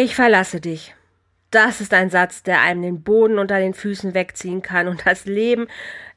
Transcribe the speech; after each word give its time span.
Ich 0.00 0.14
verlasse 0.14 0.60
dich. 0.60 0.94
Das 1.50 1.80
ist 1.80 1.92
ein 1.92 2.08
Satz, 2.08 2.44
der 2.44 2.60
einem 2.60 2.82
den 2.82 3.02
Boden 3.02 3.36
unter 3.36 3.58
den 3.58 3.74
Füßen 3.74 4.14
wegziehen 4.14 4.62
kann 4.62 4.86
und 4.86 5.04
das 5.04 5.24
Leben 5.24 5.66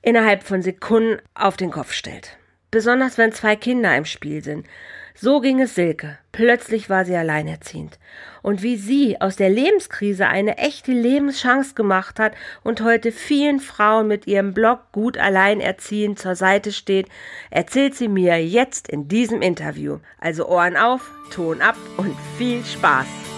innerhalb 0.03 0.43
von 0.43 0.61
Sekunden 0.61 1.19
auf 1.33 1.57
den 1.57 1.71
Kopf 1.71 1.91
stellt. 1.91 2.37
Besonders 2.69 3.17
wenn 3.17 3.31
zwei 3.31 3.55
Kinder 3.55 3.97
im 3.97 4.05
Spiel 4.05 4.43
sind. 4.43 4.67
So 5.15 5.39
ging 5.39 5.59
es 5.59 5.73
Silke. 5.73 6.19
Plötzlich 6.31 6.91
war 6.91 7.05
sie 7.05 7.15
alleinerziehend. 7.15 7.97
Und 8.43 8.61
wie 8.61 8.77
sie 8.77 9.19
aus 9.19 9.35
der 9.35 9.49
Lebenskrise 9.49 10.27
eine 10.27 10.59
echte 10.59 10.91
Lebenschance 10.91 11.73
gemacht 11.73 12.19
hat 12.19 12.33
und 12.63 12.81
heute 12.81 13.11
vielen 13.11 13.59
Frauen 13.59 14.07
mit 14.07 14.27
ihrem 14.27 14.53
Blog 14.53 14.91
gut 14.91 15.17
alleinerziehend 15.17 16.19
zur 16.19 16.35
Seite 16.35 16.71
steht, 16.71 17.07
erzählt 17.49 17.95
sie 17.95 18.09
mir 18.09 18.45
jetzt 18.45 18.87
in 18.89 19.07
diesem 19.07 19.41
Interview. 19.41 19.97
Also 20.19 20.47
Ohren 20.47 20.77
auf, 20.77 21.09
Ton 21.31 21.61
ab 21.61 21.77
und 21.97 22.15
viel 22.37 22.63
Spaß. 22.63 23.30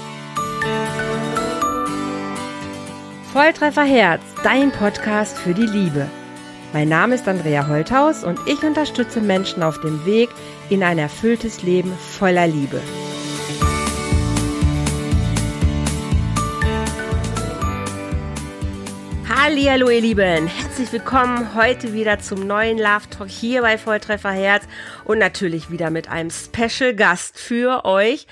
Volltreffer 3.34 3.84
Herz, 3.84 4.22
dein 4.44 4.72
Podcast 4.72 5.40
für 5.40 5.56
die 5.56 5.66
Liebe. 5.66 6.08
Mein 6.72 6.90
Name 6.90 7.16
ist 7.16 7.28
Andrea 7.28 7.68
Holthaus 7.68 8.24
und 8.24 8.40
ich 8.46 8.62
unterstütze 8.64 9.22
Menschen 9.22 9.64
auf 9.64 9.82
dem 9.82 10.06
Weg 10.06 10.30
in 10.70 10.84
ein 10.84 11.00
erfülltes 11.00 11.64
Leben 11.64 11.92
voller 11.98 12.46
Liebe. 12.46 12.80
Hallo 19.46 19.90
ihr 19.90 20.00
Lieben, 20.02 20.48
herzlich 20.48 20.92
willkommen 20.94 21.54
heute 21.54 21.92
wieder 21.92 22.20
zum 22.20 22.48
neuen 22.48 22.78
Love 22.78 23.10
Talk 23.10 23.30
hier 23.30 23.62
bei 23.62 23.78
Volltreffer 23.78 24.32
Herz 24.32 24.64
und 25.04 25.20
natürlich 25.20 25.70
wieder 25.70 25.90
mit 25.90 26.08
einem 26.08 26.30
Special 26.30 26.96
Gast 26.96 27.38
für 27.38 27.84
euch. 27.84 28.26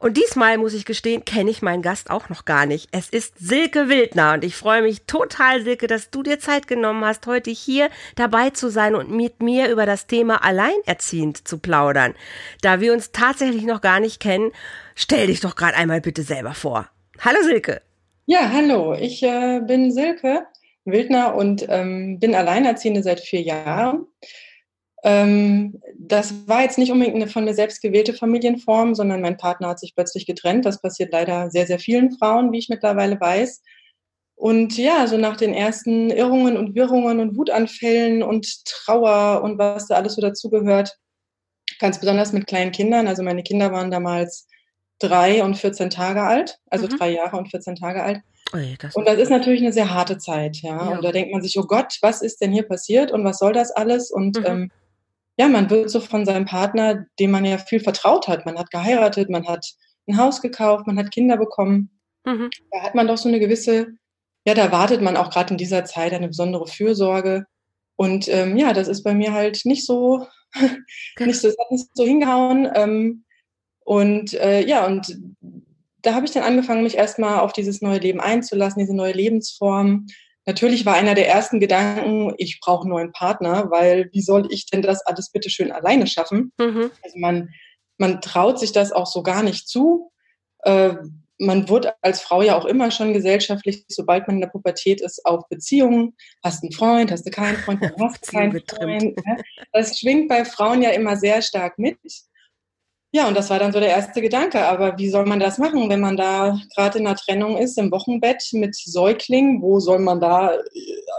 Und 0.00 0.16
diesmal 0.16 0.56
muss 0.56 0.72
ich 0.72 0.86
gestehen, 0.86 1.26
kenne 1.26 1.50
ich 1.50 1.60
meinen 1.60 1.82
Gast 1.82 2.08
auch 2.10 2.30
noch 2.30 2.46
gar 2.46 2.64
nicht. 2.64 2.88
Es 2.90 3.10
ist 3.10 3.38
Silke 3.38 3.90
Wildner 3.90 4.32
und 4.32 4.44
ich 4.44 4.56
freue 4.56 4.80
mich 4.80 5.02
total, 5.02 5.62
Silke, 5.62 5.88
dass 5.88 6.10
du 6.10 6.22
dir 6.22 6.40
Zeit 6.40 6.66
genommen 6.66 7.04
hast, 7.04 7.26
heute 7.26 7.50
hier 7.50 7.90
dabei 8.16 8.48
zu 8.48 8.70
sein 8.70 8.94
und 8.94 9.10
mit 9.10 9.42
mir 9.42 9.68
über 9.68 9.84
das 9.84 10.06
Thema 10.06 10.42
Alleinerziehend 10.42 11.46
zu 11.46 11.58
plaudern. 11.58 12.14
Da 12.62 12.80
wir 12.80 12.94
uns 12.94 13.12
tatsächlich 13.12 13.64
noch 13.64 13.82
gar 13.82 14.00
nicht 14.00 14.20
kennen, 14.20 14.52
stell 14.94 15.26
dich 15.26 15.40
doch 15.40 15.54
gerade 15.54 15.76
einmal 15.76 16.00
bitte 16.00 16.22
selber 16.22 16.54
vor. 16.54 16.88
Hallo 17.20 17.42
Silke. 17.42 17.82
Ja, 18.24 18.50
hallo, 18.50 18.94
ich 18.94 19.22
äh, 19.22 19.60
bin 19.60 19.92
Silke 19.92 20.46
Wildner 20.86 21.34
und 21.34 21.66
ähm, 21.68 22.18
bin 22.18 22.34
Alleinerziehende 22.34 23.02
seit 23.02 23.20
vier 23.20 23.42
Jahren. 23.42 24.06
Ähm, 25.02 25.80
das 25.98 26.46
war 26.46 26.62
jetzt 26.62 26.78
nicht 26.78 26.92
unbedingt 26.92 27.16
eine 27.16 27.28
von 27.28 27.44
mir 27.44 27.54
selbst 27.54 27.80
gewählte 27.80 28.12
Familienform, 28.12 28.94
sondern 28.94 29.22
mein 29.22 29.36
Partner 29.36 29.68
hat 29.68 29.80
sich 29.80 29.94
plötzlich 29.94 30.26
getrennt. 30.26 30.64
Das 30.64 30.82
passiert 30.82 31.12
leider 31.12 31.50
sehr, 31.50 31.66
sehr 31.66 31.78
vielen 31.78 32.12
Frauen, 32.12 32.52
wie 32.52 32.58
ich 32.58 32.68
mittlerweile 32.68 33.18
weiß. 33.18 33.62
Und 34.34 34.78
ja, 34.78 35.06
so 35.06 35.18
nach 35.18 35.36
den 35.36 35.52
ersten 35.52 36.10
Irrungen 36.10 36.56
und 36.56 36.74
Wirrungen 36.74 37.20
und 37.20 37.36
Wutanfällen 37.36 38.22
und 38.22 38.64
Trauer 38.64 39.42
und 39.42 39.58
was 39.58 39.88
da 39.88 39.96
alles 39.96 40.14
so 40.14 40.22
dazugehört, 40.22 40.96
ganz 41.78 42.00
besonders 42.00 42.32
mit 42.32 42.46
kleinen 42.46 42.72
Kindern. 42.72 43.06
Also 43.06 43.22
meine 43.22 43.42
Kinder 43.42 43.70
waren 43.72 43.90
damals 43.90 44.48
drei 44.98 45.42
und 45.42 45.56
14 45.56 45.90
Tage 45.90 46.22
alt, 46.22 46.58
also 46.70 46.86
mhm. 46.86 46.96
drei 46.96 47.10
Jahre 47.10 47.36
und 47.36 47.50
14 47.50 47.76
Tage 47.76 48.02
alt. 48.02 48.20
Ui, 48.54 48.76
das 48.78 48.94
und 48.96 49.06
das 49.06 49.18
ist 49.18 49.30
natürlich 49.30 49.60
eine 49.60 49.72
sehr 49.72 49.92
harte 49.92 50.18
Zeit, 50.18 50.56
ja? 50.58 50.70
ja? 50.70 50.96
Und 50.96 51.04
da 51.04 51.12
denkt 51.12 51.32
man 51.32 51.42
sich, 51.42 51.58
oh 51.58 51.66
Gott, 51.66 51.98
was 52.00 52.22
ist 52.22 52.40
denn 52.40 52.52
hier 52.52 52.64
passiert 52.64 53.12
und 53.12 53.24
was 53.24 53.38
soll 53.38 53.52
das 53.52 53.70
alles? 53.70 54.10
Und 54.10 54.38
mhm. 54.38 54.46
ähm, 54.46 54.70
ja, 55.40 55.48
man 55.48 55.70
wird 55.70 55.88
so 55.88 56.00
von 56.00 56.26
seinem 56.26 56.44
Partner, 56.44 57.06
dem 57.18 57.30
man 57.30 57.46
ja 57.46 57.56
viel 57.56 57.80
vertraut 57.80 58.28
hat. 58.28 58.44
Man 58.44 58.58
hat 58.58 58.70
geheiratet, 58.70 59.30
man 59.30 59.48
hat 59.48 59.66
ein 60.06 60.18
Haus 60.18 60.42
gekauft, 60.42 60.86
man 60.86 60.98
hat 60.98 61.12
Kinder 61.12 61.38
bekommen. 61.38 61.98
Mhm. 62.26 62.50
Da 62.70 62.82
hat 62.82 62.94
man 62.94 63.06
doch 63.06 63.16
so 63.16 63.26
eine 63.26 63.40
gewisse, 63.40 63.86
ja, 64.44 64.52
da 64.52 64.70
wartet 64.70 65.00
man 65.00 65.16
auch 65.16 65.30
gerade 65.30 65.54
in 65.54 65.56
dieser 65.56 65.86
Zeit 65.86 66.12
eine 66.12 66.28
besondere 66.28 66.66
Fürsorge. 66.66 67.46
Und 67.96 68.28
ähm, 68.28 68.58
ja, 68.58 68.74
das 68.74 68.86
ist 68.86 69.02
bei 69.02 69.14
mir 69.14 69.32
halt 69.32 69.62
nicht 69.64 69.86
so, 69.86 70.26
nicht 71.18 71.40
so, 71.40 71.48
nicht 71.70 71.88
so 71.94 72.04
hingehauen. 72.04 72.68
Ähm, 72.74 73.24
und 73.82 74.34
äh, 74.34 74.62
ja, 74.66 74.84
und 74.84 75.18
da 76.02 76.12
habe 76.14 76.26
ich 76.26 76.32
dann 76.32 76.42
angefangen, 76.42 76.82
mich 76.82 76.98
erstmal 76.98 77.40
auf 77.40 77.54
dieses 77.54 77.80
neue 77.80 78.00
Leben 78.00 78.20
einzulassen, 78.20 78.80
diese 78.80 78.94
neue 78.94 79.14
Lebensform. 79.14 80.06
Natürlich 80.46 80.86
war 80.86 80.94
einer 80.94 81.14
der 81.14 81.28
ersten 81.28 81.60
Gedanken, 81.60 82.34
ich 82.38 82.60
brauche 82.60 82.82
einen 82.82 82.90
neuen 82.90 83.12
Partner, 83.12 83.70
weil 83.70 84.08
wie 84.12 84.22
soll 84.22 84.50
ich 84.50 84.66
denn 84.66 84.82
das 84.82 85.04
alles 85.04 85.30
bitte 85.30 85.50
schön 85.50 85.70
alleine 85.70 86.06
schaffen? 86.06 86.52
Mhm. 86.58 86.90
Also 87.02 87.18
man, 87.18 87.50
man 87.98 88.20
traut 88.20 88.58
sich 88.58 88.72
das 88.72 88.92
auch 88.92 89.06
so 89.06 89.22
gar 89.22 89.42
nicht 89.42 89.68
zu. 89.68 90.10
Äh, 90.62 90.94
man 91.38 91.68
wird 91.68 91.92
als 92.02 92.20
Frau 92.20 92.42
ja 92.42 92.56
auch 92.56 92.66
immer 92.66 92.90
schon 92.90 93.14
gesellschaftlich, 93.14 93.84
sobald 93.88 94.26
man 94.26 94.36
in 94.36 94.42
der 94.42 94.48
Pubertät 94.48 95.00
ist, 95.00 95.24
auf 95.24 95.48
Beziehungen. 95.48 96.14
Hast 96.44 96.62
einen 96.62 96.72
Freund, 96.72 97.10
hast 97.10 97.26
du 97.26 97.30
keinen 97.30 97.56
Freund, 97.56 97.80
hast 98.00 98.26
du 98.26 98.32
keinen 98.32 98.62
Freund. 98.66 99.16
Ne? 99.16 99.42
Das 99.72 99.98
schwingt 99.98 100.28
bei 100.28 100.44
Frauen 100.44 100.82
ja 100.82 100.90
immer 100.90 101.16
sehr 101.16 101.40
stark 101.42 101.78
mit. 101.78 101.98
Ja, 103.12 103.26
und 103.26 103.36
das 103.36 103.50
war 103.50 103.58
dann 103.58 103.72
so 103.72 103.80
der 103.80 103.88
erste 103.88 104.20
Gedanke. 104.22 104.64
Aber 104.66 104.96
wie 104.98 105.10
soll 105.10 105.26
man 105.26 105.40
das 105.40 105.58
machen, 105.58 105.90
wenn 105.90 106.00
man 106.00 106.16
da 106.16 106.56
gerade 106.76 106.98
in 106.98 107.06
einer 107.06 107.16
Trennung 107.16 107.56
ist, 107.56 107.76
im 107.76 107.90
Wochenbett 107.90 108.42
mit 108.52 108.76
Säugling? 108.76 109.60
Wo 109.62 109.80
soll 109.80 109.98
man 109.98 110.20
da 110.20 110.54
äh, 110.54 110.60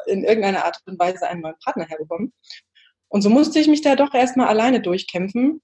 in 0.07 0.23
irgendeiner 0.23 0.63
Art 0.65 0.77
und 0.85 0.97
Weise 0.99 1.27
einen 1.27 1.41
neuen 1.41 1.59
Partner 1.63 1.85
herbekommen? 1.85 2.33
Und 3.09 3.21
so 3.21 3.29
musste 3.29 3.59
ich 3.59 3.67
mich 3.67 3.81
da 3.81 3.97
doch 3.97 4.13
erstmal 4.13 4.47
alleine 4.47 4.81
durchkämpfen 4.81 5.61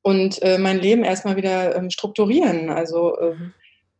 und 0.00 0.40
äh, 0.42 0.56
mein 0.56 0.78
Leben 0.78 1.04
erstmal 1.04 1.36
wieder 1.36 1.76
ähm, 1.76 1.90
strukturieren. 1.90 2.70
Also, 2.70 3.18
äh, 3.18 3.36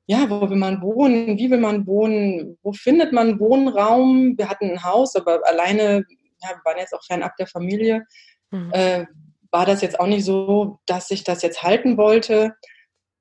ja, 0.06 0.30
wo 0.30 0.48
will 0.48 0.56
man 0.56 0.80
wohnen? 0.80 1.38
Wie 1.38 1.50
will 1.50 1.60
man 1.60 1.86
wohnen? 1.86 2.58
Wo 2.62 2.72
findet 2.72 3.12
man 3.12 3.38
Wohnraum? 3.38 4.38
Wir 4.38 4.48
hatten 4.48 4.70
ein 4.70 4.82
Haus, 4.82 5.14
aber 5.14 5.46
alleine, 5.46 6.04
ja, 6.42 6.50
wir 6.50 6.64
waren 6.64 6.78
jetzt 6.78 6.94
auch 6.94 7.04
fernab 7.04 7.36
der 7.36 7.46
Familie. 7.46 8.06
Mhm. 8.50 8.70
Äh, 8.72 9.04
war 9.54 9.66
das 9.66 9.82
jetzt 9.82 10.00
auch 10.00 10.08
nicht 10.08 10.24
so, 10.24 10.80
dass 10.84 11.12
ich 11.12 11.22
das 11.22 11.42
jetzt 11.42 11.62
halten 11.62 11.96
wollte. 11.96 12.54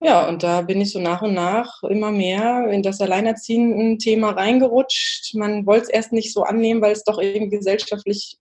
Ja, 0.01 0.27
und 0.27 0.41
da 0.41 0.63
bin 0.63 0.81
ich 0.81 0.91
so 0.91 0.99
nach 0.99 1.21
und 1.21 1.35
nach 1.35 1.83
immer 1.83 2.11
mehr 2.11 2.67
in 2.71 2.81
das 2.81 2.99
Alleinerziehenden-Thema 2.99 4.31
reingerutscht. 4.31 5.35
Man 5.35 5.67
wollte 5.67 5.83
es 5.83 5.89
erst 5.89 6.11
nicht 6.11 6.33
so 6.33 6.41
annehmen, 6.41 6.81
weil 6.81 6.91
es 6.91 7.03
doch 7.03 7.19
irgendwie 7.19 7.55
gesellschaftlich 7.55 8.37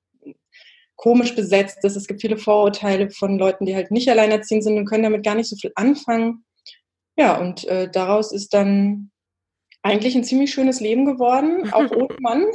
komisch 0.96 1.36
besetzt 1.36 1.84
ist. 1.84 1.96
Es 1.96 2.06
gibt 2.06 2.22
viele 2.22 2.38
Vorurteile 2.38 3.10
von 3.10 3.38
Leuten, 3.38 3.66
die 3.66 3.76
halt 3.76 3.90
nicht 3.90 4.08
alleinerziehend 4.10 4.64
sind 4.64 4.78
und 4.78 4.86
können 4.86 5.04
damit 5.04 5.22
gar 5.22 5.34
nicht 5.34 5.50
so 5.50 5.56
viel 5.56 5.72
anfangen. 5.74 6.46
Ja, 7.18 7.38
und 7.38 7.64
äh, 7.68 7.90
daraus 7.90 8.32
ist 8.32 8.54
dann 8.54 9.11
eigentlich 9.82 10.14
ein 10.14 10.24
ziemlich 10.24 10.52
schönes 10.52 10.80
Leben 10.80 11.04
geworden, 11.04 11.72
auch 11.72 11.90
ohne 11.90 12.16
Mann. 12.20 12.46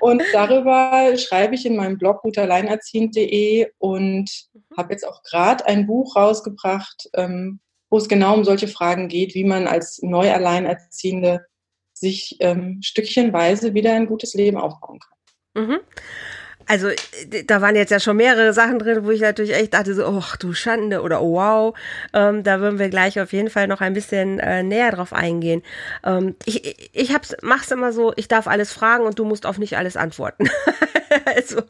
und 0.00 0.22
darüber 0.32 1.16
schreibe 1.16 1.54
ich 1.54 1.66
in 1.66 1.76
meinem 1.76 1.98
Blog 1.98 2.22
gutalleinerziehend.de 2.22 3.70
und 3.78 4.30
mhm. 4.52 4.76
habe 4.76 4.92
jetzt 4.92 5.06
auch 5.06 5.22
gerade 5.22 5.66
ein 5.66 5.86
Buch 5.86 6.16
rausgebracht, 6.16 7.08
ähm, 7.14 7.60
wo 7.90 7.98
es 7.98 8.08
genau 8.08 8.34
um 8.34 8.44
solche 8.44 8.68
Fragen 8.68 9.08
geht, 9.08 9.34
wie 9.34 9.44
man 9.44 9.66
als 9.66 10.00
Neualleinerziehende 10.02 11.44
sich 11.92 12.36
ähm, 12.40 12.80
stückchenweise 12.82 13.74
wieder 13.74 13.94
ein 13.94 14.06
gutes 14.06 14.34
Leben 14.34 14.58
aufbauen 14.58 14.98
kann. 15.00 15.64
Mhm 15.64 15.80
also 16.66 16.88
da 17.46 17.60
waren 17.60 17.76
jetzt 17.76 17.90
ja 17.90 18.00
schon 18.00 18.16
mehrere 18.16 18.52
Sachen 18.52 18.78
drin, 18.78 19.04
wo 19.04 19.10
ich 19.10 19.20
natürlich 19.20 19.54
echt 19.54 19.74
dachte 19.74 19.94
so, 19.94 20.06
oh 20.06 20.22
du 20.38 20.52
Schande 20.52 21.02
oder 21.02 21.22
oh 21.22 21.34
wow, 21.34 21.78
ähm, 22.12 22.42
da 22.42 22.60
würden 22.60 22.78
wir 22.78 22.88
gleich 22.88 23.20
auf 23.20 23.32
jeden 23.32 23.50
Fall 23.50 23.66
noch 23.66 23.80
ein 23.80 23.94
bisschen 23.94 24.38
äh, 24.38 24.62
näher 24.62 24.92
drauf 24.92 25.12
eingehen. 25.12 25.62
Ähm, 26.04 26.36
ich 26.44 26.90
ich 26.92 27.12
hab's, 27.12 27.36
mach's 27.42 27.70
immer 27.70 27.92
so, 27.92 28.12
ich 28.16 28.28
darf 28.28 28.46
alles 28.46 28.72
fragen 28.72 29.04
und 29.04 29.18
du 29.18 29.24
musst 29.24 29.46
auf 29.46 29.58
nicht 29.58 29.76
alles 29.76 29.96
antworten. 29.96 30.48
also 31.36 31.62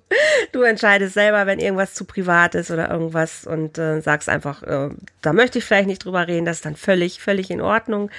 du 0.53 0.62
entscheidest 0.62 1.15
selber, 1.15 1.47
wenn 1.47 1.59
irgendwas 1.59 1.94
zu 1.94 2.05
privat 2.05 2.55
ist 2.55 2.71
oder 2.71 2.91
irgendwas 2.91 3.47
und 3.47 3.78
äh, 3.78 4.00
sagst 4.00 4.28
einfach, 4.28 4.62
äh, 4.62 4.91
da 5.22 5.32
möchte 5.32 5.59
ich 5.59 5.65
vielleicht 5.65 5.88
nicht 5.88 6.05
drüber 6.05 6.26
reden, 6.26 6.44
das 6.44 6.59
ist 6.59 6.66
dann 6.66 6.76
völlig, 6.76 7.21
völlig 7.21 7.50
in 7.50 7.61
Ordnung. 7.61 8.11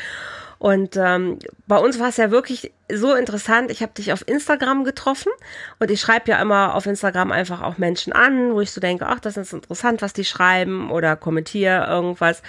Und 0.66 0.98
ähm, 0.98 1.38
bei 1.68 1.78
uns 1.78 2.00
war 2.00 2.10
es 2.10 2.18
ja 2.18 2.32
wirklich 2.32 2.72
so 2.92 3.14
interessant. 3.14 3.70
Ich 3.70 3.84
habe 3.84 3.94
dich 3.94 4.12
auf 4.12 4.28
Instagram 4.28 4.84
getroffen 4.84 5.32
und 5.78 5.92
ich 5.92 6.02
schreibe 6.02 6.32
ja 6.32 6.42
immer 6.42 6.74
auf 6.74 6.88
Instagram 6.88 7.32
einfach 7.32 7.62
auch 7.62 7.78
Menschen 7.78 8.14
an, 8.14 8.52
wo 8.52 8.62
ich 8.62 8.72
so 8.72 8.82
denke, 8.82 9.06
ach, 9.06 9.20
das 9.20 9.38
ist 9.38 9.54
interessant, 9.54 10.02
was 10.02 10.14
die 10.14 10.26
schreiben 10.26 10.90
oder 10.90 11.18
kommentiere 11.18 11.86
irgendwas. 11.88 12.42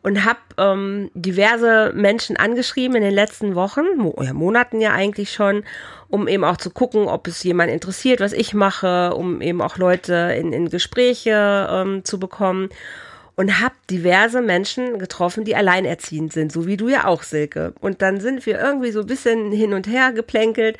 Und 0.00 0.24
habe 0.24 0.38
ähm, 0.58 1.10
diverse 1.14 1.90
Menschen 1.92 2.36
angeschrieben 2.36 2.94
in 2.98 3.02
den 3.02 3.14
letzten 3.14 3.56
Wochen, 3.56 3.84
ja, 4.22 4.32
Monaten 4.32 4.80
ja 4.80 4.92
eigentlich 4.92 5.32
schon, 5.32 5.64
um 6.06 6.28
eben 6.28 6.44
auch 6.44 6.58
zu 6.58 6.70
gucken, 6.70 7.08
ob 7.08 7.26
es 7.26 7.42
jemand 7.42 7.72
interessiert, 7.72 8.20
was 8.20 8.32
ich 8.32 8.54
mache, 8.54 9.12
um 9.12 9.40
eben 9.40 9.60
auch 9.60 9.76
Leute 9.76 10.36
in, 10.38 10.52
in 10.52 10.68
Gespräche 10.68 11.66
ähm, 11.68 12.04
zu 12.04 12.20
bekommen 12.20 12.68
und 13.36 13.60
habe 13.60 13.74
diverse 13.90 14.40
Menschen 14.40 14.98
getroffen, 14.98 15.44
die 15.44 15.54
alleinerziehend 15.54 16.32
sind, 16.32 16.50
so 16.50 16.66
wie 16.66 16.78
du 16.78 16.88
ja 16.88 17.04
auch, 17.04 17.22
Silke. 17.22 17.74
Und 17.80 18.00
dann 18.02 18.20
sind 18.20 18.46
wir 18.46 18.58
irgendwie 18.58 18.90
so 18.90 19.00
ein 19.00 19.06
bisschen 19.06 19.52
hin 19.52 19.74
und 19.74 19.86
her 19.86 20.12
geplänkelt. 20.12 20.78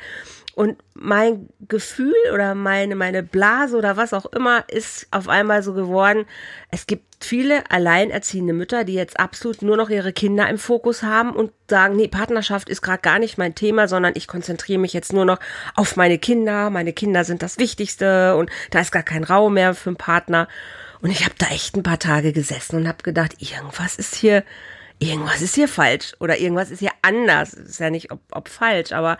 Und 0.55 0.75
mein 0.95 1.49
Gefühl 1.67 2.15
oder 2.33 2.55
meine, 2.55 2.95
meine 2.95 3.21
Blase 3.21 3.77
oder 3.77 3.95
was 3.95 4.11
auch 4.11 4.25
immer 4.25 4.63
ist 4.67 5.05
auf 5.11 5.29
einmal 5.29 5.61
so 5.61 5.75
geworden. 5.75 6.25
Es 6.71 6.87
gibt 6.87 7.03
viele 7.23 7.69
alleinerziehende 7.69 8.53
Mütter, 8.53 8.83
die 8.83 8.95
jetzt 8.95 9.19
absolut 9.19 9.61
nur 9.61 9.77
noch 9.77 9.91
ihre 9.91 10.13
Kinder 10.13 10.49
im 10.49 10.57
Fokus 10.57 11.03
haben 11.03 11.35
und 11.35 11.51
sagen, 11.69 11.95
nee, 11.95 12.07
Partnerschaft 12.07 12.69
ist 12.69 12.81
gerade 12.81 13.03
gar 13.03 13.19
nicht 13.19 13.37
mein 13.37 13.53
Thema, 13.53 13.87
sondern 13.87 14.13
ich 14.15 14.27
konzentriere 14.27 14.79
mich 14.79 14.93
jetzt 14.93 15.13
nur 15.13 15.25
noch 15.25 15.37
auf 15.75 15.95
meine 15.95 16.17
Kinder. 16.17 16.71
Meine 16.71 16.91
Kinder 16.91 17.23
sind 17.23 17.43
das 17.43 17.59
Wichtigste 17.59 18.35
und 18.35 18.49
da 18.71 18.79
ist 18.79 18.91
gar 18.91 19.03
kein 19.03 19.23
Raum 19.23 19.53
mehr 19.53 19.75
für 19.75 19.91
einen 19.91 19.97
Partner. 19.97 20.47
Und 21.01 21.11
ich 21.11 21.23
habe 21.23 21.35
da 21.37 21.47
echt 21.47 21.75
ein 21.75 21.83
paar 21.83 21.99
Tage 21.99 22.33
gesessen 22.33 22.77
und 22.77 22.87
habe 22.87 23.03
gedacht, 23.03 23.35
irgendwas 23.39 23.95
ist 23.97 24.15
hier, 24.15 24.43
irgendwas 24.99 25.41
ist 25.41 25.55
hier 25.55 25.67
falsch 25.67 26.13
oder 26.19 26.39
irgendwas 26.39 26.71
ist 26.71 26.79
hier 26.79 26.91
anders. 27.01 27.53
Ist 27.53 27.79
ja 27.79 27.89
nicht 27.89 28.11
ob, 28.11 28.19
ob 28.31 28.49
falsch, 28.49 28.91
aber 28.91 29.17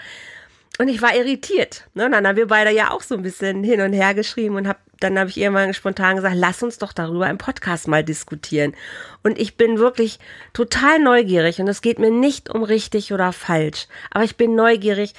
und 0.79 0.89
ich 0.89 1.01
war 1.01 1.15
irritiert. 1.15 1.87
Ne? 1.95 2.05
Und 2.05 2.11
dann 2.11 2.27
haben 2.27 2.35
wir 2.35 2.47
beide 2.47 2.71
ja 2.71 2.91
auch 2.91 3.01
so 3.01 3.15
ein 3.15 3.23
bisschen 3.23 3.63
hin 3.63 3.81
und 3.81 3.93
her 3.93 4.13
geschrieben 4.13 4.55
und 4.55 4.67
hab, 4.67 4.79
dann 4.99 5.17
habe 5.17 5.29
ich 5.29 5.37
irgendwann 5.37 5.73
spontan 5.73 6.17
gesagt, 6.17 6.35
lass 6.35 6.61
uns 6.61 6.77
doch 6.77 6.93
darüber 6.93 7.29
im 7.29 7.37
Podcast 7.37 7.87
mal 7.87 8.03
diskutieren. 8.03 8.75
Und 9.23 9.39
ich 9.39 9.57
bin 9.57 9.79
wirklich 9.79 10.19
total 10.53 10.99
neugierig 10.99 11.59
und 11.59 11.67
es 11.67 11.81
geht 11.81 11.97
mir 11.99 12.11
nicht 12.11 12.49
um 12.49 12.63
richtig 12.63 13.11
oder 13.11 13.33
falsch, 13.33 13.87
aber 14.11 14.23
ich 14.23 14.37
bin 14.37 14.55
neugierig, 14.55 15.13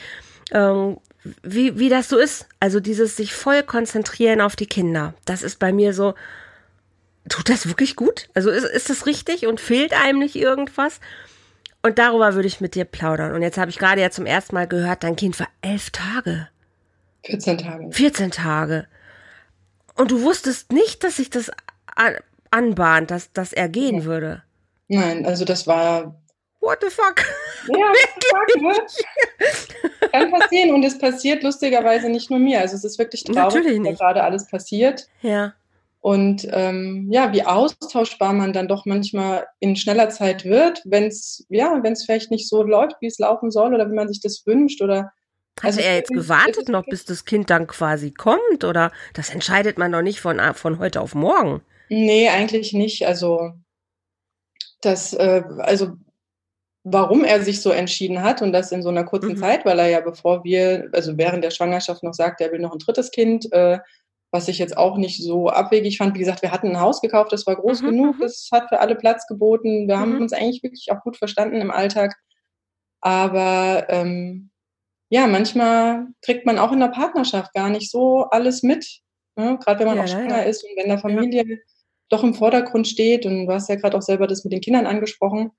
ähm, 0.53 0.99
wie, 1.43 1.79
wie 1.79 1.89
das 1.89 2.09
so 2.09 2.19
ist. 2.19 2.47
Also 2.61 2.79
dieses 2.79 3.17
sich 3.17 3.35
voll 3.35 3.65
konzentrieren 3.65 4.41
auf 4.41 4.55
die 4.55 4.67
Kinder. 4.67 5.15
Das 5.25 5.43
ist 5.43 5.59
bei 5.59 5.73
mir 5.73 5.93
so, 5.93 6.15
tut 7.29 7.49
das 7.49 7.67
wirklich 7.67 7.97
gut? 7.97 8.29
Also 8.35 8.51
ist, 8.51 8.65
ist 8.65 8.91
das 8.91 9.07
richtig 9.07 9.47
und 9.47 9.61
fehlt 9.61 9.93
einem 9.93 10.19
nicht 10.19 10.37
irgendwas? 10.37 11.01
Und 11.83 11.99
darüber 11.99 12.35
würde 12.35 12.49
ich 12.49 12.61
mit 12.61 12.75
dir 12.75 12.85
plaudern. 12.85 13.33
Und 13.33 13.43
jetzt 13.43 13.59
habe 13.59 13.71
ich 13.71 13.79
gerade 13.79 14.01
ja 14.01 14.11
zum 14.11 14.27
ersten 14.27 14.55
Mal 14.55 14.67
gehört, 14.67 15.05
dein 15.05 15.17
Kind 15.17 15.39
war 15.39 15.49
elf 15.63 15.91
Tage. 15.91 16.49
14 17.25 17.59
Tage. 17.59 17.93
14 17.93 18.31
Tage. 18.31 18.87
Und 19.95 20.11
du 20.11 20.23
wusstest 20.23 20.73
nicht, 20.73 21.05
dass 21.05 21.17
sich 21.17 21.31
das 21.31 21.51
anbahnt, 22.51 23.11
dass, 23.11 23.33
dass 23.33 23.53
er 23.53 23.69
gehen 23.69 24.01
ja. 24.01 24.05
würde. 24.05 24.43
Nein, 24.89 25.27
also 25.27 25.45
das 25.45 25.67
war. 25.67 26.21
What 26.61 26.79
the 26.83 26.91
fuck? 26.91 27.25
Ja, 27.69 27.77
what 27.77 28.51
the 28.53 28.61
fuck, 28.61 30.01
ne? 30.01 30.09
Kann 30.11 30.31
passieren 30.31 30.75
und 30.75 30.85
es 30.85 30.99
passiert 30.99 31.43
lustigerweise 31.43 32.09
nicht 32.09 32.31
nur 32.31 32.39
mir. 32.39 32.61
Also 32.61 32.77
es 32.77 32.85
ist 32.85 32.99
wirklich 32.99 33.25
traurig, 33.25 33.65
was 33.67 33.99
gerade 33.99 34.23
alles 34.23 34.47
passiert. 34.47 35.09
Ja. 35.23 35.55
Und 36.09 36.49
ähm, 36.53 37.07
ja, 37.11 37.35
wie 37.35 37.43
austauschbar 37.43 38.33
man 38.33 38.55
dann 38.55 38.67
doch 38.67 38.87
manchmal 38.87 39.47
in 39.61 39.77
schneller 39.77 40.09
Zeit 40.09 40.47
wird, 40.47 40.81
wenn 40.87 41.05
es 41.05 41.45
ja, 41.51 41.81
wenn 41.83 41.93
es 41.93 42.07
vielleicht 42.07 42.31
nicht 42.31 42.49
so 42.49 42.63
läuft, 42.63 42.97
wie 43.03 43.09
es 43.09 43.19
laufen 43.19 43.51
soll 43.51 43.75
oder 43.75 43.91
wie 43.91 43.95
man 43.95 44.09
sich 44.09 44.23
das 44.23 44.47
wünscht 44.47 44.81
oder 44.81 45.13
hat 45.59 45.65
also 45.65 45.81
er 45.81 45.97
jetzt 45.97 46.09
gewartet 46.09 46.71
noch, 46.71 46.87
bis 46.87 47.05
das 47.05 47.27
Kind 47.27 47.51
dann 47.51 47.67
quasi 47.67 48.11
kommt? 48.11 48.65
Oder 48.65 48.91
das 49.13 49.29
entscheidet 49.29 49.77
man 49.77 49.93
doch 49.93 50.01
nicht 50.01 50.19
von, 50.19 50.41
von 50.55 50.79
heute 50.79 51.03
auf 51.03 51.15
morgen? 51.15 51.61
Nee, 51.91 52.31
eigentlich 52.31 52.73
nicht. 52.73 53.07
Also, 53.07 53.51
das, 54.81 55.13
äh, 55.13 55.43
also, 55.59 55.91
warum 56.85 57.23
er 57.23 57.43
sich 57.43 57.61
so 57.61 57.71
entschieden 57.71 58.23
hat 58.23 58.41
und 58.41 58.55
das 58.55 58.73
in 58.73 58.83
so 58.83 58.89
einer 58.89 59.05
kurzen 59.05 59.33
mhm. 59.33 59.37
Zeit, 59.37 59.67
weil 59.67 59.79
er 59.79 59.89
ja, 59.89 60.01
bevor 60.01 60.43
wir, 60.43 60.89
also 60.93 61.19
während 61.19 61.45
der 61.45 61.51
Schwangerschaft 61.51 62.03
noch 62.03 62.15
sagte, 62.15 62.45
er 62.45 62.53
will 62.53 62.61
noch 62.61 62.73
ein 62.73 62.79
drittes 62.79 63.11
Kind, 63.11 63.53
äh, 63.53 63.79
was 64.31 64.49
ich 64.49 64.59
jetzt 64.59 64.77
auch 64.77 64.97
nicht 64.97 65.23
so 65.23 65.49
abwegig 65.49 65.99
fand. 65.99 66.15
Wie 66.15 66.19
gesagt, 66.19 66.43
wir 66.43 66.53
hatten 66.53 66.69
ein 66.69 66.81
Haus 66.81 67.01
gekauft, 67.01 67.33
das 67.33 67.47
war 67.47 67.57
groß 67.57 67.83
mhm. 67.83 67.87
genug, 67.87 68.17
das 68.21 68.49
hat 68.53 68.69
für 68.69 68.81
alle 68.81 68.95
Platz 68.95 69.27
geboten. 69.27 69.89
Wir 69.89 69.97
mhm. 69.97 70.01
haben 70.01 70.21
uns 70.21 70.33
eigentlich 70.33 70.63
wirklich 70.63 70.89
auch 70.93 71.03
gut 71.03 71.17
verstanden 71.17 71.61
im 71.61 71.71
Alltag. 71.71 72.15
Aber 73.01 73.87
ähm, 73.89 74.51
ja, 75.11 75.27
manchmal 75.27 76.09
kriegt 76.23 76.45
man 76.45 76.59
auch 76.59 76.73
in 76.73 76.81
der 76.81 76.89
Partnerschaft 76.89 77.55
gar 77.55 77.71
nicht 77.71 77.91
so 77.91 78.25
alles 78.25 78.63
mit. 78.63 79.01
Ne? 79.37 79.59
Gerade 79.63 79.81
wenn 79.81 79.87
man 79.87 79.97
ja, 79.99 80.05
auch 80.05 80.09
schwanger 80.09 80.43
ja. 80.43 80.43
ist 80.43 80.65
und 80.65 80.71
wenn 80.77 80.89
der 80.89 80.99
Familie 80.99 81.45
ja. 81.47 81.57
doch 82.11 82.23
im 82.23 82.35
Vordergrund 82.35 82.87
steht. 82.87 83.25
Und 83.25 83.47
du 83.47 83.53
hast 83.53 83.69
ja 83.69 83.77
gerade 83.77 83.97
auch 83.97 84.03
selber 84.03 84.27
das 84.27 84.45
mit 84.45 84.53
den 84.53 84.61
Kindern 84.61 84.87
angesprochen. 84.87 85.53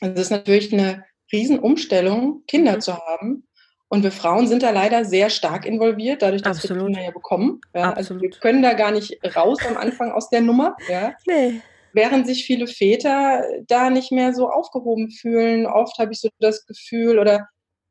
Also 0.00 0.14
es 0.14 0.20
ist 0.22 0.30
natürlich 0.30 0.72
eine 0.72 1.04
Riesenumstellung, 1.32 2.44
Kinder 2.46 2.76
mhm. 2.76 2.80
zu 2.80 2.96
haben. 2.96 3.45
Und 3.88 4.02
wir 4.02 4.10
Frauen 4.10 4.48
sind 4.48 4.62
da 4.62 4.70
leider 4.70 5.04
sehr 5.04 5.30
stark 5.30 5.64
involviert, 5.64 6.22
dadurch, 6.22 6.42
dass 6.42 6.58
Absolut. 6.58 6.82
wir 6.82 6.86
Kinder 6.86 7.02
ja 7.02 7.10
bekommen. 7.12 7.60
Ja, 7.74 7.92
also 7.92 8.20
wir 8.20 8.30
können 8.30 8.62
da 8.62 8.72
gar 8.72 8.90
nicht 8.90 9.18
raus 9.36 9.58
am 9.68 9.76
Anfang 9.76 10.10
aus 10.10 10.28
der 10.28 10.40
Nummer. 10.40 10.76
Ja. 10.88 11.14
Nee. 11.26 11.60
Während 11.92 12.26
sich 12.26 12.44
viele 12.44 12.66
Väter 12.66 13.44
da 13.68 13.90
nicht 13.90 14.10
mehr 14.10 14.34
so 14.34 14.50
aufgehoben 14.50 15.10
fühlen. 15.10 15.66
Oft 15.66 15.98
habe 15.98 16.12
ich 16.12 16.20
so 16.20 16.28
das 16.40 16.66
Gefühl 16.66 17.18
oder 17.18 17.48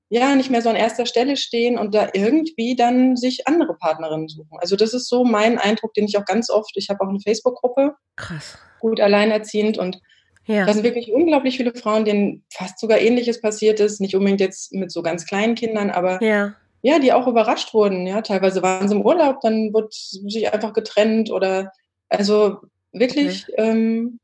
ja, 0.10 0.36
nicht 0.36 0.52
mehr 0.52 0.62
so 0.62 0.70
an 0.70 0.76
erster 0.76 1.06
Stelle 1.06 1.36
stehen 1.36 1.78
und 1.80 1.96
da 1.96 2.10
irgendwie 2.14 2.76
dann 2.76 3.16
sich 3.16 3.48
andere 3.48 3.76
Partnerinnen 3.76 4.28
suchen. 4.28 4.58
Also 4.60 4.76
das 4.76 4.94
ist 4.94 5.10
so 5.10 5.24
mein 5.24 5.58
Eindruck, 5.58 5.94
den 5.94 6.06
ich 6.06 6.18
auch 6.18 6.26
ganz 6.26 6.50
oft, 6.50 6.72
ich 6.76 6.90
habe 6.90 7.02
auch 7.04 7.10
eine 7.10 7.20
Facebook-Gruppe, 7.20 7.96
Krass. 8.16 8.58
gut 8.80 9.00
alleinerziehend 9.00 9.78
und 9.78 10.00
ja. 10.48 10.66
Da 10.66 10.74
sind 10.74 10.84
wirklich 10.84 11.12
unglaublich 11.12 11.58
viele 11.58 11.74
Frauen, 11.74 12.06
denen 12.06 12.44
fast 12.52 12.80
sogar 12.80 13.00
Ähnliches 13.00 13.42
passiert 13.42 13.80
ist. 13.80 14.00
Nicht 14.00 14.16
unbedingt 14.16 14.42
jetzt 14.42 14.74
mit 14.74 14.92
so 14.92 15.02
ganz 15.02 15.26
kleinen 15.26 15.56
Kindern, 15.56 15.90
aber 15.90 16.22
ja, 16.24 16.54
ja 16.82 17.00
die 17.00 17.14
auch 17.14 17.28
überrascht 17.28 17.74
wurden. 17.74 18.06
Ja, 18.06 18.22
teilweise 18.22 18.62
waren 18.62 18.88
sie 18.88 18.96
im 18.96 19.02
Urlaub, 19.02 19.42
dann 19.42 19.74
wurde 19.74 19.88
sich 19.92 20.54
einfach 20.54 20.74
getrennt 20.74 21.32
oder 21.32 21.72
also 22.10 22.58
wirklich 22.92 23.48
okay. 23.50 23.62
ähm, 23.70 24.20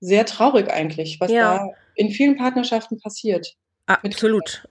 sehr 0.00 0.26
traurig 0.26 0.70
eigentlich, 0.70 1.18
was 1.20 1.30
ja. 1.30 1.58
da 1.58 1.70
in 1.94 2.10
vielen 2.10 2.36
Partnerschaften 2.36 3.00
passiert. 3.00 3.56
Absolut, 3.88 4.66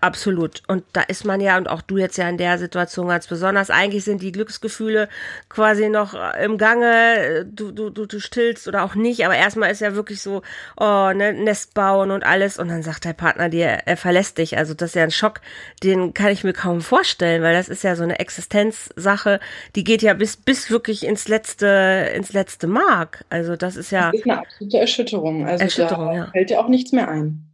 absolut. 0.00 0.62
Und 0.68 0.84
da 0.94 1.02
ist 1.02 1.26
man 1.26 1.42
ja, 1.42 1.58
und 1.58 1.68
auch 1.68 1.82
du 1.82 1.98
jetzt 1.98 2.16
ja 2.16 2.26
in 2.30 2.38
der 2.38 2.56
Situation 2.56 3.08
ganz 3.08 3.26
besonders, 3.26 3.68
eigentlich 3.68 4.04
sind 4.04 4.22
die 4.22 4.32
Glücksgefühle 4.32 5.10
quasi 5.50 5.90
noch 5.90 6.14
äh, 6.14 6.42
im 6.42 6.56
Gange, 6.56 7.44
du, 7.44 7.72
du, 7.72 7.90
du, 7.90 8.06
du 8.06 8.20
stillst 8.20 8.66
oder 8.66 8.82
auch 8.82 8.94
nicht, 8.94 9.26
aber 9.26 9.36
erstmal 9.36 9.70
ist 9.70 9.82
ja 9.82 9.94
wirklich 9.94 10.22
so, 10.22 10.40
oh, 10.80 11.12
ne, 11.14 11.34
Nest 11.34 11.74
bauen 11.74 12.10
und 12.10 12.24
alles, 12.24 12.58
und 12.58 12.68
dann 12.68 12.82
sagt 12.82 13.04
der 13.04 13.12
Partner 13.12 13.50
dir, 13.50 13.66
er 13.66 13.98
verlässt 13.98 14.38
dich. 14.38 14.56
Also 14.56 14.72
das 14.72 14.90
ist 14.90 14.94
ja 14.94 15.02
ein 15.02 15.10
Schock, 15.10 15.42
den 15.82 16.14
kann 16.14 16.32
ich 16.32 16.42
mir 16.42 16.54
kaum 16.54 16.80
vorstellen, 16.80 17.42
weil 17.42 17.54
das 17.54 17.68
ist 17.68 17.84
ja 17.84 17.96
so 17.96 18.02
eine 18.02 18.18
Existenzsache, 18.18 19.40
die 19.76 19.84
geht 19.84 20.00
ja 20.00 20.14
bis, 20.14 20.38
bis 20.38 20.70
wirklich 20.70 21.04
ins 21.04 21.28
letzte, 21.28 22.10
ins 22.16 22.32
letzte 22.32 22.66
Mark. 22.66 23.26
Also 23.28 23.56
das 23.56 23.76
ist 23.76 23.90
ja. 23.90 24.10
Das 24.10 24.20
ist 24.20 24.26
eine 24.26 24.38
absolute 24.38 24.78
Erschütterung. 24.78 25.46
Also 25.46 25.64
Erschütterung, 25.64 26.06
da 26.06 26.14
ja. 26.14 26.30
fällt 26.30 26.50
ja 26.50 26.60
auch 26.60 26.68
nichts 26.68 26.92
mehr 26.92 27.08
ein. 27.08 27.53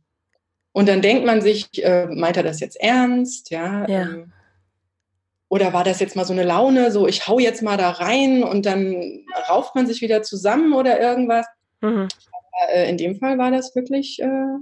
Und 0.73 0.89
dann 0.89 1.03
denkt 1.03 1.27
man 1.27 1.41
sich, 1.41 1.85
äh, 1.85 2.07
meint 2.07 2.37
er 2.37 2.43
das 2.43 2.61
jetzt 2.61 2.81
ernst? 2.81 3.51
Ja. 3.51 3.87
ja. 3.89 4.03
Ähm, 4.03 4.33
oder 5.49 5.73
war 5.73 5.83
das 5.83 5.99
jetzt 5.99 6.15
mal 6.15 6.25
so 6.25 6.33
eine 6.33 6.45
Laune, 6.45 6.93
so 6.93 7.09
ich 7.09 7.27
hau 7.27 7.41
jetzt 7.41 7.61
mal 7.61 7.77
da 7.77 7.91
rein 7.91 8.45
und 8.45 8.67
dann 8.67 9.25
rauft 9.49 9.75
man 9.75 9.87
sich 9.87 10.01
wieder 10.01 10.23
zusammen 10.23 10.73
oder 10.73 11.01
irgendwas? 11.01 11.45
Mhm. 11.81 12.07
Aber, 12.07 12.73
äh, 12.73 12.89
in 12.89 12.97
dem 12.97 13.17
Fall 13.17 13.37
war 13.37 13.51
das 13.51 13.75
wirklich 13.75 14.21
äh, 14.23 14.59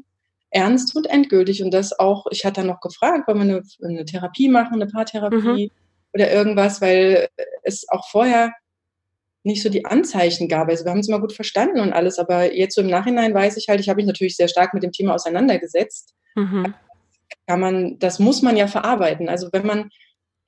ernst 0.51 0.97
und 0.97 1.07
endgültig. 1.07 1.63
Und 1.63 1.73
das 1.73 1.99
auch, 1.99 2.27
ich 2.31 2.45
hatte 2.47 2.61
dann 2.61 2.69
noch 2.69 2.81
gefragt, 2.81 3.29
wollen 3.29 3.47
wir 3.47 3.57
eine, 3.57 3.63
eine 3.83 4.05
Therapie 4.07 4.49
machen, 4.49 4.75
eine 4.75 4.87
Paartherapie 4.87 5.67
mhm. 5.67 5.71
oder 6.15 6.33
irgendwas, 6.33 6.81
weil 6.81 7.29
es 7.65 7.87
auch 7.91 8.09
vorher 8.09 8.53
nicht 9.45 9.63
so 9.63 9.69
die 9.69 9.85
Anzeichen 9.85 10.49
gab. 10.49 10.69
Also 10.69 10.85
wir 10.85 10.91
haben 10.91 11.01
es 11.01 11.09
immer 11.09 11.21
gut 11.21 11.33
verstanden 11.33 11.81
und 11.81 11.93
alles, 11.93 12.19
aber 12.19 12.55
jetzt 12.55 12.75
so 12.75 12.81
im 12.81 12.89
Nachhinein 12.89 13.35
weiß 13.35 13.57
ich 13.57 13.69
halt, 13.69 13.81
ich 13.81 13.89
habe 13.89 13.97
mich 13.99 14.07
natürlich 14.07 14.37
sehr 14.37 14.49
stark 14.49 14.75
mit 14.75 14.83
dem 14.83 14.93
Thema 14.93 15.15
auseinandergesetzt. 15.15 16.15
Mhm. 16.35 16.75
Kann 17.47 17.61
man, 17.61 17.99
das 17.99 18.19
muss 18.19 18.43
man 18.43 18.57
ja 18.57 18.67
verarbeiten. 18.67 19.29
Also 19.29 19.49
wenn 19.53 19.67
man, 19.67 19.91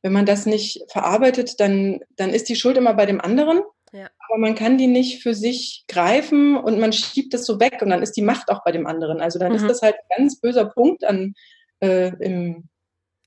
wenn 0.02 0.12
man 0.12 0.26
das 0.26 0.46
nicht 0.46 0.82
verarbeitet, 0.90 1.60
dann, 1.60 2.00
dann 2.16 2.30
ist 2.30 2.48
die 2.48 2.56
Schuld 2.56 2.76
immer 2.76 2.94
bei 2.94 3.06
dem 3.06 3.20
anderen. 3.20 3.60
Ja. 3.92 4.08
Aber 4.28 4.38
man 4.38 4.54
kann 4.54 4.78
die 4.78 4.86
nicht 4.86 5.22
für 5.22 5.34
sich 5.34 5.84
greifen 5.88 6.56
und 6.56 6.78
man 6.78 6.92
schiebt 6.92 7.34
es 7.34 7.44
so 7.44 7.58
weg 7.58 7.78
und 7.82 7.90
dann 7.90 8.02
ist 8.02 8.16
die 8.16 8.22
Macht 8.22 8.50
auch 8.50 8.62
bei 8.64 8.72
dem 8.72 8.86
anderen. 8.86 9.20
Also 9.20 9.38
dann 9.38 9.50
mhm. 9.50 9.56
ist 9.56 9.68
das 9.68 9.82
halt 9.82 9.94
ein 9.94 10.18
ganz 10.18 10.40
böser 10.40 10.66
Punkt 10.66 11.04
an, 11.04 11.34
äh, 11.80 12.12
im, 12.20 12.68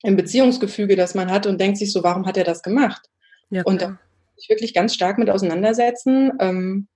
im 0.02 0.16
Beziehungsgefüge, 0.16 0.96
das 0.96 1.14
man 1.14 1.30
hat 1.30 1.46
und 1.46 1.60
denkt 1.60 1.78
sich 1.78 1.92
so, 1.92 2.02
warum 2.02 2.26
hat 2.26 2.36
er 2.36 2.44
das 2.44 2.62
gemacht? 2.62 3.08
Ja, 3.50 3.62
und 3.64 3.82
dann 3.82 3.98
sich 4.44 4.48
wirklich 4.50 4.74
ganz 4.74 4.94
stark 4.94 5.18
mit 5.18 5.30
auseinandersetzen 5.30 6.32
ähm, 6.38 6.88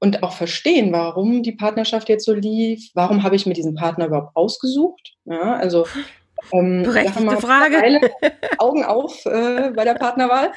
und 0.00 0.22
auch 0.22 0.32
verstehen, 0.32 0.92
warum 0.92 1.42
die 1.42 1.52
Partnerschaft 1.52 2.08
jetzt 2.08 2.24
so 2.24 2.34
lief, 2.34 2.90
warum 2.94 3.22
habe 3.22 3.36
ich 3.36 3.46
mir 3.46 3.54
diesen 3.54 3.74
Partner 3.74 4.06
überhaupt 4.06 4.36
ausgesucht. 4.36 5.14
Ja, 5.24 5.54
also 5.54 5.86
ähm, 6.52 6.82
Berechtigte 6.82 7.38
Frage. 7.38 8.00
Augen 8.58 8.84
auf 8.84 9.24
äh, 9.26 9.70
bei 9.74 9.84
der 9.84 9.94
Partnerwahl. 9.94 10.52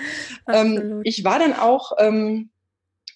Ähm, 0.48 1.01
ich 1.03 1.24
war 1.24 1.39
dann 1.39 1.53
auch 1.53 1.94
ähm, 1.98 2.51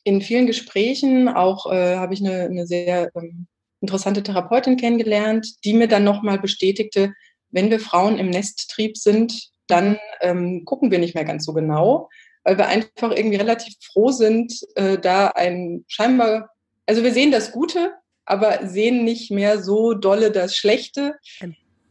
in 0.04 0.22
vielen 0.22 0.48
Gesprächen, 0.48 1.28
auch 1.28 1.72
äh, 1.72 1.98
habe 1.98 2.14
ich 2.14 2.22
eine, 2.22 2.44
eine 2.44 2.66
sehr 2.66 3.10
ähm, 3.16 3.48
interessante 3.82 4.24
Therapeutin 4.24 4.78
kennengelernt, 4.78 5.64
die 5.64 5.74
mir 5.74 5.88
dann 5.88 6.04
nochmal 6.04 6.40
bestätigte, 6.40 7.14
wenn 7.52 7.70
wir 7.70 7.80
Frauen 7.80 8.18
im 8.18 8.30
Nesttrieb 8.30 8.98
sind, 8.98 9.52
dann 9.68 9.98
ähm, 10.22 10.64
gucken 10.66 10.92
wir 10.92 11.00
nicht 11.00 11.16
mehr 11.16 11.26
ganz 11.26 11.46
so 11.46 11.54
genau, 11.54 12.10
weil 12.46 12.58
wir 12.58 12.68
einfach 12.68 13.12
irgendwie 13.12 13.38
relativ 13.38 13.74
froh 13.92 14.12
sind, 14.12 14.54
äh, 14.76 14.98
da 14.98 15.28
ein 15.28 15.84
scheinbar, 15.88 16.52
also 16.86 17.04
wir 17.04 17.12
sehen 17.12 17.32
das 17.32 17.52
Gute, 17.52 17.94
aber 18.24 18.68
sehen 18.68 19.04
nicht 19.04 19.32
mehr 19.32 19.62
so 19.62 19.94
dolle 19.94 20.32
das 20.32 20.56
Schlechte. 20.56 21.16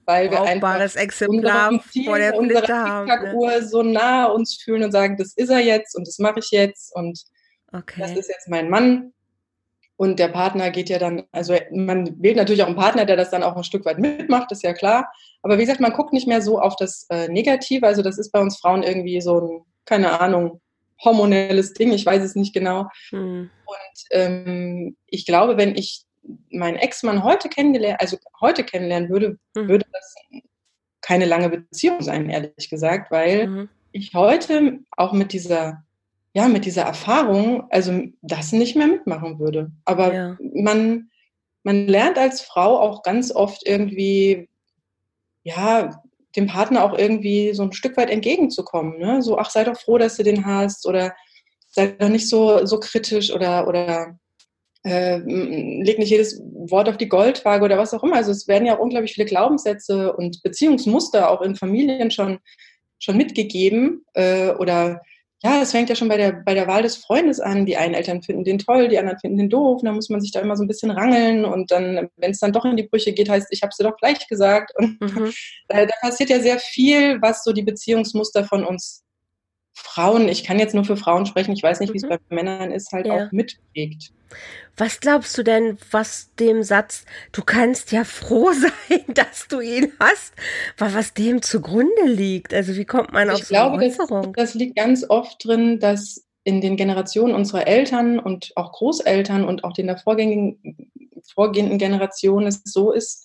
weil 0.06 0.30
wir 0.30 0.42
einfach 0.42 0.78
Exemplar 0.96 1.80
vor 2.04 2.18
der 2.18 2.34
Flinte 2.34 2.68
haben. 2.68 3.06
Ne? 3.06 3.66
so 3.66 3.82
nah 3.82 4.26
uns 4.26 4.56
fühlen 4.62 4.82
und 4.82 4.92
sagen, 4.92 5.16
das 5.16 5.32
ist 5.34 5.48
er 5.48 5.60
jetzt 5.60 5.96
und 5.96 6.06
das 6.06 6.18
mache 6.18 6.40
ich 6.40 6.50
jetzt 6.50 6.94
und 6.94 7.18
okay. 7.72 8.00
das 8.00 8.12
ist 8.12 8.28
jetzt 8.28 8.48
mein 8.48 8.68
Mann. 8.70 9.12
Und 9.96 10.18
der 10.18 10.28
Partner 10.28 10.70
geht 10.70 10.88
ja 10.88 10.98
dann, 10.98 11.22
also 11.30 11.56
man 11.70 12.20
wählt 12.20 12.36
natürlich 12.36 12.62
auch 12.62 12.66
einen 12.66 12.76
Partner, 12.76 13.04
der 13.04 13.16
das 13.16 13.30
dann 13.30 13.44
auch 13.44 13.56
ein 13.56 13.62
Stück 13.62 13.84
weit 13.84 13.98
mitmacht, 13.98 14.50
ist 14.50 14.64
ja 14.64 14.72
klar. 14.72 15.10
Aber 15.40 15.56
wie 15.56 15.62
gesagt, 15.62 15.80
man 15.80 15.92
guckt 15.92 16.12
nicht 16.12 16.26
mehr 16.26 16.42
so 16.42 16.60
auf 16.60 16.74
das 16.76 17.06
äh, 17.10 17.28
Negative. 17.28 17.86
Also 17.86 18.02
das 18.02 18.18
ist 18.18 18.32
bei 18.32 18.40
uns 18.40 18.58
Frauen 18.58 18.82
irgendwie 18.82 19.20
so 19.20 19.40
ein, 19.40 19.64
keine 19.84 20.20
Ahnung, 20.20 20.60
hormonelles 21.02 21.74
Ding, 21.74 21.92
ich 21.92 22.06
weiß 22.06 22.22
es 22.22 22.34
nicht 22.34 22.54
genau. 22.54 22.88
Hm. 23.10 23.50
Und 23.66 24.04
ähm, 24.10 24.96
ich 25.06 25.26
glaube, 25.26 25.56
wenn 25.56 25.74
ich 25.76 26.04
meinen 26.50 26.76
Ex-Mann 26.76 27.22
heute 27.22 27.48
kennengelernt, 27.48 28.00
also 28.00 28.16
heute 28.40 28.64
kennenlernen 28.64 29.10
würde, 29.10 29.38
hm. 29.56 29.68
würde 29.68 29.84
das 29.92 30.14
keine 31.02 31.26
lange 31.26 31.50
Beziehung 31.50 32.00
sein, 32.00 32.30
ehrlich 32.30 32.70
gesagt, 32.70 33.10
weil 33.10 33.46
mhm. 33.46 33.68
ich 33.92 34.14
heute 34.14 34.78
auch 34.96 35.12
mit 35.12 35.34
dieser 35.34 35.84
ja, 36.34 36.48
mit 36.48 36.64
dieser 36.64 36.82
Erfahrung, 36.82 37.70
also 37.70 38.02
das 38.20 38.52
nicht 38.52 38.74
mehr 38.74 38.88
mitmachen 38.88 39.38
würde. 39.38 39.70
Aber 39.84 40.12
ja. 40.12 40.36
man, 40.52 41.10
man 41.62 41.86
lernt 41.86 42.18
als 42.18 42.40
Frau 42.40 42.80
auch 42.80 43.04
ganz 43.04 43.30
oft 43.30 43.64
irgendwie, 43.64 44.48
ja, 45.44 46.02
dem 46.36 46.46
Partner 46.46 46.84
auch 46.84 46.96
irgendwie 46.96 47.54
so 47.54 47.62
ein 47.62 47.72
Stück 47.72 47.96
weit 47.96 48.10
entgegenzukommen. 48.10 48.98
Ne? 48.98 49.22
So, 49.22 49.38
ach, 49.38 49.50
sei 49.50 49.64
doch 49.64 49.78
froh, 49.78 49.98
dass 49.98 50.16
du 50.16 50.22
den 50.22 50.44
hast 50.44 50.86
oder 50.86 51.14
sei 51.70 51.88
doch 51.88 52.08
nicht 52.08 52.28
so, 52.28 52.64
so 52.66 52.78
kritisch 52.78 53.32
oder, 53.32 53.68
oder 53.68 54.18
äh, 54.84 55.18
leg 55.18 55.98
nicht 55.98 56.10
jedes 56.10 56.40
Wort 56.40 56.88
auf 56.88 56.96
die 56.96 57.08
Goldwaage 57.08 57.64
oder 57.64 57.78
was 57.78 57.94
auch 57.94 58.02
immer. 58.02 58.16
Also 58.16 58.30
es 58.30 58.48
werden 58.48 58.66
ja 58.66 58.76
auch 58.76 58.82
unglaublich 58.82 59.14
viele 59.14 59.26
Glaubenssätze 59.26 60.12
und 60.12 60.42
Beziehungsmuster 60.42 61.30
auch 61.30 61.42
in 61.42 61.56
Familien 61.56 62.10
schon, 62.10 62.38
schon 62.98 63.16
mitgegeben 63.16 64.04
äh, 64.14 64.50
oder 64.50 65.00
ja, 65.44 65.60
es 65.60 65.72
fängt 65.72 65.90
ja 65.90 65.94
schon 65.94 66.08
bei 66.08 66.16
der, 66.16 66.32
bei 66.32 66.54
der 66.54 66.66
Wahl 66.66 66.82
des 66.82 66.96
Freundes 66.96 67.38
an. 67.38 67.66
Die 67.66 67.76
einen 67.76 67.92
Eltern 67.92 68.22
finden 68.22 68.44
den 68.44 68.58
toll, 68.58 68.88
die 68.88 68.98
anderen 68.98 69.18
finden 69.18 69.36
den 69.36 69.50
doof. 69.50 69.82
Dann 69.84 69.94
muss 69.94 70.08
man 70.08 70.22
sich 70.22 70.32
da 70.32 70.40
immer 70.40 70.56
so 70.56 70.64
ein 70.64 70.68
bisschen 70.68 70.90
rangeln. 70.90 71.44
Und 71.44 71.70
dann, 71.70 72.08
wenn 72.16 72.30
es 72.30 72.40
dann 72.40 72.52
doch 72.52 72.64
in 72.64 72.78
die 72.78 72.84
Brüche 72.84 73.12
geht, 73.12 73.28
heißt, 73.28 73.48
ich 73.50 73.60
habe 73.60 73.68
es 73.68 73.76
dir 73.76 73.84
doch 73.84 73.98
gleich 73.98 74.26
gesagt. 74.26 74.72
Und 74.78 74.98
mhm. 75.02 75.32
da, 75.68 75.84
da, 75.84 75.94
passiert 76.00 76.30
ja 76.30 76.40
sehr 76.40 76.58
viel, 76.58 77.20
was 77.20 77.44
so 77.44 77.52
die 77.52 77.62
Beziehungsmuster 77.62 78.44
von 78.44 78.64
uns 78.64 79.03
Frauen, 79.74 80.28
ich 80.28 80.44
kann 80.44 80.58
jetzt 80.58 80.74
nur 80.74 80.84
für 80.84 80.96
Frauen 80.96 81.26
sprechen, 81.26 81.52
ich 81.52 81.62
weiß 81.62 81.80
nicht, 81.80 81.92
wie 81.92 81.98
es 81.98 82.04
mhm. 82.04 82.08
bei 82.08 82.18
Männern 82.28 82.70
ist, 82.70 82.92
halt 82.92 83.06
ja. 83.06 83.14
auch 83.26 83.32
mitprägt. 83.32 84.12
Was 84.76 85.00
glaubst 85.00 85.36
du 85.38 85.42
denn, 85.42 85.78
was 85.90 86.30
dem 86.40 86.62
Satz, 86.62 87.04
du 87.32 87.42
kannst 87.42 87.92
ja 87.92 88.04
froh 88.04 88.50
sein, 88.88 89.04
dass 89.08 89.48
du 89.48 89.60
ihn 89.60 89.92
hast, 90.00 90.32
was 90.78 91.14
dem 91.14 91.42
zugrunde 91.42 92.06
liegt? 92.06 92.54
Also 92.54 92.74
wie 92.76 92.84
kommt 92.84 93.12
man 93.12 93.28
ich 93.28 93.34
auf 93.34 93.40
so 93.40 93.54
glaube, 93.54 93.76
eine 93.76 93.86
Äußerung? 93.86 94.32
Das, 94.32 94.52
das 94.52 94.54
liegt 94.54 94.76
ganz 94.76 95.04
oft 95.08 95.44
drin, 95.44 95.80
dass 95.80 96.24
in 96.44 96.60
den 96.60 96.76
Generationen 96.76 97.34
unserer 97.34 97.66
Eltern 97.66 98.18
und 98.18 98.52
auch 98.56 98.72
Großeltern 98.72 99.44
und 99.44 99.64
auch 99.64 99.72
den 99.72 99.86
der 99.86 99.96
vorgängigen, 99.96 100.90
vorgehenden 101.34 101.78
Generationen 101.78 102.46
es 102.46 102.62
so 102.64 102.92
ist, 102.92 103.24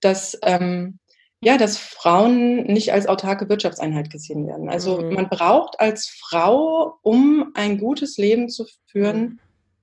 dass 0.00 0.38
ähm, 0.42 0.98
ja, 1.44 1.58
dass 1.58 1.76
Frauen 1.76 2.64
nicht 2.64 2.92
als 2.92 3.08
autarke 3.08 3.48
Wirtschaftseinheit 3.48 4.10
gesehen 4.10 4.46
werden. 4.46 4.68
Also 4.68 5.00
mhm. 5.00 5.14
man 5.14 5.28
braucht 5.28 5.80
als 5.80 6.08
Frau, 6.08 6.98
um 7.02 7.50
ein 7.54 7.78
gutes 7.78 8.16
Leben 8.16 8.48
zu 8.48 8.64
führen, 8.86 9.20
mhm. 9.20 9.38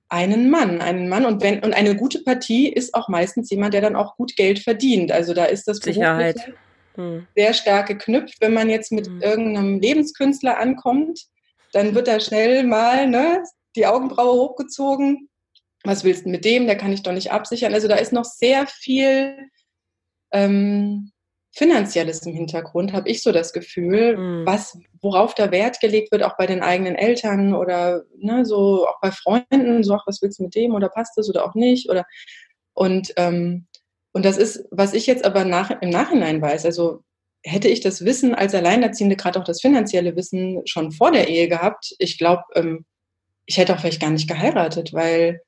einen 0.08 0.50
Mann, 0.50 0.80
einen 0.80 1.10
Mann 1.10 1.26
und 1.26 1.42
wenn 1.42 1.62
und 1.62 1.74
eine 1.74 1.96
gute 1.96 2.20
Partie 2.22 2.68
ist 2.72 2.94
auch 2.94 3.08
meistens 3.08 3.50
jemand, 3.50 3.74
der 3.74 3.82
dann 3.82 3.94
auch 3.94 4.16
gut 4.16 4.36
Geld 4.36 4.60
verdient. 4.60 5.12
Also 5.12 5.34
da 5.34 5.44
ist 5.44 5.68
das 5.68 5.76
Sicherheit 5.78 6.54
mhm. 6.96 7.26
sehr 7.36 7.52
stark 7.52 7.88
geknüpft. 7.88 8.40
Wenn 8.40 8.54
man 8.54 8.70
jetzt 8.70 8.90
mit 8.90 9.08
mhm. 9.08 9.20
irgendeinem 9.20 9.80
Lebenskünstler 9.80 10.58
ankommt, 10.58 11.26
dann 11.72 11.94
wird 11.94 12.08
da 12.08 12.20
schnell 12.20 12.64
mal 12.64 13.06
ne, 13.06 13.44
die 13.76 13.86
Augenbraue 13.86 14.32
hochgezogen. 14.32 15.28
Was 15.84 16.04
willst 16.04 16.24
du 16.24 16.30
mit 16.30 16.46
dem? 16.46 16.66
Der 16.66 16.76
kann 16.76 16.92
ich 16.92 17.02
doch 17.02 17.12
nicht 17.12 17.32
absichern. 17.32 17.74
Also 17.74 17.86
da 17.86 17.96
ist 17.96 18.12
noch 18.14 18.24
sehr 18.24 18.66
viel 18.66 19.36
ähm, 20.32 21.12
Finanzielles 21.52 22.24
im 22.26 22.32
Hintergrund, 22.32 22.92
habe 22.92 23.08
ich 23.08 23.22
so 23.22 23.32
das 23.32 23.52
Gefühl, 23.52 24.16
mhm. 24.16 24.46
was, 24.46 24.78
worauf 25.02 25.34
da 25.34 25.50
Wert 25.50 25.80
gelegt 25.80 26.12
wird, 26.12 26.22
auch 26.22 26.36
bei 26.36 26.46
den 26.46 26.62
eigenen 26.62 26.94
Eltern 26.94 27.54
oder 27.54 28.04
ne, 28.16 28.44
so 28.44 28.86
auch 28.86 29.00
bei 29.00 29.10
Freunden, 29.10 29.82
so, 29.82 29.94
ach, 29.94 30.06
was 30.06 30.22
willst 30.22 30.38
du 30.38 30.44
mit 30.44 30.54
dem 30.54 30.74
oder 30.74 30.88
passt 30.88 31.16
das 31.16 31.28
oder 31.28 31.44
auch 31.44 31.54
nicht? 31.54 31.90
Oder 31.90 32.04
und, 32.74 33.12
ähm, 33.16 33.66
und 34.12 34.24
das 34.24 34.36
ist, 34.36 34.64
was 34.70 34.94
ich 34.94 35.06
jetzt 35.06 35.24
aber 35.24 35.44
nach, 35.44 35.70
im 35.82 35.90
Nachhinein 35.90 36.40
weiß, 36.40 36.64
also 36.66 37.02
hätte 37.42 37.68
ich 37.68 37.80
das 37.80 38.04
Wissen 38.04 38.34
als 38.34 38.54
Alleinerziehende, 38.54 39.16
gerade 39.16 39.40
auch 39.40 39.44
das 39.44 39.60
finanzielle 39.60 40.14
Wissen 40.14 40.62
schon 40.66 40.92
vor 40.92 41.10
der 41.10 41.28
Ehe 41.28 41.48
gehabt, 41.48 41.94
ich 41.98 42.16
glaube, 42.16 42.42
ähm, 42.54 42.84
ich 43.46 43.56
hätte 43.56 43.74
auch 43.74 43.80
vielleicht 43.80 44.00
gar 44.00 44.10
nicht 44.10 44.28
geheiratet, 44.28 44.92
weil, 44.92 45.42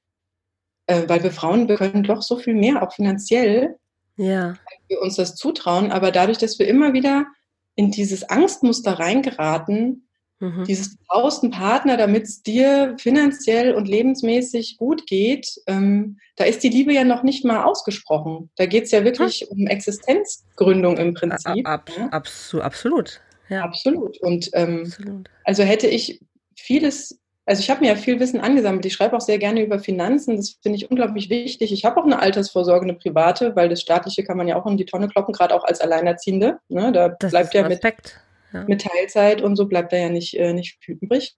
äh, 0.86 1.02
weil 1.06 1.22
wir 1.22 1.30
Frauen, 1.30 1.68
wir 1.68 1.76
können 1.76 2.02
doch 2.02 2.22
so 2.22 2.38
viel 2.38 2.54
mehr, 2.54 2.82
auch 2.82 2.92
finanziell, 2.92 3.76
ja. 4.22 4.54
wir 4.88 5.00
uns 5.00 5.16
das 5.16 5.34
zutrauen. 5.34 5.90
Aber 5.90 6.10
dadurch, 6.10 6.38
dass 6.38 6.58
wir 6.58 6.68
immer 6.68 6.92
wieder 6.92 7.26
in 7.74 7.90
dieses 7.90 8.24
Angstmuster 8.24 8.98
reingeraten, 8.98 10.08
mhm. 10.40 10.64
dieses 10.64 10.96
brauchst 11.06 11.48
Partner, 11.50 11.96
damit 11.96 12.24
es 12.24 12.42
dir 12.42 12.94
finanziell 12.98 13.74
und 13.74 13.88
lebensmäßig 13.88 14.76
gut 14.78 15.06
geht, 15.06 15.60
ähm, 15.66 16.18
da 16.36 16.44
ist 16.44 16.62
die 16.62 16.68
Liebe 16.68 16.92
ja 16.92 17.04
noch 17.04 17.22
nicht 17.22 17.44
mal 17.44 17.64
ausgesprochen. 17.64 18.50
Da 18.56 18.66
geht 18.66 18.84
es 18.84 18.90
ja 18.90 19.04
wirklich 19.04 19.40
hm. 19.40 19.48
um 19.50 19.66
Existenzgründung 19.66 20.96
im 20.96 21.14
Prinzip. 21.14 21.66
Ab, 21.66 21.90
ja. 21.96 22.08
absolut. 22.08 23.20
Ja. 23.48 23.64
Absolut. 23.64 24.18
Und 24.22 24.50
ähm, 24.54 24.84
absolut. 24.86 25.28
also 25.44 25.62
hätte 25.62 25.86
ich 25.86 26.20
vieles 26.56 27.21
also 27.44 27.60
ich 27.60 27.70
habe 27.70 27.80
mir 27.80 27.88
ja 27.88 27.96
viel 27.96 28.20
Wissen 28.20 28.40
angesammelt. 28.40 28.86
Ich 28.86 28.92
schreibe 28.92 29.16
auch 29.16 29.20
sehr 29.20 29.38
gerne 29.38 29.62
über 29.62 29.80
Finanzen. 29.80 30.36
Das 30.36 30.58
finde 30.62 30.76
ich 30.76 30.90
unglaublich 30.90 31.28
wichtig. 31.28 31.72
Ich 31.72 31.84
habe 31.84 32.00
auch 32.00 32.04
eine 32.04 32.20
Altersvorsorge, 32.20 32.84
eine 32.84 32.94
private, 32.94 33.56
weil 33.56 33.68
das 33.68 33.80
staatliche 33.80 34.22
kann 34.22 34.36
man 34.36 34.46
ja 34.46 34.56
auch 34.56 34.66
in 34.66 34.76
die 34.76 34.84
Tonne 34.84 35.08
kloppen, 35.08 35.34
gerade 35.34 35.54
auch 35.54 35.64
als 35.64 35.80
Alleinerziehende. 35.80 36.58
Ne? 36.68 36.92
Da 36.92 37.08
das 37.08 37.32
bleibt 37.32 37.54
ja 37.54 37.68
mit, 37.68 37.82
ja 37.82 38.64
mit, 38.68 38.82
Teilzeit 38.82 39.42
und 39.42 39.56
so 39.56 39.66
bleibt 39.66 39.92
da 39.92 39.96
ja 39.96 40.08
nicht, 40.08 40.38
äh, 40.38 40.52
nicht 40.52 40.78
übrig. 40.86 41.34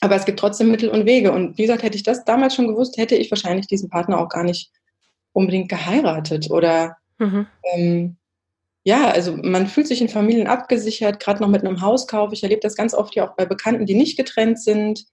Aber 0.00 0.16
es 0.16 0.24
gibt 0.24 0.38
trotzdem 0.38 0.70
Mittel 0.70 0.88
und 0.88 1.04
Wege. 1.04 1.30
Und 1.32 1.58
wie 1.58 1.62
gesagt, 1.62 1.82
hätte 1.82 1.96
ich 1.96 2.04
das 2.04 2.24
damals 2.24 2.54
schon 2.54 2.68
gewusst, 2.68 2.96
hätte 2.96 3.16
ich 3.16 3.30
wahrscheinlich 3.30 3.66
diesen 3.66 3.90
Partner 3.90 4.18
auch 4.20 4.30
gar 4.30 4.44
nicht 4.44 4.70
unbedingt 5.32 5.68
geheiratet. 5.68 6.50
Oder 6.50 6.96
mhm. 7.18 7.46
ähm, 7.74 8.16
ja, 8.82 9.10
also 9.10 9.36
man 9.36 9.66
fühlt 9.66 9.88
sich 9.88 10.00
in 10.00 10.08
Familien 10.08 10.46
abgesichert, 10.46 11.20
gerade 11.20 11.42
noch 11.42 11.48
mit 11.48 11.66
einem 11.66 11.82
Hauskauf. 11.82 12.32
Ich 12.32 12.42
erlebe 12.42 12.62
das 12.62 12.76
ganz 12.76 12.94
oft 12.94 13.14
ja 13.14 13.28
auch 13.28 13.36
bei 13.36 13.44
Bekannten, 13.44 13.84
die 13.84 13.94
nicht 13.94 14.16
getrennt 14.16 14.58
sind 14.62 15.04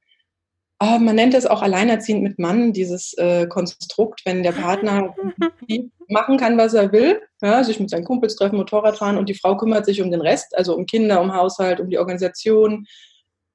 Oh, 0.79 0.99
man 0.99 1.15
nennt 1.15 1.33
es 1.33 1.45
auch 1.45 1.61
alleinerziehend 1.61 2.21
mit 2.21 2.37
Mann, 2.37 2.73
dieses 2.73 3.13
äh, 3.13 3.47
Konstrukt, 3.47 4.21
wenn 4.25 4.43
der 4.43 4.51
Partner 4.51 5.15
machen 6.09 6.37
kann, 6.37 6.57
was 6.57 6.73
er 6.73 6.91
will, 6.91 7.21
ja, 7.41 7.63
sich 7.63 7.79
mit 7.79 7.89
seinen 7.89 8.03
Kumpels 8.03 8.35
treffen, 8.35 8.57
Motorrad 8.57 8.97
fahren 8.97 9.17
und 9.17 9.29
die 9.29 9.35
Frau 9.35 9.55
kümmert 9.55 9.85
sich 9.85 10.01
um 10.01 10.11
den 10.11 10.19
Rest, 10.19 10.55
also 10.57 10.75
um 10.75 10.85
Kinder, 10.85 11.21
um 11.21 11.33
Haushalt, 11.33 11.79
um 11.79 11.89
die 11.89 11.97
Organisation. 11.97 12.85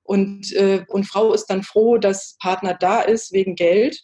Und, 0.02 0.52
äh, 0.54 0.84
und 0.88 1.04
Frau 1.04 1.34
ist 1.34 1.46
dann 1.46 1.62
froh, 1.62 1.98
dass 1.98 2.36
Partner 2.40 2.74
da 2.74 3.02
ist 3.02 3.32
wegen 3.32 3.54
Geld. 3.54 4.00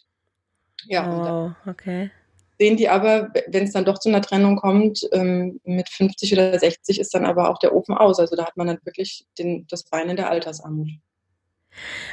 Ja, 0.85 1.55
oh, 1.65 1.69
okay. 1.69 2.11
Sehen 2.59 2.77
die 2.77 2.87
aber, 2.87 3.31
wenn 3.47 3.65
es 3.65 3.73
dann 3.73 3.85
doch 3.85 3.99
zu 3.99 4.09
einer 4.09 4.21
Trennung 4.21 4.57
kommt, 4.57 5.01
ähm, 5.11 5.59
mit 5.63 5.89
50 5.89 6.33
oder 6.33 6.57
60 6.57 6.99
ist 6.99 7.13
dann 7.13 7.25
aber 7.25 7.49
auch 7.49 7.57
der 7.57 7.75
Ofen 7.75 7.95
aus. 7.95 8.19
Also 8.19 8.35
da 8.35 8.45
hat 8.45 8.57
man 8.57 8.67
dann 8.67 8.79
wirklich 8.83 9.25
den, 9.37 9.65
das 9.69 9.83
Bein 9.83 10.09
in 10.09 10.17
der 10.17 10.29
Altersarmut. 10.29 10.89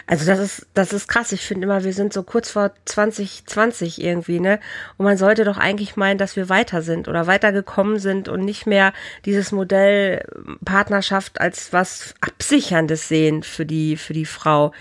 Also 0.06 0.26
das 0.26 0.38
ist, 0.38 0.66
das 0.74 0.92
ist 0.92 1.08
krass. 1.08 1.32
Ich 1.32 1.42
finde 1.42 1.64
immer, 1.64 1.84
wir 1.84 1.92
sind 1.92 2.12
so 2.12 2.22
kurz 2.22 2.50
vor 2.50 2.72
2020 2.84 4.02
irgendwie, 4.02 4.40
ne? 4.40 4.60
Und 4.96 5.04
man 5.04 5.16
sollte 5.16 5.44
doch 5.44 5.58
eigentlich 5.58 5.96
meinen, 5.96 6.18
dass 6.18 6.36
wir 6.36 6.48
weiter 6.48 6.82
sind 6.82 7.08
oder 7.08 7.26
weitergekommen 7.26 7.98
sind 7.98 8.28
und 8.28 8.44
nicht 8.44 8.66
mehr 8.66 8.92
dieses 9.24 9.52
Modell 9.52 10.24
Partnerschaft 10.64 11.40
als 11.40 11.72
was 11.72 12.14
Absicherndes 12.20 13.08
sehen 13.08 13.42
für 13.42 13.66
die, 13.66 13.96
für 13.96 14.12
die 14.12 14.26
Frau. 14.26 14.72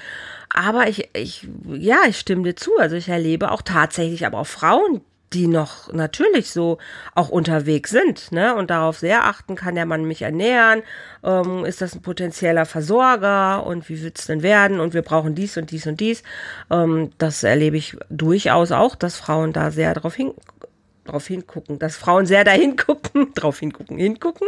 Aber 0.53 0.87
ich, 0.87 1.09
ich, 1.13 1.47
ja, 1.67 2.01
ich 2.07 2.19
stimme 2.19 2.43
dir 2.43 2.55
zu. 2.55 2.77
Also 2.77 2.95
ich 2.95 3.09
erlebe 3.09 3.51
auch 3.51 3.61
tatsächlich 3.61 4.25
aber 4.25 4.39
auch 4.39 4.47
Frauen, 4.47 5.01
die 5.33 5.47
noch 5.47 5.91
natürlich 5.91 6.51
so 6.51 6.77
auch 7.15 7.29
unterwegs 7.29 7.89
sind, 7.89 8.31
ne? 8.31 8.55
Und 8.55 8.69
darauf 8.69 8.99
sehr 8.99 9.25
achten, 9.25 9.55
kann 9.55 9.75
der 9.75 9.85
Mann 9.85 10.05
mich 10.05 10.21
ernähren? 10.21 10.83
Ähm, 11.23 11.65
ist 11.65 11.81
das 11.81 11.95
ein 11.95 12.01
potenzieller 12.01 12.65
Versorger? 12.65 13.65
Und 13.65 13.89
wie 13.89 14.01
wird's 14.01 14.27
denn 14.27 14.43
werden? 14.43 14.79
Und 14.79 14.93
wir 14.93 15.01
brauchen 15.01 15.35
dies 15.35 15.57
und 15.57 15.71
dies 15.71 15.87
und 15.87 15.99
dies. 15.99 16.23
Ähm, 16.69 17.11
das 17.17 17.43
erlebe 17.43 17.77
ich 17.77 17.97
durchaus 18.09 18.71
auch, 18.71 18.95
dass 18.95 19.17
Frauen 19.17 19.53
da 19.53 19.71
sehr 19.71 19.93
drauf 19.93 20.15
hin, 20.15 20.33
drauf 21.05 21.27
hingucken, 21.27 21.79
dass 21.79 21.97
Frauen 21.97 22.25
sehr 22.25 22.43
dahin 22.43 22.75
gucken, 22.75 23.31
drauf 23.35 23.59
hingucken, 23.59 23.97
hingucken. 23.97 24.47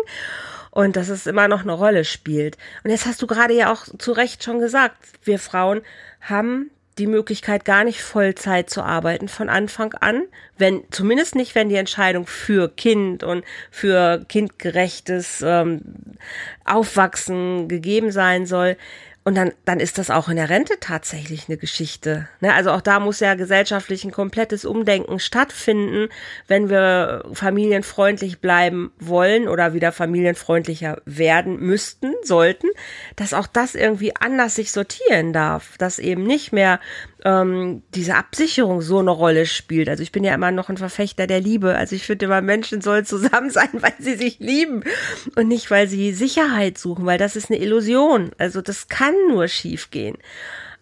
Und 0.72 0.98
dass 0.98 1.08
es 1.08 1.26
immer 1.26 1.48
noch 1.48 1.62
eine 1.62 1.72
Rolle 1.72 2.04
spielt. 2.04 2.58
Und 2.84 2.92
jetzt 2.92 3.06
hast 3.06 3.22
du 3.22 3.28
gerade 3.28 3.54
ja 3.54 3.72
auch 3.72 3.86
zu 3.98 4.12
Recht 4.12 4.44
schon 4.44 4.60
gesagt, 4.60 4.98
wir 5.24 5.40
Frauen 5.40 5.82
haben 6.20 6.70
die 6.98 7.08
Möglichkeit, 7.08 7.66
gar 7.66 7.84
nicht 7.84 8.02
Vollzeit 8.02 8.70
zu 8.70 8.82
arbeiten 8.82 9.28
von 9.28 9.50
Anfang 9.50 9.94
an, 9.96 10.24
wenn 10.58 10.84
zumindest 10.92 11.36
nicht, 11.36 11.56
wenn 11.56 11.70
die 11.70 11.76
Entscheidung 11.76 12.26
für 12.26 12.70
Kind 12.70 13.24
und 13.24 13.44
für 13.70 14.24
kindgerechtes 14.30 15.44
ähm, 15.46 15.82
Aufwachsen 16.64 17.68
gegeben 17.68 18.12
sein 18.12 18.46
soll. 18.46 18.78
Und 19.28 19.34
dann, 19.34 19.54
dann 19.66 19.80
ist 19.80 19.98
das 19.98 20.12
auch 20.12 20.30
in 20.30 20.36
der 20.36 20.52
Rente 20.52 20.76
tatsächlich 20.80 21.50
eine 21.50 21.58
Geschichte. 21.58 22.30
Ne? 22.42 22.54
Also 22.54 22.70
auch 22.70 22.82
da 22.82 23.00
muss 23.00 23.20
ja 23.20 23.34
gesellschaftlich 23.34 24.04
ein 24.06 24.12
komplettes 24.12 24.66
Umdenken 24.66 25.18
stattfinden, 25.18 26.10
wenn 26.48 26.70
wir 26.70 27.26
familienfreundlich 27.34 28.38
bleiben 28.38 28.92
wollen 29.00 29.48
oder 29.48 29.74
wieder 29.74 29.92
familienfreundlicher 29.92 31.02
werden 31.06 31.60
müssten, 31.60 32.14
sollten, 32.22 32.68
dass 33.16 33.34
auch 33.34 33.48
das 33.48 33.74
irgendwie 33.74 34.16
anders 34.16 34.54
sich 34.54 34.72
sortieren 34.72 35.34
darf, 35.34 35.76
dass 35.80 35.98
eben 35.98 36.24
nicht 36.24 36.54
mehr 36.54 36.80
ähm, 37.26 37.82
diese 37.96 38.16
Absicherung 38.16 38.82
so 38.82 39.00
eine 39.00 39.10
Rolle 39.10 39.48
spielt. 39.48 39.90
Also 39.90 40.04
ich 40.04 40.12
bin 40.12 40.24
ja 40.24 40.36
immer 40.36 40.52
noch 40.52 40.70
ein 40.70 40.78
Verfechter 40.78 41.26
der 41.26 41.42
Liebe. 41.42 41.76
Also 41.76 41.96
ich 41.96 42.04
finde 42.04 42.26
immer, 42.26 42.40
Menschen 42.42 42.82
sollen 42.82 43.04
zusammen 43.04 43.50
sein, 43.50 43.70
weil 43.74 43.96
sie 44.00 44.14
sich 44.14 44.40
lieben 44.40 44.84
und 45.36 45.48
nicht, 45.48 45.72
weil 45.72 45.88
sie 45.88 46.14
Sicherheit 46.14 46.78
suchen, 46.78 47.08
weil 47.08 47.18
das 47.18 47.36
ist 47.36 47.50
eine 47.50 47.60
Illusion. 47.60 48.30
Also 48.38 48.62
das 48.62 48.90
kann 48.90 49.16
nur 49.28 49.48
schief 49.48 49.90
gehen. 49.90 50.20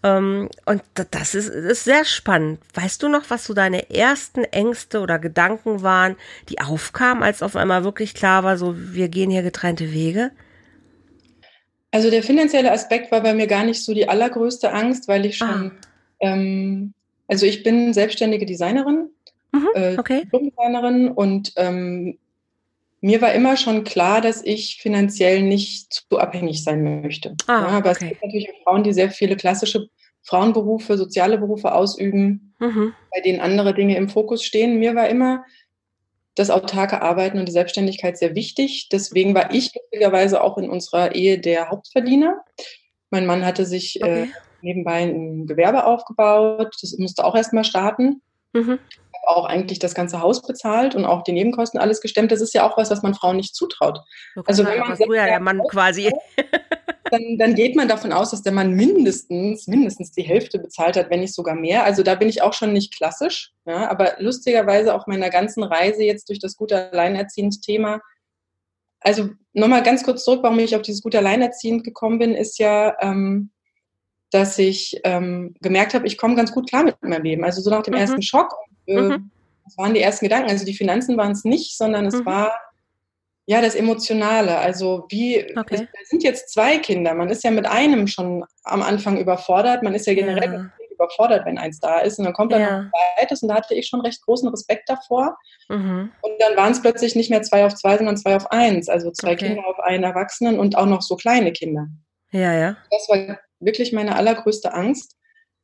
Ähm, 0.04 0.50
und 0.66 0.84
das 1.12 1.34
ist, 1.34 1.48
ist 1.48 1.86
sehr 1.86 2.04
spannend. 2.04 2.60
Weißt 2.74 3.02
du 3.02 3.08
noch, 3.08 3.30
was 3.30 3.46
so 3.46 3.54
deine 3.54 3.90
ersten 3.90 4.44
Ängste 4.44 5.00
oder 5.00 5.20
Gedanken 5.20 5.82
waren, 5.82 6.18
die 6.50 6.60
aufkamen, 6.60 7.24
als 7.24 7.42
auf 7.42 7.56
einmal 7.56 7.86
wirklich 7.86 8.14
klar 8.14 8.44
war, 8.44 8.58
so 8.58 8.76
wir 8.78 9.08
gehen 9.08 9.32
hier 9.32 9.44
getrennte 9.44 9.94
Wege? 9.94 10.32
Also 11.92 12.10
der 12.10 12.22
finanzielle 12.22 12.74
Aspekt 12.74 13.14
war 13.14 13.22
bei 13.22 13.34
mir 13.34 13.48
gar 13.48 13.64
nicht 13.64 13.82
so 13.82 13.94
die 13.94 14.10
allergrößte 14.10 14.74
Angst, 14.74 15.08
weil 15.08 15.26
ich 15.26 15.38
schon 15.38 15.48
ah 15.48 15.72
ähm, 16.24 16.94
also 17.27 17.46
ich 17.46 17.63
bin 17.63 17.94
selbstständige 17.94 18.46
Designerin, 18.46 19.10
mhm, 19.51 19.68
äh, 19.75 19.98
okay. 19.98 20.24
Designerin 20.32 21.10
und 21.10 21.53
ähm, 21.56 22.18
mir 23.01 23.22
war 23.22 23.34
immer 23.34 23.58
schon 23.58 23.84
klar, 23.84 24.22
dass 24.22 24.44
ich 24.44 24.77
finanziell 24.82 25.42
nicht 25.42 25.92
zu 25.92 26.20
abhängig 26.20 26.63
sein 26.63 27.01
möchte. 27.01 27.36
Ah, 27.48 27.51
ja, 27.51 27.68
aber 27.68 27.92
okay. 27.92 28.06
es 28.06 28.10
gibt 28.10 28.24
natürlich 28.24 28.50
auch 28.50 28.63
Frauen, 28.63 28.84
die 28.84 28.94
sehr 28.94 29.12
viele 29.12 29.36
klassische 29.36 29.88
Frauenberufe, 30.22 30.98
soziale 30.98 31.38
Berufe 31.38 31.75
ausüben, 31.75 32.56
mhm. 32.60 32.94
bei 33.13 33.20
denen 33.20 33.42
andere 33.42 33.74
Dinge 33.74 33.98
im 33.98 34.08
Fokus 34.08 34.44
stehen. 34.44 34.80
Mir 34.80 34.96
war 34.96 35.10
immer 35.10 35.44
das 36.36 36.50
autarke 36.50 37.01
Arbeiten 37.01 37.39
und 37.39 37.48
die 37.48 37.51
Selbstständigkeit 37.51 38.18
sehr 38.18 38.36
wichtig. 38.36 38.88
Deswegen 38.89 39.36
war 39.36 39.53
ich 39.53 39.74
glücklicherweise 39.74 40.42
auch 40.42 40.58
in 40.58 40.70
unserer 40.70 41.13
Ehe 41.13 41.39
der 41.39 41.70
Hauptverdiener. 41.70 42.44
Mein 43.10 43.25
Mann 43.25 43.46
hatte 43.46 43.65
sich 43.65 44.01
äh, 44.01 44.06
okay. 44.06 44.24
äh, 44.24 44.27
nebenbei 44.63 45.03
ein 45.03 45.46
Gewerbe 45.48 45.86
aufgebaut. 45.86 46.75
Das 46.82 46.98
musste 46.98 47.24
auch 47.25 47.36
erstmal 47.36 47.63
starten. 47.63 48.22
Mhm. 48.53 48.79
Auch 49.25 49.46
eigentlich 49.46 49.79
das 49.79 49.96
ganze 49.96 50.22
Haus 50.22 50.41
bezahlt 50.41 50.96
und 50.96 51.05
auch 51.05 51.24
die 51.24 51.32
Nebenkosten 51.32 51.79
alles 51.79 52.01
gestemmt. 52.01 52.32
Das 52.32 52.41
ist 52.41 52.53
ja 52.53 52.67
auch 52.67 52.77
was, 52.77 52.91
was 52.91 53.03
man 53.03 53.13
Frauen 53.13 53.38
nicht 53.38 53.55
zutraut. 53.55 54.00
Okay, 54.36 54.46
also 54.48 54.65
wenn 54.65 54.79
man 54.79 54.98
früher 54.98 55.25
der 55.25 55.39
Mann 55.39 55.62
quasi. 55.70 56.12
Dann, 57.12 57.38
dann, 57.38 57.53
geht 57.53 57.75
man 57.75 57.88
davon 57.88 58.12
aus, 58.12 58.32
dass 58.32 58.41
der 58.41 58.53
Mann 58.53 58.72
mindestens, 58.72 59.67
mindestens 59.67 60.13
die 60.13 60.24
Hälfte 60.24 60.58
bezahlt 60.58 60.98
hat, 60.98 61.12
wenn 61.12 61.20
nicht 61.20 61.36
sogar 61.36 61.53
mehr. 61.53 61.84
Also 61.84 62.01
da 62.01 62.15
bin 62.15 62.27
ich 62.27 62.41
auch 62.41 62.53
schon 62.53 62.74
nicht 62.74 62.96
klassisch. 62.96 63.53
Ja, 63.65 63.88
aber 63.88 64.15
lustigerweise 64.17 64.96
auf 64.96 65.05
meiner 65.05 65.29
ganzen 65.29 65.62
Reise 65.62 66.03
jetzt 66.03 66.27
durch 66.29 66.39
das 66.39 66.55
gute 66.55 66.91
Alleinerziehend-Thema 66.91 68.01
also 69.03 69.29
nochmal 69.53 69.84
ganz 69.84 70.03
kurz 70.03 70.24
zurück, 70.24 70.39
warum 70.43 70.60
ich 70.60 70.75
auf 70.75 70.82
dieses 70.82 71.01
gut 71.01 71.15
alleinerziehend 71.15 71.84
gekommen 71.84 72.20
bin, 72.20 72.36
ist 72.36 72.58
ja, 72.58 72.96
ähm, 73.01 73.51
dass 74.34 74.58
ich 74.58 75.00
ähm, 75.04 75.56
gemerkt 75.62 75.94
habe, 75.94 76.08
ich 76.08 76.18
komme 76.18 76.36
ganz 76.36 76.52
gut 76.52 76.70
klar 76.70 76.84
mit 76.84 77.02
meinem 77.02 77.24
Leben. 77.24 77.44
Also 77.44 77.62
so 77.62 77.70
nach 77.70 77.84
dem 77.84 77.94
mhm. 77.94 78.00
ersten 78.00 78.22
Schock, 78.22 78.54
äh, 78.88 79.00
mhm. 79.00 79.32
das 79.63 79.78
waren 79.78 79.94
die 79.94 80.02
ersten 80.02 80.25
Gedanken. 80.25 80.50
Also 80.50 80.66
die 80.66 80.74
Finanzen 80.74 81.18
waren 81.18 81.32
es 81.34 81.44
nicht, 81.44 81.78
sondern 81.78 82.08
es 82.08 82.16
mhm. 82.16 82.25
war 82.25 82.54
ja 83.46 83.62
das 83.62 83.75
Emotionale. 83.75 84.58
Also 84.58 85.06
wie, 85.10 85.46
okay. 85.58 85.88
es, 86.02 86.10
sind 86.10 86.24
jetzt 86.24 86.52
zwei 86.52 86.78
Kinder. 86.80 87.13
Man 87.13 87.30
ist 87.30 87.44
ja 87.44 87.52
mit 87.52 87.68
einem 87.68 88.08
schon 88.08 88.44
am 88.63 88.82
Anfang 88.82 89.20
überfordert. 89.20 89.84
Man 89.84 89.94
ist 89.94 90.08
ja 90.08 90.13
generell 90.13 90.54
ja. 90.54 90.72
überfordert, 90.92 91.46
wenn 91.46 91.58
eins 91.58 91.80
da 91.80 92.00
ist. 92.00 92.18
Und 92.18 92.25
dann 92.25 92.34
kommt 92.34 92.54
dann 92.54 92.62
ja. 92.62 92.70
noch 92.70 92.84
ein 92.86 92.92
zweites 93.18 93.44
und 93.44 93.50
da 93.50 93.56
hatte 93.56 93.75
ich 93.75 93.88
schon 93.88 94.02
recht 94.02 94.22
großen 94.24 94.50
Respekt 94.50 94.90
davor. 94.90 95.38
Mhm. 95.70 96.12
Und 96.22 96.32
dann 96.40 96.58
waren 96.58 96.72
es 96.72 96.82
plötzlich 96.82 97.16
nicht 97.16 97.30
mehr 97.30 97.44
zwei 97.44 97.66
auf 97.66 97.75
zwei, 97.75 97.98
sondern 97.98 98.18
zwei 98.18 98.36
auf 98.36 98.52
eins. 98.52 98.90
Also 98.90 99.12
zwei 99.12 99.34
okay. 99.34 99.48
Kinder 99.50 99.68
auf 99.68 99.80
einen 99.80 100.04
Erwachsenen 100.04 100.60
und 100.60 100.77
auch 100.77 100.88
noch 100.88 101.01
so 101.01 101.16
kleine 101.16 101.51
Kinder. 101.51 101.88
Ja, 102.31 102.53
ja. 102.53 102.77
Das 102.90 103.07
war 103.10 103.38
wirklich 103.66 103.94
meine 103.94 104.16
allergrößte 104.16 104.74
Angst, 104.74 105.18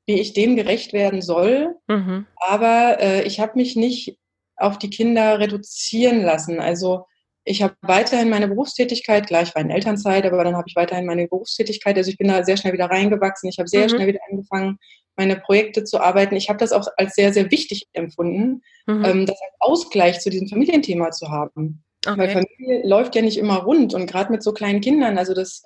wie 0.06 0.20
ich 0.20 0.34
dem 0.34 0.56
gerecht 0.56 0.94
werden 0.94 1.22
soll. 1.22 1.76
Mhm. 1.88 2.26
Aber 2.36 2.98
äh, 3.00 3.24
ich 3.24 3.40
habe 3.40 3.54
mich 3.56 3.76
nicht 3.76 4.18
auf 4.56 4.78
die 4.78 4.90
Kinder 4.90 5.40
reduzieren 5.40 6.22
lassen. 6.22 6.60
Also 6.60 7.06
ich 7.46 7.64
habe 7.64 7.76
weiterhin 7.82 8.30
meine 8.30 8.48
Berufstätigkeit, 8.48 9.28
klar, 9.28 9.44
ich 9.44 9.56
war 9.56 9.62
in 9.62 9.72
Elternzeit, 9.72 10.26
aber 10.26 10.44
dann 10.44 10.56
habe 10.56 10.66
ich 10.68 10.76
weiterhin 10.76 11.06
meine 11.06 11.28
Berufstätigkeit. 11.28 11.98
Also 11.98 12.12
ich 12.12 12.18
bin 12.18 12.28
da 12.28 12.44
sehr 12.44 12.58
schnell 12.58 12.74
wieder 12.74 12.90
reingewachsen. 12.90 13.50
Ich 13.50 13.58
habe 13.58 13.70
sehr 13.70 13.84
mhm. 13.84 13.90
schnell 13.90 14.08
wieder 14.08 14.20
angefangen, 14.30 14.78
meine 15.16 15.36
Projekte 15.36 15.84
zu 15.84 16.00
arbeiten. 16.00 16.36
Ich 16.36 16.50
habe 16.50 16.60
das 16.60 16.72
auch 16.72 16.88
als 16.98 17.16
sehr, 17.16 17.34
sehr 17.34 17.50
wichtig 17.52 17.88
empfunden, 17.94 18.62
mhm. 18.88 19.06
ähm, 19.06 19.26
das 19.26 19.40
als 19.42 19.54
Ausgleich 19.60 20.20
zu 20.20 20.30
diesem 20.30 20.48
Familienthema 20.48 21.12
zu 21.12 21.30
haben. 21.30 21.84
Okay. 22.06 22.18
Weil 22.18 22.30
Familie 22.30 22.88
läuft 22.88 23.16
ja 23.16 23.22
nicht 23.22 23.38
immer 23.38 23.58
rund 23.58 23.94
und 23.94 24.06
gerade 24.06 24.32
mit 24.32 24.44
so 24.44 24.54
kleinen 24.54 24.82
Kindern, 24.82 25.18
also 25.18 25.34
das 25.34 25.64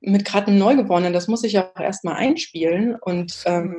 mit 0.00 0.24
gerade 0.24 0.48
einem 0.48 0.58
Neugeborenen, 0.58 1.12
das 1.12 1.28
muss 1.28 1.44
ich 1.44 1.52
ja 1.52 1.70
auch 1.74 1.80
erstmal 1.80 2.16
einspielen. 2.16 2.96
Und 2.96 3.42
ähm, 3.46 3.76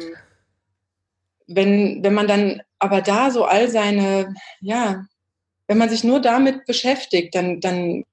wenn, 1.47 2.03
wenn 2.03 2.13
man 2.13 2.27
dann 2.27 2.61
aber 2.79 3.01
da 3.01 3.31
so 3.31 3.45
all 3.45 3.69
seine, 3.69 4.33
ja, 4.59 5.05
wenn 5.67 5.77
man 5.77 5.89
sich 5.89 6.03
nur 6.03 6.19
damit 6.19 6.65
beschäftigt, 6.65 7.35
dann, 7.35 7.59
dann 7.59 8.03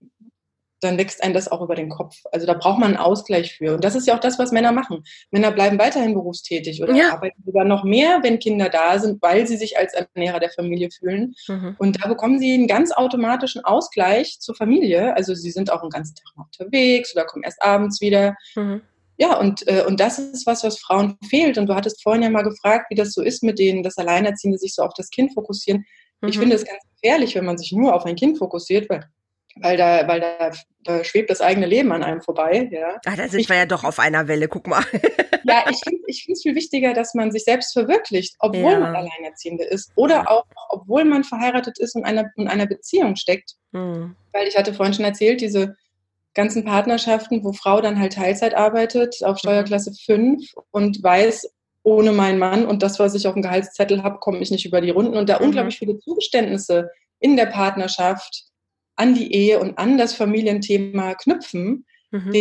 dann 0.80 0.98
wächst 0.98 1.22
einem 1.22 1.34
das 1.34 1.50
auch 1.50 1.60
über 1.60 1.74
den 1.74 1.88
Kopf. 1.88 2.16
Also 2.30 2.46
da 2.46 2.54
braucht 2.54 2.78
man 2.78 2.88
einen 2.88 2.96
Ausgleich 2.96 3.56
für. 3.56 3.74
Und 3.74 3.84
das 3.84 3.94
ist 3.94 4.06
ja 4.06 4.14
auch 4.14 4.20
das, 4.20 4.38
was 4.38 4.52
Männer 4.52 4.72
machen. 4.72 5.02
Männer 5.30 5.50
bleiben 5.50 5.78
weiterhin 5.78 6.14
berufstätig 6.14 6.82
oder 6.82 6.94
ja. 6.94 7.12
arbeiten 7.14 7.42
sogar 7.44 7.64
noch 7.64 7.84
mehr, 7.84 8.20
wenn 8.22 8.38
Kinder 8.38 8.68
da 8.68 8.98
sind, 8.98 9.20
weil 9.22 9.46
sie 9.46 9.56
sich 9.56 9.76
als 9.76 9.94
Ernährer 9.94 10.40
der 10.40 10.50
Familie 10.50 10.90
fühlen. 10.90 11.34
Mhm. 11.48 11.76
Und 11.78 12.02
da 12.02 12.08
bekommen 12.08 12.38
sie 12.38 12.52
einen 12.54 12.68
ganz 12.68 12.92
automatischen 12.92 13.64
Ausgleich 13.64 14.38
zur 14.40 14.54
Familie. 14.54 15.16
Also 15.16 15.34
sie 15.34 15.50
sind 15.50 15.72
auch 15.72 15.82
einen 15.82 15.90
ganzen 15.90 16.14
Tag 16.14 16.32
unterwegs 16.36 17.14
oder 17.14 17.24
kommen 17.24 17.44
erst 17.44 17.62
abends 17.62 18.00
wieder. 18.00 18.36
Mhm. 18.54 18.82
Ja, 19.20 19.36
und, 19.36 19.66
äh, 19.66 19.84
und 19.84 19.98
das 19.98 20.20
ist 20.20 20.46
was, 20.46 20.62
was 20.62 20.78
Frauen 20.78 21.18
fehlt. 21.28 21.58
Und 21.58 21.66
du 21.66 21.74
hattest 21.74 22.02
vorhin 22.04 22.22
ja 22.22 22.30
mal 22.30 22.42
gefragt, 22.42 22.86
wie 22.90 22.94
das 22.94 23.12
so 23.12 23.20
ist 23.20 23.42
mit 23.42 23.58
denen, 23.58 23.82
dass 23.82 23.98
Alleinerziehende 23.98 24.58
sich 24.58 24.74
so 24.74 24.82
auf 24.82 24.94
das 24.96 25.10
Kind 25.10 25.34
fokussieren. 25.34 25.84
Mhm. 26.20 26.28
Ich 26.28 26.38
finde 26.38 26.54
es 26.54 26.64
ganz 26.64 26.82
gefährlich, 26.94 27.34
wenn 27.34 27.44
man 27.44 27.58
sich 27.58 27.72
nur 27.72 27.94
auf 27.94 28.06
ein 28.06 28.14
Kind 28.14 28.38
fokussiert, 28.38 28.88
weil 28.88 29.08
weil 29.60 29.76
da, 29.76 30.06
weil 30.06 30.20
da, 30.20 30.50
da 30.84 31.04
schwebt 31.04 31.30
das 31.30 31.40
eigene 31.40 31.66
Leben 31.66 31.92
an 31.92 32.02
einem 32.02 32.20
vorbei. 32.20 32.68
Ja. 32.70 32.98
Ach, 33.04 33.16
da 33.16 33.28
sind 33.28 33.40
ich, 33.40 33.48
wir 33.48 33.56
ja 33.56 33.66
doch 33.66 33.84
auf 33.84 33.98
einer 33.98 34.28
Welle, 34.28 34.48
guck 34.48 34.66
mal. 34.66 34.82
ja, 35.44 35.64
ich 35.70 35.80
finde 35.82 36.02
ich 36.06 36.28
es 36.28 36.42
viel 36.42 36.54
wichtiger, 36.54 36.94
dass 36.94 37.14
man 37.14 37.30
sich 37.30 37.44
selbst 37.44 37.72
verwirklicht, 37.72 38.36
obwohl 38.38 38.72
ja. 38.72 38.80
man 38.80 38.96
Alleinerziehende 38.96 39.64
ist 39.64 39.90
oder 39.94 40.30
auch, 40.30 40.44
obwohl 40.70 41.04
man 41.04 41.24
verheiratet 41.24 41.78
ist 41.78 41.94
und 41.94 42.04
einer, 42.04 42.30
in 42.36 42.48
einer 42.48 42.66
Beziehung 42.66 43.16
steckt. 43.16 43.54
Hm. 43.72 44.14
Weil 44.32 44.48
ich 44.48 44.56
hatte 44.56 44.74
vorhin 44.74 44.94
schon 44.94 45.04
erzählt, 45.04 45.40
diese 45.40 45.76
ganzen 46.34 46.64
Partnerschaften, 46.64 47.42
wo 47.42 47.52
Frau 47.52 47.80
dann 47.80 47.98
halt 47.98 48.12
Teilzeit 48.12 48.54
arbeitet 48.54 49.16
auf 49.24 49.34
mhm. 49.34 49.38
Steuerklasse 49.38 49.92
5 49.92 50.54
und 50.70 51.02
weiß, 51.02 51.50
ohne 51.82 52.12
meinen 52.12 52.38
Mann 52.38 52.66
und 52.66 52.82
das, 52.82 52.98
was 52.98 53.14
ich 53.14 53.26
auf 53.26 53.34
dem 53.34 53.42
Gehaltszettel 53.42 54.02
habe, 54.02 54.18
komme 54.18 54.38
ich 54.38 54.50
nicht 54.50 54.66
über 54.66 54.80
die 54.80 54.90
Runden 54.90 55.16
und 55.16 55.28
da 55.28 55.38
mhm. 55.38 55.46
unglaublich 55.46 55.78
viele 55.78 55.98
Zugeständnisse 55.98 56.90
in 57.18 57.36
der 57.36 57.46
Partnerschaft 57.46 58.44
an 58.98 59.14
die 59.14 59.32
Ehe 59.32 59.60
und 59.60 59.78
an 59.78 59.96
das 59.96 60.12
Familienthema 60.14 61.14
knüpfen, 61.14 61.86
mhm. 62.10 62.32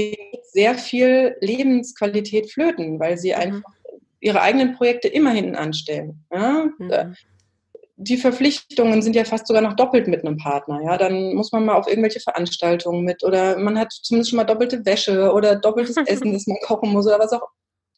sehr 0.51 0.75
viel 0.75 1.35
Lebensqualität 1.39 2.51
flöten, 2.51 2.99
weil 2.99 3.17
sie 3.17 3.29
mhm. 3.29 3.39
einfach 3.39 3.71
ihre 4.19 4.41
eigenen 4.41 4.73
Projekte 4.73 5.07
immer 5.07 5.31
hinten 5.31 5.55
anstellen. 5.55 6.25
Ja? 6.33 6.67
Mhm. 6.79 7.15
Die 7.95 8.17
Verpflichtungen 8.17 9.01
sind 9.01 9.15
ja 9.15 9.23
fast 9.23 9.47
sogar 9.47 9.61
noch 9.61 9.75
doppelt 9.75 10.07
mit 10.07 10.25
einem 10.25 10.37
Partner. 10.37 10.81
Ja, 10.83 10.97
dann 10.97 11.33
muss 11.33 11.51
man 11.51 11.65
mal 11.65 11.75
auf 11.75 11.87
irgendwelche 11.87 12.19
Veranstaltungen 12.19 13.03
mit 13.03 13.23
oder 13.23 13.57
man 13.57 13.77
hat 13.77 13.91
zumindest 13.91 14.31
schon 14.31 14.37
mal 14.37 14.43
doppelte 14.43 14.85
Wäsche 14.85 15.31
oder 15.31 15.55
doppeltes 15.55 15.97
Essen, 16.05 16.33
das 16.33 16.47
man 16.47 16.57
kochen 16.63 16.89
muss 16.89 17.07
oder 17.07 17.19
was 17.19 17.33
auch 17.33 17.47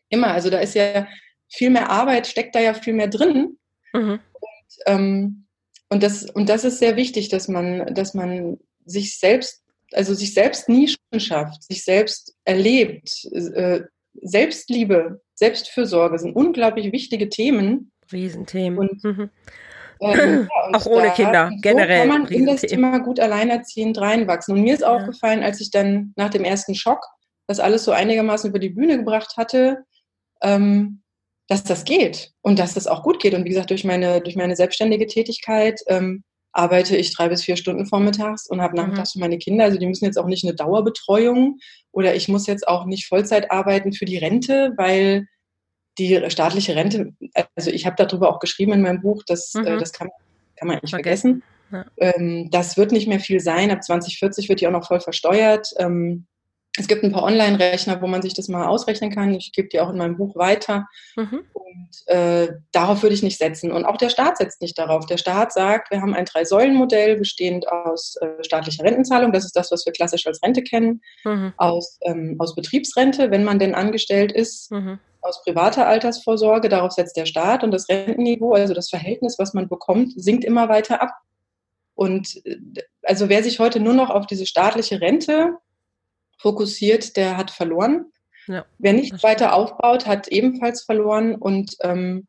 immer. 0.10 0.28
Also 0.28 0.50
da 0.50 0.60
ist 0.60 0.76
ja 0.76 1.08
viel 1.50 1.70
mehr 1.70 1.90
Arbeit, 1.90 2.28
steckt 2.28 2.56
da 2.56 2.60
ja 2.60 2.74
viel 2.74 2.94
mehr 2.94 3.08
drin. 3.08 3.58
Mhm. 3.94 4.20
Und, 4.34 4.78
ähm, 4.86 5.46
und 5.90 6.04
das, 6.04 6.30
und 6.30 6.50
das 6.50 6.64
ist 6.64 6.80
sehr 6.80 6.96
wichtig, 6.96 7.30
dass 7.30 7.48
man, 7.48 7.94
dass 7.94 8.14
man 8.14 8.58
sich 8.86 9.18
selbst, 9.18 9.64
also 9.94 10.14
sich 10.14 10.34
selbst 10.34 10.70
Nischen 10.70 10.98
schafft, 11.18 11.64
sich 11.64 11.84
selbst 11.84 12.36
erlebt. 12.46 13.26
Äh, 13.34 13.82
Selbstliebe, 14.22 15.22
Selbstfürsorge 15.34 16.20
sind 16.20 16.36
unglaublich 16.36 16.92
wichtige 16.92 17.30
Themen. 17.30 17.92
Riesenthemen. 18.12 18.78
Und, 18.78 19.04
mhm. 19.04 19.30
ähm, 20.02 20.48
ja, 20.72 20.78
Auch 20.78 20.86
ohne 20.86 21.12
Kinder, 21.12 21.52
generell. 21.62 22.04
So 22.04 22.10
kann 22.10 22.22
man 22.22 22.32
in 22.32 22.46
das 22.46 22.62
Thema 22.62 23.00
gut 23.00 23.20
alleinerziehend 23.20 24.00
reinwachsen. 24.00 24.56
Und 24.56 24.64
mir 24.64 24.74
ist 24.74 24.82
ja. 24.82 24.96
aufgefallen, 24.96 25.44
als 25.44 25.62
ich 25.62 25.72
dann 25.72 26.14
nach 26.16 26.30
dem 26.30 26.44
ersten 26.44 26.76
Schock 26.76 27.04
das 27.48 27.60
alles 27.60 27.84
so 27.84 27.92
einigermaßen 27.92 28.50
über 28.50 28.60
die 28.60 28.70
Bühne 28.70 28.98
gebracht 28.98 29.38
hatte, 29.38 29.84
ähm, 30.42 31.02
dass 31.50 31.64
das 31.64 31.84
geht 31.84 32.32
und 32.42 32.60
dass 32.60 32.76
das 32.76 32.88
auch 32.88 33.04
gut 33.04 33.20
geht. 33.20 33.34
Und 33.34 33.44
wie 33.44 33.50
gesagt, 33.50 33.72
durch 33.72 33.84
meine, 33.84 34.22
durch 34.22 34.36
meine 34.36 34.56
selbstständige 34.56 35.08
Tätigkeit 35.08 35.82
ähm, 35.88 36.24
arbeite 36.52 36.96
ich 36.96 37.14
drei 37.14 37.28
bis 37.28 37.44
vier 37.44 37.58
Stunden 37.58 37.88
vormittags 37.88 38.48
und 38.48 38.62
habe 38.62 38.74
mhm. 38.74 38.78
nachmittags 38.78 39.14
für 39.14 39.20
meine 39.20 39.40
Kinder. 39.40 39.66
Also 39.66 39.80
die 39.80 39.88
müssen 39.88 40.06
jetzt 40.06 40.18
auch 40.18 40.28
nicht 40.28 40.46
eine 40.46 40.56
Dauerbetreuung 40.56 41.58
oder 41.92 42.16
ich 42.16 42.28
muss 42.28 42.46
jetzt 42.46 42.68
auch 42.68 42.86
nicht 42.86 43.08
Vollzeit 43.08 43.52
arbeiten 43.52 43.94
für 43.94 44.06
die 44.06 44.18
Rente, 44.18 44.74
weil 44.78 45.26
die 45.98 46.24
staatliche 46.30 46.76
Rente, 46.76 47.14
also 47.56 47.72
ich 47.72 47.86
habe 47.86 47.96
darüber 47.98 48.30
auch 48.30 48.40
geschrieben 48.40 48.74
in 48.74 48.82
meinem 48.82 49.02
Buch, 49.02 49.24
dass 49.26 49.54
äh, 49.56 49.62
mhm. 49.62 49.68
äh, 49.68 49.78
das 49.80 49.92
kann, 49.92 50.10
kann 50.56 50.68
man 50.68 50.80
nicht 50.82 50.92
vergessen. 50.92 51.42
vergessen. 51.70 51.92
Ja. 52.00 52.14
Ähm, 52.16 52.50
das 52.52 52.78
wird 52.78 52.92
nicht 52.92 53.08
mehr 53.08 53.20
viel 53.20 53.40
sein. 53.40 53.72
Ab 53.72 53.84
2040 53.84 54.50
wird 54.50 54.62
die 54.62 54.68
auch 54.68 54.72
noch 54.72 54.88
voll 54.88 55.02
versteuert. 55.02 55.68
Ähm, 55.78 56.28
es 56.80 56.88
gibt 56.88 57.04
ein 57.04 57.12
paar 57.12 57.24
Online-Rechner, 57.24 58.02
wo 58.02 58.08
man 58.08 58.22
sich 58.22 58.34
das 58.34 58.48
mal 58.48 58.66
ausrechnen 58.66 59.12
kann. 59.12 59.34
Ich 59.34 59.52
gebe 59.52 59.68
die 59.68 59.82
auch 59.82 59.90
in 59.90 59.98
meinem 59.98 60.16
Buch 60.16 60.38
weiter. 60.38 60.88
Mhm. 61.18 61.44
Und 61.52 62.08
äh, 62.08 62.54
darauf 62.72 63.04
würde 63.04 63.14
ich 63.14 63.22
nicht 63.22 63.38
setzen. 63.38 63.72
Und 63.74 63.84
auch 63.84 63.98
der 63.98 64.10
Staat 64.10 64.38
setzt 64.38 64.62
nicht 64.62 64.78
darauf. 64.78 65.06
Der 65.06 65.18
Staat 65.18 65.52
sagt, 65.52 65.92
wir 65.92 66.02
haben 66.02 66.14
ein 66.14 66.24
Drei-Säulen-Modell 66.24 67.18
bestehend 67.18 67.68
aus 67.68 68.16
äh, 68.22 68.44
staatlicher 68.44 68.86
Rentenzahlung. 68.86 69.34
Das 69.34 69.44
ist 69.44 69.58
das, 69.58 69.72
was 69.72 69.86
wir 69.86 69.92
klassisch 69.92 70.26
als 70.26 70.42
Rente 70.42 70.64
kennen. 70.64 71.02
Mhm. 71.26 71.54
Aus, 71.58 72.00
ähm, 72.04 72.38
aus 72.40 72.56
Betriebsrente, 72.56 73.30
wenn 73.30 73.44
man 73.44 73.60
denn 73.60 73.76
angestellt 73.76 74.32
ist. 74.32 74.72
Mhm. 74.72 75.00
Aus 75.22 75.44
privater 75.44 75.86
Altersvorsorge, 75.86 76.70
darauf 76.70 76.94
setzt 76.94 77.18
der 77.18 77.26
Staat. 77.26 77.66
Und 77.66 77.72
das 77.72 77.90
Rentenniveau, 77.90 78.54
also 78.54 78.74
das 78.74 78.90
Verhältnis, 78.90 79.38
was 79.38 79.54
man 79.54 79.68
bekommt, 79.68 80.14
sinkt 80.16 80.46
immer 80.46 80.70
weiter 80.70 81.02
ab. 81.02 81.12
Und 81.94 82.40
äh, 82.46 82.56
also 83.04 83.28
wer 83.28 83.44
sich 83.44 83.60
heute 83.60 83.82
nur 83.82 83.94
noch 83.94 84.10
auf 84.10 84.28
diese 84.28 84.46
staatliche 84.46 85.02
Rente 85.02 85.58
fokussiert, 86.40 87.16
der 87.16 87.38
hat 87.38 87.52
verloren. 87.52 88.08
Ja, 88.48 88.66
Wer 88.80 88.94
nicht 88.94 89.22
weiter 89.22 89.54
aufbaut, 89.54 90.08
hat 90.08 90.28
ebenfalls 90.28 90.82
verloren 90.82 91.36
und 91.36 91.76
ähm, 91.82 92.28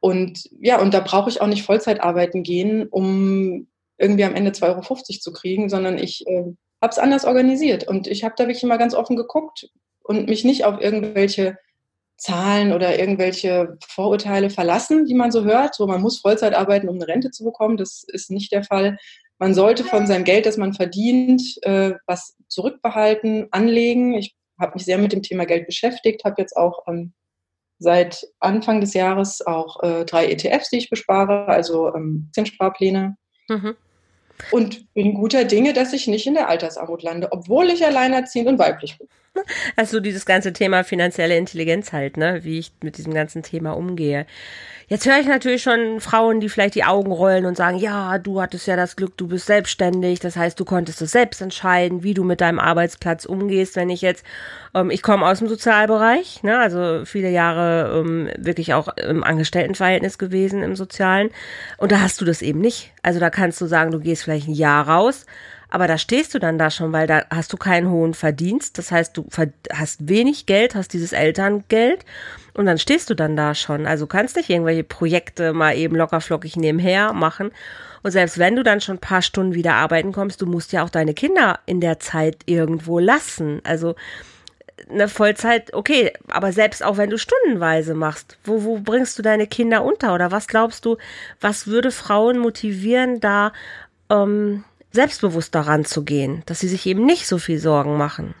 und 0.00 0.48
ja, 0.60 0.80
und 0.80 0.94
da 0.94 1.00
brauche 1.00 1.28
ich 1.28 1.40
auch 1.40 1.48
nicht 1.48 1.64
Vollzeit 1.64 2.00
arbeiten 2.00 2.44
gehen, 2.44 2.86
um 2.86 3.66
irgendwie 3.96 4.24
am 4.24 4.34
Ende 4.34 4.52
2,50 4.52 4.62
Euro 4.68 4.94
zu 4.94 5.32
kriegen, 5.32 5.68
sondern 5.68 5.98
ich 5.98 6.24
äh, 6.28 6.44
habe 6.80 6.90
es 6.90 6.98
anders 6.98 7.24
organisiert. 7.24 7.86
Und 7.88 8.06
ich 8.06 8.22
habe 8.22 8.34
da 8.36 8.44
wirklich 8.44 8.62
mal 8.62 8.76
ganz 8.76 8.94
offen 8.94 9.16
geguckt 9.16 9.68
und 10.02 10.28
mich 10.28 10.44
nicht 10.44 10.64
auf 10.64 10.80
irgendwelche 10.80 11.58
Zahlen 12.16 12.72
oder 12.72 12.98
irgendwelche 12.98 13.76
Vorurteile 13.86 14.50
verlassen, 14.50 15.04
die 15.04 15.14
man 15.14 15.32
so 15.32 15.44
hört. 15.44 15.74
So, 15.74 15.86
man 15.86 16.00
muss 16.00 16.20
Vollzeit 16.20 16.54
arbeiten, 16.54 16.88
um 16.88 16.96
eine 16.96 17.08
Rente 17.08 17.30
zu 17.30 17.44
bekommen. 17.44 17.76
Das 17.76 18.04
ist 18.06 18.30
nicht 18.30 18.52
der 18.52 18.64
Fall. 18.64 18.98
Man 19.38 19.54
sollte 19.54 19.84
von 19.84 20.06
seinem 20.06 20.24
Geld, 20.24 20.46
das 20.46 20.56
man 20.56 20.74
verdient, 20.74 21.42
äh, 21.62 21.94
was 22.06 22.36
zurückbehalten, 22.48 23.46
anlegen. 23.52 24.14
Ich 24.14 24.34
habe 24.60 24.72
mich 24.74 24.84
sehr 24.84 24.98
mit 24.98 25.12
dem 25.12 25.22
Thema 25.22 25.46
Geld 25.46 25.66
beschäftigt, 25.66 26.24
habe 26.24 26.36
jetzt 26.38 26.56
auch 26.56 26.86
ähm, 26.88 27.12
seit 27.78 28.26
Anfang 28.40 28.80
des 28.80 28.94
Jahres 28.94 29.40
auch 29.46 29.82
äh, 29.82 30.04
drei 30.04 30.26
ETFs, 30.26 30.70
die 30.70 30.78
ich 30.78 30.90
bespare, 30.90 31.46
also 31.46 31.94
ähm, 31.94 32.24
Aktiensparpläne. 32.28 33.16
Mhm. 33.48 33.76
Und 34.52 34.92
bin 34.94 35.14
guter 35.14 35.44
Dinge, 35.44 35.72
dass 35.72 35.92
ich 35.92 36.06
nicht 36.06 36.26
in 36.26 36.34
der 36.34 36.48
Altersarmut 36.48 37.02
lande, 37.02 37.28
obwohl 37.32 37.70
ich 37.70 37.84
alleinerziehend 37.84 38.48
und 38.48 38.58
weiblich 38.58 38.98
bin. 38.98 39.08
Also 39.76 40.00
dieses 40.00 40.26
ganze 40.26 40.52
Thema 40.52 40.84
finanzielle 40.84 41.36
Intelligenz 41.36 41.92
halt, 41.92 42.16
ne, 42.16 42.40
wie 42.44 42.58
ich 42.58 42.72
mit 42.82 42.98
diesem 42.98 43.14
ganzen 43.14 43.42
Thema 43.42 43.72
umgehe. 43.72 44.26
Jetzt 44.90 45.04
höre 45.04 45.18
ich 45.20 45.26
natürlich 45.26 45.62
schon 45.62 46.00
Frauen, 46.00 46.40
die 46.40 46.48
vielleicht 46.48 46.74
die 46.74 46.84
Augen 46.84 47.12
rollen 47.12 47.44
und 47.44 47.58
sagen, 47.58 47.76
ja, 47.76 48.16
du 48.16 48.40
hattest 48.40 48.66
ja 48.66 48.74
das 48.74 48.96
Glück, 48.96 49.18
du 49.18 49.28
bist 49.28 49.44
selbstständig, 49.44 50.18
das 50.18 50.34
heißt, 50.34 50.58
du 50.58 50.64
konntest 50.64 51.02
es 51.02 51.10
selbst 51.10 51.42
entscheiden, 51.42 52.02
wie 52.02 52.14
du 52.14 52.24
mit 52.24 52.40
deinem 52.40 52.58
Arbeitsplatz 52.58 53.26
umgehst. 53.26 53.76
Wenn 53.76 53.90
ich 53.90 54.00
jetzt, 54.00 54.24
ähm, 54.74 54.90
ich 54.90 55.02
komme 55.02 55.26
aus 55.26 55.40
dem 55.40 55.48
Sozialbereich, 55.48 56.42
ne, 56.42 56.58
also 56.58 57.04
viele 57.04 57.28
Jahre 57.28 57.98
ähm, 58.00 58.30
wirklich 58.38 58.72
auch 58.72 58.88
im 58.96 59.22
Angestelltenverhältnis 59.22 60.16
gewesen 60.16 60.62
im 60.62 60.74
Sozialen 60.74 61.28
und 61.76 61.92
da 61.92 62.00
hast 62.00 62.22
du 62.22 62.24
das 62.24 62.40
eben 62.40 62.60
nicht. 62.60 62.90
Also 63.02 63.20
da 63.20 63.28
kannst 63.28 63.60
du 63.60 63.66
sagen, 63.66 63.90
du 63.90 64.00
gehst 64.00 64.22
vielleicht 64.22 64.48
ein 64.48 64.54
Jahr 64.54 64.88
raus, 64.88 65.26
aber 65.70 65.86
da 65.86 65.98
stehst 65.98 66.34
du 66.34 66.38
dann 66.38 66.58
da 66.58 66.70
schon, 66.70 66.92
weil 66.92 67.06
da 67.06 67.24
hast 67.30 67.52
du 67.52 67.56
keinen 67.56 67.90
hohen 67.90 68.14
Verdienst. 68.14 68.78
Das 68.78 68.90
heißt, 68.90 69.16
du 69.16 69.26
hast 69.72 70.08
wenig 70.08 70.46
Geld, 70.46 70.74
hast 70.74 70.92
dieses 70.92 71.12
Elterngeld 71.12 72.04
und 72.54 72.66
dann 72.66 72.78
stehst 72.78 73.10
du 73.10 73.14
dann 73.14 73.36
da 73.36 73.54
schon. 73.54 73.86
Also 73.86 74.06
kannst 74.06 74.36
nicht 74.36 74.48
irgendwelche 74.48 74.84
Projekte 74.84 75.52
mal 75.52 75.76
eben 75.76 75.96
lockerflockig 75.96 76.56
nebenher 76.56 77.12
machen. 77.12 77.50
Und 78.02 78.12
selbst 78.12 78.38
wenn 78.38 78.56
du 78.56 78.62
dann 78.62 78.80
schon 78.80 78.96
ein 78.96 79.00
paar 79.00 79.22
Stunden 79.22 79.54
wieder 79.54 79.74
arbeiten 79.74 80.12
kommst, 80.12 80.40
du 80.40 80.46
musst 80.46 80.72
ja 80.72 80.84
auch 80.84 80.90
deine 80.90 81.14
Kinder 81.14 81.58
in 81.66 81.80
der 81.80 82.00
Zeit 82.00 82.38
irgendwo 82.46 82.98
lassen. 82.98 83.60
Also 83.64 83.94
eine 84.88 85.08
Vollzeit, 85.08 85.74
okay, 85.74 86.12
aber 86.28 86.52
selbst 86.52 86.82
auch 86.82 86.96
wenn 86.96 87.10
du 87.10 87.18
stundenweise 87.18 87.94
machst, 87.94 88.38
wo, 88.44 88.62
wo 88.62 88.78
bringst 88.78 89.18
du 89.18 89.22
deine 89.22 89.46
Kinder 89.46 89.84
unter? 89.84 90.14
Oder 90.14 90.30
was 90.30 90.46
glaubst 90.46 90.84
du, 90.84 90.96
was 91.40 91.66
würde 91.66 91.90
Frauen 91.90 92.38
motivieren, 92.38 93.20
da 93.20 93.52
ähm, 94.08 94.64
selbstbewusst 94.98 95.54
daran 95.54 95.84
zu 95.84 96.02
gehen, 96.02 96.42
dass 96.46 96.58
sie 96.58 96.66
sich 96.66 96.84
eben 96.84 97.06
nicht 97.06 97.28
so 97.28 97.38
viel 97.38 97.60
Sorgen 97.60 97.96
machen? 97.96 98.34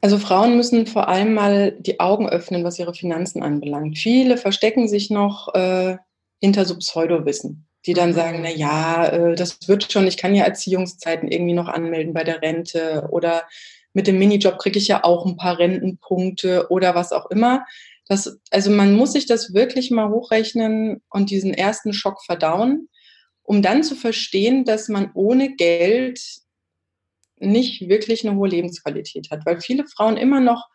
Also 0.00 0.18
Frauen 0.18 0.56
müssen 0.56 0.88
vor 0.88 1.08
allem 1.08 1.34
mal 1.34 1.76
die 1.78 2.00
Augen 2.00 2.28
öffnen, 2.28 2.64
was 2.64 2.80
ihre 2.80 2.94
Finanzen 2.94 3.44
anbelangt. 3.44 3.96
Viele 3.96 4.36
verstecken 4.36 4.88
sich 4.88 5.10
noch 5.10 5.54
äh, 5.54 5.96
hinter 6.40 6.64
so 6.64 6.76
Pseudowissen, 6.76 7.68
die 7.86 7.92
dann 7.92 8.10
mhm. 8.10 8.14
sagen, 8.14 8.40
na 8.42 8.50
ja, 8.50 9.06
äh, 9.06 9.34
das 9.36 9.68
wird 9.68 9.92
schon, 9.92 10.08
ich 10.08 10.16
kann 10.16 10.34
ja 10.34 10.44
Erziehungszeiten 10.44 11.28
irgendwie 11.28 11.54
noch 11.54 11.68
anmelden 11.68 12.12
bei 12.12 12.24
der 12.24 12.42
Rente 12.42 13.06
oder 13.12 13.44
mit 13.92 14.08
dem 14.08 14.18
Minijob 14.18 14.58
kriege 14.58 14.80
ich 14.80 14.88
ja 14.88 15.04
auch 15.04 15.24
ein 15.24 15.36
paar 15.36 15.60
Rentenpunkte 15.60 16.66
oder 16.70 16.96
was 16.96 17.12
auch 17.12 17.30
immer. 17.30 17.64
Das, 18.08 18.36
also 18.50 18.72
man 18.72 18.96
muss 18.96 19.12
sich 19.12 19.26
das 19.26 19.54
wirklich 19.54 19.92
mal 19.92 20.08
hochrechnen 20.08 21.02
und 21.08 21.30
diesen 21.30 21.54
ersten 21.54 21.92
Schock 21.92 22.24
verdauen 22.24 22.88
um 23.44 23.62
dann 23.62 23.82
zu 23.82 23.94
verstehen, 23.94 24.64
dass 24.64 24.88
man 24.88 25.10
ohne 25.14 25.54
Geld 25.54 26.20
nicht 27.38 27.88
wirklich 27.88 28.26
eine 28.26 28.36
hohe 28.36 28.48
Lebensqualität 28.48 29.30
hat, 29.30 29.46
weil 29.46 29.60
viele 29.60 29.86
Frauen 29.86 30.16
immer 30.16 30.40
noch 30.40 30.68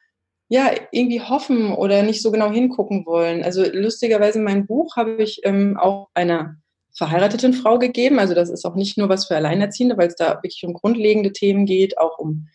ja 0.48 0.72
irgendwie 0.92 1.22
hoffen 1.22 1.74
oder 1.74 2.02
nicht 2.04 2.22
so 2.22 2.32
genau 2.32 2.52
hingucken 2.52 3.06
wollen. 3.06 3.44
Also 3.44 3.64
lustigerweise 3.72 4.40
mein 4.40 4.66
Buch 4.66 4.96
habe 4.96 5.22
ich 5.22 5.42
ähm, 5.44 5.78
auch 5.78 6.10
einer 6.14 6.56
verheirateten 6.96 7.54
Frau 7.54 7.78
gegeben. 7.78 8.20
Also 8.20 8.34
das 8.34 8.50
ist 8.50 8.66
auch 8.66 8.76
nicht 8.76 8.98
nur 8.98 9.10
was 9.10 9.28
für 9.28 9.36
Alleinerziehende, 9.36 9.98
weil 9.98 10.08
es 10.08 10.16
da 10.16 10.36
wirklich 10.38 10.64
um 10.66 10.74
grundlegende 10.74 11.32
Themen 11.34 11.66
geht, 11.66 11.98
auch 11.98 12.18
um 12.18 12.48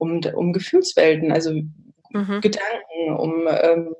um, 0.00 0.20
um 0.34 0.52
Gefühlswelten, 0.52 1.30
also 1.30 1.52
mhm. 1.52 2.40
Gedanken, 2.40 3.16
um 3.16 3.46
ähm, 3.48 3.94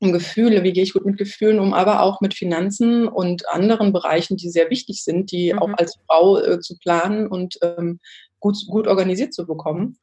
um 0.00 0.12
Gefühle, 0.12 0.62
wie 0.62 0.72
gehe 0.72 0.82
ich 0.82 0.94
gut 0.94 1.04
mit 1.04 1.18
Gefühlen 1.18 1.60
um, 1.60 1.74
aber 1.74 2.02
auch 2.02 2.20
mit 2.20 2.34
Finanzen 2.34 3.06
und 3.06 3.46
anderen 3.48 3.92
Bereichen, 3.92 4.36
die 4.36 4.48
sehr 4.48 4.70
wichtig 4.70 5.04
sind, 5.04 5.30
die 5.30 5.52
mhm. 5.52 5.58
auch 5.58 5.70
als 5.76 5.98
Frau 6.06 6.38
äh, 6.40 6.60
zu 6.60 6.78
planen 6.78 7.26
und 7.26 7.58
ähm, 7.62 8.00
gut, 8.40 8.56
gut 8.66 8.86
organisiert 8.86 9.34
zu 9.34 9.46
bekommen. 9.46 9.98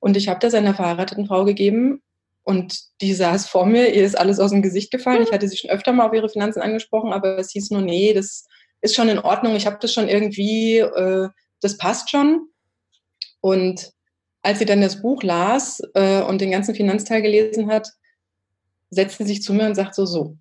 Und 0.00 0.16
ich 0.16 0.28
habe 0.28 0.40
das 0.40 0.54
einer 0.54 0.74
verheirateten 0.74 1.26
Frau 1.26 1.44
gegeben 1.44 2.02
und 2.42 2.78
die 3.00 3.14
saß 3.14 3.48
vor 3.48 3.66
mir, 3.66 3.94
ihr 3.94 4.04
ist 4.04 4.18
alles 4.18 4.40
aus 4.40 4.50
dem 4.50 4.62
Gesicht 4.62 4.90
gefallen. 4.90 5.22
Ich 5.22 5.32
hatte 5.32 5.48
sie 5.48 5.56
schon 5.56 5.70
öfter 5.70 5.92
mal 5.92 6.06
auf 6.06 6.12
ihre 6.14 6.28
Finanzen 6.28 6.60
angesprochen, 6.60 7.12
aber 7.12 7.38
es 7.38 7.50
hieß 7.50 7.70
nur, 7.70 7.82
nee, 7.82 8.12
das 8.12 8.46
ist 8.80 8.94
schon 8.94 9.08
in 9.08 9.18
Ordnung, 9.18 9.56
ich 9.56 9.66
habe 9.66 9.78
das 9.80 9.92
schon 9.92 10.08
irgendwie, 10.08 10.78
äh, 10.78 11.28
das 11.60 11.78
passt 11.78 12.10
schon. 12.10 12.48
Und 13.40 13.90
als 14.42 14.58
sie 14.58 14.64
dann 14.64 14.80
das 14.80 15.02
Buch 15.02 15.22
las 15.22 15.80
äh, 15.94 16.20
und 16.22 16.40
den 16.40 16.50
ganzen 16.50 16.74
Finanzteil 16.74 17.22
gelesen 17.22 17.68
hat, 17.68 17.88
setzt 18.90 19.18
sie 19.18 19.24
sich 19.24 19.42
zu 19.42 19.52
mir 19.52 19.66
und 19.66 19.74
sagt 19.74 19.94
so, 19.94 20.06
so, 20.06 20.36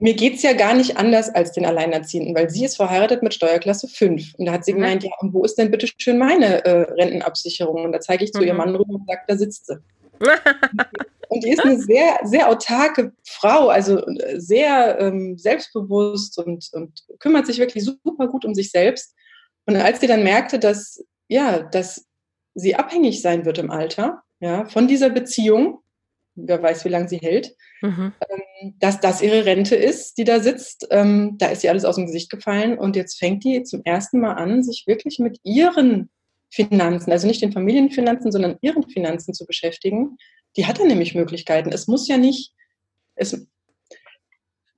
mir 0.00 0.14
geht 0.14 0.36
es 0.36 0.42
ja 0.42 0.54
gar 0.54 0.74
nicht 0.74 0.96
anders 0.96 1.28
als 1.28 1.52
den 1.52 1.66
Alleinerziehenden, 1.66 2.34
weil 2.34 2.48
sie 2.48 2.64
ist 2.64 2.76
verheiratet 2.76 3.22
mit 3.22 3.34
Steuerklasse 3.34 3.86
5. 3.86 4.34
Und 4.38 4.46
da 4.46 4.52
hat 4.52 4.64
sie 4.64 4.72
mhm. 4.72 4.76
gemeint, 4.76 5.04
ja, 5.04 5.10
und 5.20 5.34
wo 5.34 5.44
ist 5.44 5.56
denn 5.56 5.70
bitte 5.70 5.86
schön 5.98 6.18
meine 6.18 6.64
äh, 6.64 6.90
Rentenabsicherung? 6.92 7.84
Und 7.84 7.92
da 7.92 8.00
zeige 8.00 8.24
ich 8.24 8.32
zu 8.32 8.40
mhm. 8.40 8.46
ihrem 8.46 8.56
Mann 8.56 8.74
rüber 8.74 8.94
und 8.94 9.06
sage, 9.06 9.20
da 9.28 9.36
sitzt 9.36 9.66
sie. 9.66 9.78
und 11.28 11.44
die 11.44 11.50
ist 11.50 11.60
eine 11.60 11.78
sehr, 11.78 12.20
sehr 12.24 12.48
autarke 12.48 13.12
Frau, 13.24 13.68
also 13.68 13.98
äh, 14.06 14.40
sehr 14.40 14.98
ähm, 15.00 15.36
selbstbewusst 15.36 16.38
und, 16.38 16.70
und 16.72 17.04
kümmert 17.18 17.46
sich 17.46 17.58
wirklich 17.58 17.84
super 17.84 18.26
gut 18.26 18.46
um 18.46 18.54
sich 18.54 18.70
selbst. 18.70 19.14
Und 19.66 19.76
als 19.76 20.00
sie 20.00 20.06
dann 20.06 20.24
merkte, 20.24 20.58
dass, 20.58 21.04
ja, 21.28 21.60
dass 21.60 22.06
sie 22.54 22.74
abhängig 22.74 23.20
sein 23.20 23.44
wird 23.44 23.58
im 23.58 23.70
Alter, 23.70 24.22
ja, 24.40 24.64
von 24.64 24.88
dieser 24.88 25.10
Beziehung, 25.10 25.80
wer 26.46 26.62
weiß, 26.62 26.84
wie 26.84 26.88
lange 26.90 27.08
sie 27.08 27.18
hält, 27.18 27.54
mhm. 27.82 28.12
ähm, 28.28 28.74
dass 28.78 29.00
das 29.00 29.22
ihre 29.22 29.44
Rente 29.44 29.76
ist, 29.76 30.18
die 30.18 30.24
da 30.24 30.40
sitzt. 30.40 30.86
Ähm, 30.90 31.36
da 31.38 31.46
ist 31.46 31.64
ihr 31.64 31.70
alles 31.70 31.84
aus 31.84 31.96
dem 31.96 32.06
Gesicht 32.06 32.30
gefallen 32.30 32.78
und 32.78 32.96
jetzt 32.96 33.18
fängt 33.18 33.44
die 33.44 33.62
zum 33.62 33.82
ersten 33.84 34.20
Mal 34.20 34.34
an, 34.34 34.62
sich 34.62 34.84
wirklich 34.86 35.18
mit 35.18 35.38
ihren 35.42 36.10
Finanzen, 36.50 37.12
also 37.12 37.26
nicht 37.26 37.42
den 37.42 37.52
Familienfinanzen, 37.52 38.32
sondern 38.32 38.58
ihren 38.60 38.88
Finanzen 38.88 39.34
zu 39.34 39.46
beschäftigen. 39.46 40.16
Die 40.56 40.66
hat 40.66 40.80
dann 40.80 40.88
nämlich 40.88 41.14
Möglichkeiten. 41.14 41.70
Es 41.72 41.86
muss 41.86 42.08
ja 42.08 42.18
nicht, 42.18 42.52
es, 43.14 43.46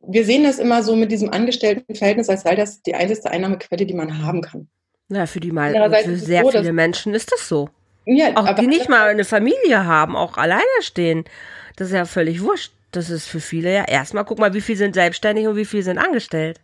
wir 0.00 0.24
sehen 0.24 0.44
das 0.44 0.58
immer 0.58 0.82
so 0.82 0.96
mit 0.96 1.10
diesem 1.10 1.30
Angestelltenverhältnis, 1.30 2.28
als 2.28 2.42
sei 2.42 2.56
das 2.56 2.82
die 2.82 2.94
einzige 2.94 3.30
Einnahmequelle, 3.30 3.86
die 3.86 3.94
man 3.94 4.22
haben 4.22 4.42
kann. 4.42 4.68
Na, 5.08 5.26
für 5.26 5.40
die 5.40 5.50
mal, 5.50 5.72
für 6.02 6.16
sehr 6.16 6.42
so, 6.42 6.50
viele 6.50 6.72
Menschen 6.72 7.14
ist 7.14 7.32
das 7.32 7.48
so. 7.48 7.68
Ja, 8.04 8.36
auch 8.36 8.54
die 8.54 8.66
nicht 8.66 8.88
mal 8.88 9.08
eine 9.08 9.24
Familie 9.24 9.84
haben, 9.86 10.16
auch 10.16 10.36
alleine 10.36 10.62
stehen. 10.80 11.24
Das 11.76 11.88
ist 11.88 11.94
ja 11.94 12.04
völlig 12.04 12.42
wurscht. 12.42 12.72
das 12.90 13.08
ist 13.08 13.26
für 13.26 13.40
viele 13.40 13.72
ja 13.72 13.84
erstmal, 13.84 14.24
guck 14.24 14.38
mal, 14.38 14.54
wie 14.54 14.60
viel 14.60 14.76
sind 14.76 14.94
selbstständig 14.94 15.46
und 15.46 15.56
wie 15.56 15.64
viel 15.64 15.82
sind 15.82 15.98
angestellt. 15.98 16.60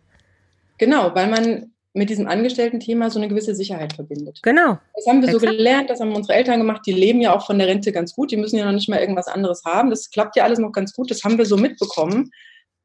Genau, 0.77 1.13
weil 1.15 1.27
man 1.27 1.71
mit 1.93 2.09
diesem 2.09 2.27
Angestellten-Thema 2.27 3.09
so 3.09 3.19
eine 3.19 3.27
gewisse 3.27 3.55
Sicherheit 3.55 3.93
verbindet. 3.93 4.39
Genau. 4.43 4.77
Das 4.95 5.07
haben 5.07 5.21
wir 5.21 5.29
Exakt. 5.29 5.45
so 5.45 5.57
gelernt, 5.57 5.89
das 5.89 5.99
haben 5.99 6.15
unsere 6.15 6.37
Eltern 6.37 6.59
gemacht. 6.59 6.81
Die 6.85 6.91
leben 6.91 7.19
ja 7.19 7.35
auch 7.35 7.45
von 7.45 7.57
der 7.57 7.67
Rente 7.67 7.91
ganz 7.91 8.13
gut. 8.13 8.31
Die 8.31 8.37
müssen 8.37 8.57
ja 8.57 8.65
noch 8.65 8.71
nicht 8.73 8.89
mal 8.89 8.99
irgendwas 8.99 9.27
anderes 9.27 9.63
haben. 9.65 9.89
Das 9.89 10.11
klappt 10.11 10.35
ja 10.35 10.43
alles 10.43 10.59
noch 10.59 10.71
ganz 10.71 10.93
gut. 10.93 11.09
Das 11.09 11.23
haben 11.23 11.37
wir 11.37 11.45
so 11.45 11.57
mitbekommen. 11.57 12.31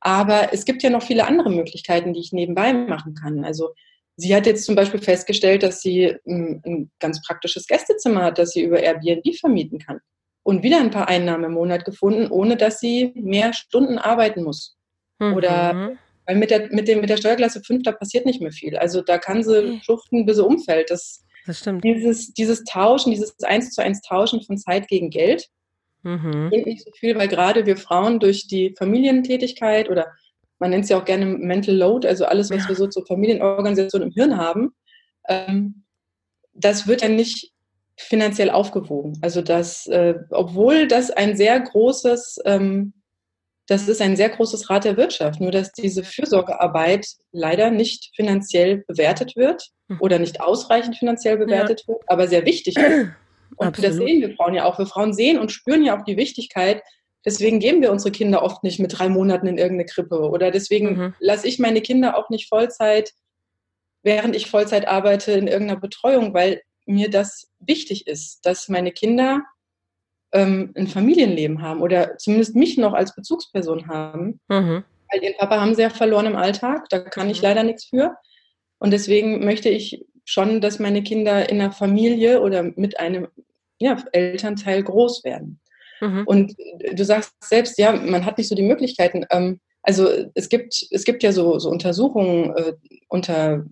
Aber 0.01 0.53
es 0.53 0.65
gibt 0.65 0.83
ja 0.83 0.91
noch 0.91 1.03
viele 1.03 1.27
andere 1.27 1.51
Möglichkeiten, 1.51 2.13
die 2.15 2.21
ich 2.21 2.33
nebenbei 2.33 2.73
machen 2.73 3.15
kann. 3.15 3.45
Also 3.45 3.75
sie 4.17 4.35
hat 4.35 4.47
jetzt 4.47 4.65
zum 4.65 4.75
Beispiel 4.75 5.01
festgestellt, 5.01 5.63
dass 5.63 5.81
sie 5.81 6.17
ein, 6.27 6.63
ein 6.65 6.91
ganz 7.01 7.23
praktisches 7.23 7.67
Gästezimmer 7.67 8.23
hat, 8.25 8.39
das 8.39 8.51
sie 8.51 8.63
über 8.63 8.81
Airbnb 8.81 9.35
vermieten 9.39 9.79
kann. 9.79 10.01
Und 10.43 10.63
wieder 10.63 10.79
ein 10.81 10.91
paar 10.91 11.09
Einnahmen 11.09 11.45
im 11.45 11.53
Monat 11.53 11.85
gefunden, 11.85 12.31
ohne 12.31 12.57
dass 12.57 12.79
sie 12.79 13.13
mehr 13.15 13.53
Stunden 13.55 13.99
arbeiten 13.99 14.43
muss. 14.43 14.77
Mhm. 15.19 15.35
Oder 15.35 15.97
weil 16.27 16.37
mit 16.37 16.51
der, 16.51 16.73
mit, 16.73 16.89
dem, 16.89 17.01
mit 17.01 17.11
der 17.11 17.17
Steuerklasse 17.17 17.63
5, 17.63 17.83
da 17.83 17.93
passiert 17.93 18.27
nicht 18.27 18.41
mehr 18.41 18.53
viel. 18.53 18.77
Also 18.77 19.03
da 19.03 19.19
kann 19.19 19.43
sie 19.43 19.81
schluchten, 19.83 20.25
bis 20.27 20.37
sie 20.37 20.45
umfällt. 20.45 20.91
Das, 20.91 21.25
das 21.47 21.59
stimmt. 21.61 21.85
Dieses, 21.85 22.33
dieses 22.33 22.65
Tauschen, 22.65 23.11
dieses 23.11 23.39
eins 23.43 23.71
zu 23.71 23.83
eins 23.83 24.01
Tauschen 24.01 24.43
von 24.43 24.57
Zeit 24.57 24.89
gegen 24.89 25.11
Geld, 25.11 25.49
mhm. 26.03 26.49
bringt 26.49 26.67
nicht 26.67 26.85
so 26.85 26.91
viel, 26.93 27.17
weil 27.17 27.29
gerade 27.29 27.67
wir 27.67 27.77
Frauen 27.77 28.21
durch 28.21 28.47
die 28.47 28.75
Familientätigkeit 28.77 29.91
oder 29.91 30.13
man 30.65 30.71
nennt 30.71 30.85
es 30.85 30.89
ja 30.89 30.99
auch 30.99 31.05
gerne 31.05 31.27
Mental 31.27 31.75
Load, 31.77 32.09
also 32.09 32.25
alles, 32.25 32.51
was 32.51 32.63
ja. 32.63 32.69
wir 32.71 32.75
so 32.75 32.87
zur 32.87 33.05
Familienorganisation 33.05 34.01
im 34.01 34.13
Hirn 34.13 34.39
haben, 34.39 34.71
ähm, 35.29 35.85
das 36.55 36.87
wird 36.87 37.03
dann 37.03 37.17
nicht 37.17 37.53
finanziell 37.99 38.49
aufgewogen. 38.49 39.19
Also 39.21 39.43
das, 39.43 39.87
äh, 39.89 40.15
obwohl 40.31 40.89
das 40.89 41.11
ein 41.11 41.37
sehr 41.37 41.61
großes 41.61 42.39
ähm, 42.47 42.95
das 43.67 43.89
ist 43.89 44.01
ein 44.01 44.17
sehr 44.17 44.31
großes 44.31 44.71
Rad 44.71 44.85
der 44.85 44.97
Wirtschaft, 44.97 45.39
nur 45.39 45.51
dass 45.51 45.73
diese 45.73 46.03
Fürsorgearbeit 46.03 47.07
leider 47.33 47.71
nicht 47.71 48.11
finanziell 48.17 48.85
bewertet 48.87 49.37
wird 49.37 49.69
hm. 49.89 49.99
oder 50.01 50.19
nicht 50.19 50.41
ausreichend 50.41 50.97
finanziell 50.97 51.37
bewertet 51.37 51.83
ja. 51.83 51.89
wird, 51.89 52.03
aber 52.07 52.27
sehr 52.27 52.47
wichtig 52.47 52.79
ist. 52.79 53.09
Und 53.57 53.69
Absolut. 53.69 53.91
das 53.91 53.97
sehen 53.99 54.23
wir 54.23 54.35
Frauen 54.35 54.55
ja 54.55 54.65
auch. 54.65 54.79
Wir 54.79 54.87
Frauen 54.87 55.13
sehen 55.13 55.39
und 55.39 55.53
spüren 55.53 55.85
ja 55.85 55.97
auch 55.97 56.05
die 56.05 56.17
Wichtigkeit. 56.17 56.83
Deswegen 57.25 57.59
geben 57.59 57.81
wir 57.81 57.91
unsere 57.91 58.13
Kinder 58.13 58.43
oft 58.43 58.63
nicht 58.63 58.79
mit 58.79 58.99
drei 58.99 59.09
Monaten 59.09 59.47
in 59.47 59.59
irgendeine 59.59 59.87
Krippe. 59.87 60.29
Oder 60.29 60.51
deswegen 60.51 60.97
mhm. 60.97 61.15
lasse 61.21 61.49
ich 61.49 61.59
meine 61.59 61.81
Kinder 61.81 62.17
auch 62.17 62.29
nicht 62.29 62.49
Vollzeit, 62.49 63.13
während 64.03 64.37
ich 64.37 64.51
Vollzeit 64.51 64.87
arbeite, 64.87 65.33
in 65.33 65.47
irgendeiner 65.47 65.81
Betreuung, 65.81 66.35
weil 66.35 66.61
mir 66.87 67.09
das 67.09 67.51
wichtig 67.61 68.07
ist, 68.07 68.45
dass 68.45 68.69
meine 68.69 68.93
Kinder 68.93 69.43
ähm, 70.33 70.73
ein 70.77 70.87
Familienleben 70.87 71.63
haben 71.63 71.81
oder 71.81 72.19
zumindest 72.19 72.55
mich 72.55 72.77
noch 72.77 72.93
als 72.93 73.15
Bezugsperson 73.15 73.89
haben. 73.89 74.41
Mhm. 74.49 74.85
Weil 75.11 75.23
ihren 75.23 75.37
Papa 75.39 75.61
haben 75.61 75.75
sie 75.75 75.83
ja 75.83 75.91
verloren 75.91 76.27
im 76.27 76.37
Alltag, 76.37 76.89
da 76.91 76.99
kann 76.99 77.31
ich 77.31 77.39
mhm. 77.39 77.45
leider 77.45 77.63
nichts 77.63 77.87
für. 77.87 78.17
Und 78.79 78.91
deswegen 78.91 79.45
möchte 79.45 79.71
ich 79.71 80.05
schon, 80.27 80.61
dass 80.61 80.79
meine 80.79 81.03
Kinder 81.03 81.49
in 81.49 81.61
einer 81.61 81.73
Familie 81.73 82.43
oder 82.43 82.63
mit 82.63 82.99
einem 82.99 83.29
ja, 83.79 83.97
Elternteil 84.13 84.83
groß 84.83 85.25
werden. 85.25 85.61
Mhm. 86.01 86.23
Und 86.27 86.55
du 86.93 87.05
sagst 87.05 87.33
selbst, 87.43 87.79
ja, 87.79 87.93
man 87.93 88.25
hat 88.25 88.39
nicht 88.39 88.49
so 88.49 88.55
die 88.55 88.63
Möglichkeiten. 88.63 89.25
Ähm, 89.31 89.61
also 89.83 90.09
es 90.35 90.49
gibt, 90.49 90.87
es 90.91 91.05
gibt 91.05 91.23
ja 91.23 91.33
so, 91.33 91.59
so 91.59 91.69
Untersuchungen 91.69 92.57
äh, 92.57 92.73
unter 93.09 93.65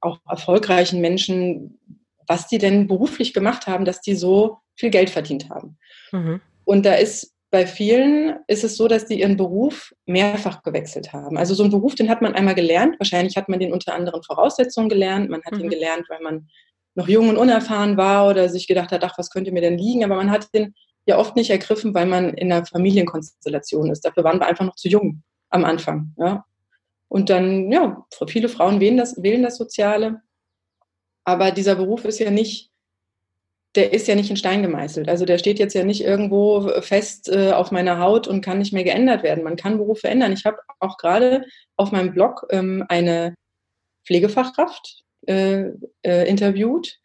auch 0.00 0.20
erfolgreichen 0.28 1.00
Menschen, 1.00 1.78
was 2.26 2.46
die 2.46 2.58
denn 2.58 2.86
beruflich 2.86 3.34
gemacht 3.34 3.66
haben, 3.66 3.84
dass 3.84 4.00
die 4.00 4.14
so 4.14 4.58
viel 4.76 4.90
Geld 4.90 5.10
verdient 5.10 5.50
haben. 5.50 5.76
Mhm. 6.12 6.40
Und 6.64 6.86
da 6.86 6.94
ist 6.94 7.34
bei 7.50 7.66
vielen 7.66 8.40
ist 8.46 8.62
es 8.62 8.76
so, 8.76 8.88
dass 8.88 9.06
die 9.06 9.20
ihren 9.20 9.38
Beruf 9.38 9.94
mehrfach 10.04 10.62
gewechselt 10.62 11.12
haben. 11.14 11.38
Also 11.38 11.54
so 11.54 11.64
ein 11.64 11.70
Beruf, 11.70 11.94
den 11.94 12.10
hat 12.10 12.20
man 12.20 12.34
einmal 12.34 12.54
gelernt. 12.54 12.96
Wahrscheinlich 13.00 13.36
hat 13.36 13.48
man 13.48 13.58
den 13.58 13.72
unter 13.72 13.94
anderen 13.94 14.22
Voraussetzungen 14.22 14.90
gelernt. 14.90 15.30
Man 15.30 15.42
hat 15.44 15.54
mhm. 15.54 15.60
ihn 15.60 15.70
gelernt, 15.70 16.04
weil 16.10 16.20
man 16.20 16.48
noch 16.94 17.08
jung 17.08 17.30
und 17.30 17.38
unerfahren 17.38 17.96
war 17.96 18.28
oder 18.28 18.48
sich 18.48 18.66
gedacht 18.66 18.92
hat, 18.92 19.02
ach, 19.02 19.16
was 19.16 19.30
könnte 19.30 19.52
mir 19.52 19.62
denn 19.62 19.78
liegen? 19.78 20.04
Aber 20.04 20.16
man 20.16 20.30
hat 20.30 20.52
den 20.52 20.74
ja 21.08 21.18
oft 21.18 21.36
nicht 21.36 21.50
ergriffen, 21.50 21.94
weil 21.94 22.06
man 22.06 22.34
in 22.34 22.52
einer 22.52 22.64
Familienkonstellation 22.64 23.90
ist. 23.90 24.04
Dafür 24.04 24.24
waren 24.24 24.38
wir 24.38 24.46
einfach 24.46 24.64
noch 24.64 24.76
zu 24.76 24.88
jung 24.88 25.22
am 25.50 25.64
Anfang. 25.64 26.14
Ja. 26.18 26.44
Und 27.08 27.30
dann, 27.30 27.72
ja, 27.72 28.06
viele 28.28 28.48
Frauen 28.48 28.80
wählen 28.80 28.96
das, 28.96 29.22
wählen 29.22 29.42
das 29.42 29.56
Soziale. 29.56 30.20
Aber 31.24 31.50
dieser 31.50 31.74
Beruf 31.74 32.04
ist 32.04 32.20
ja 32.20 32.30
nicht 32.30 32.70
der 33.74 33.92
ist 33.92 34.08
ja 34.08 34.14
nicht 34.14 34.30
in 34.30 34.36
Stein 34.36 34.62
gemeißelt. 34.62 35.08
Also 35.08 35.24
der 35.24 35.38
steht 35.38 35.58
jetzt 35.58 35.74
ja 35.74 35.84
nicht 35.84 36.02
irgendwo 36.02 36.68
fest 36.80 37.28
äh, 37.28 37.52
auf 37.52 37.70
meiner 37.70 37.98
Haut 37.98 38.26
und 38.26 38.40
kann 38.40 38.58
nicht 38.58 38.72
mehr 38.72 38.84
geändert 38.84 39.22
werden. 39.22 39.44
Man 39.44 39.56
kann 39.56 39.78
Berufe 39.78 40.08
ändern. 40.08 40.32
Ich 40.32 40.44
habe 40.44 40.58
auch 40.80 40.96
gerade 40.96 41.44
auf 41.76 41.92
meinem 41.92 42.12
Blog 42.12 42.46
ähm, 42.50 42.84
eine 42.88 43.34
Pflegefachkraft 44.06 45.04
äh, 45.26 45.66
äh, 46.02 46.28
interviewt, 46.28 46.98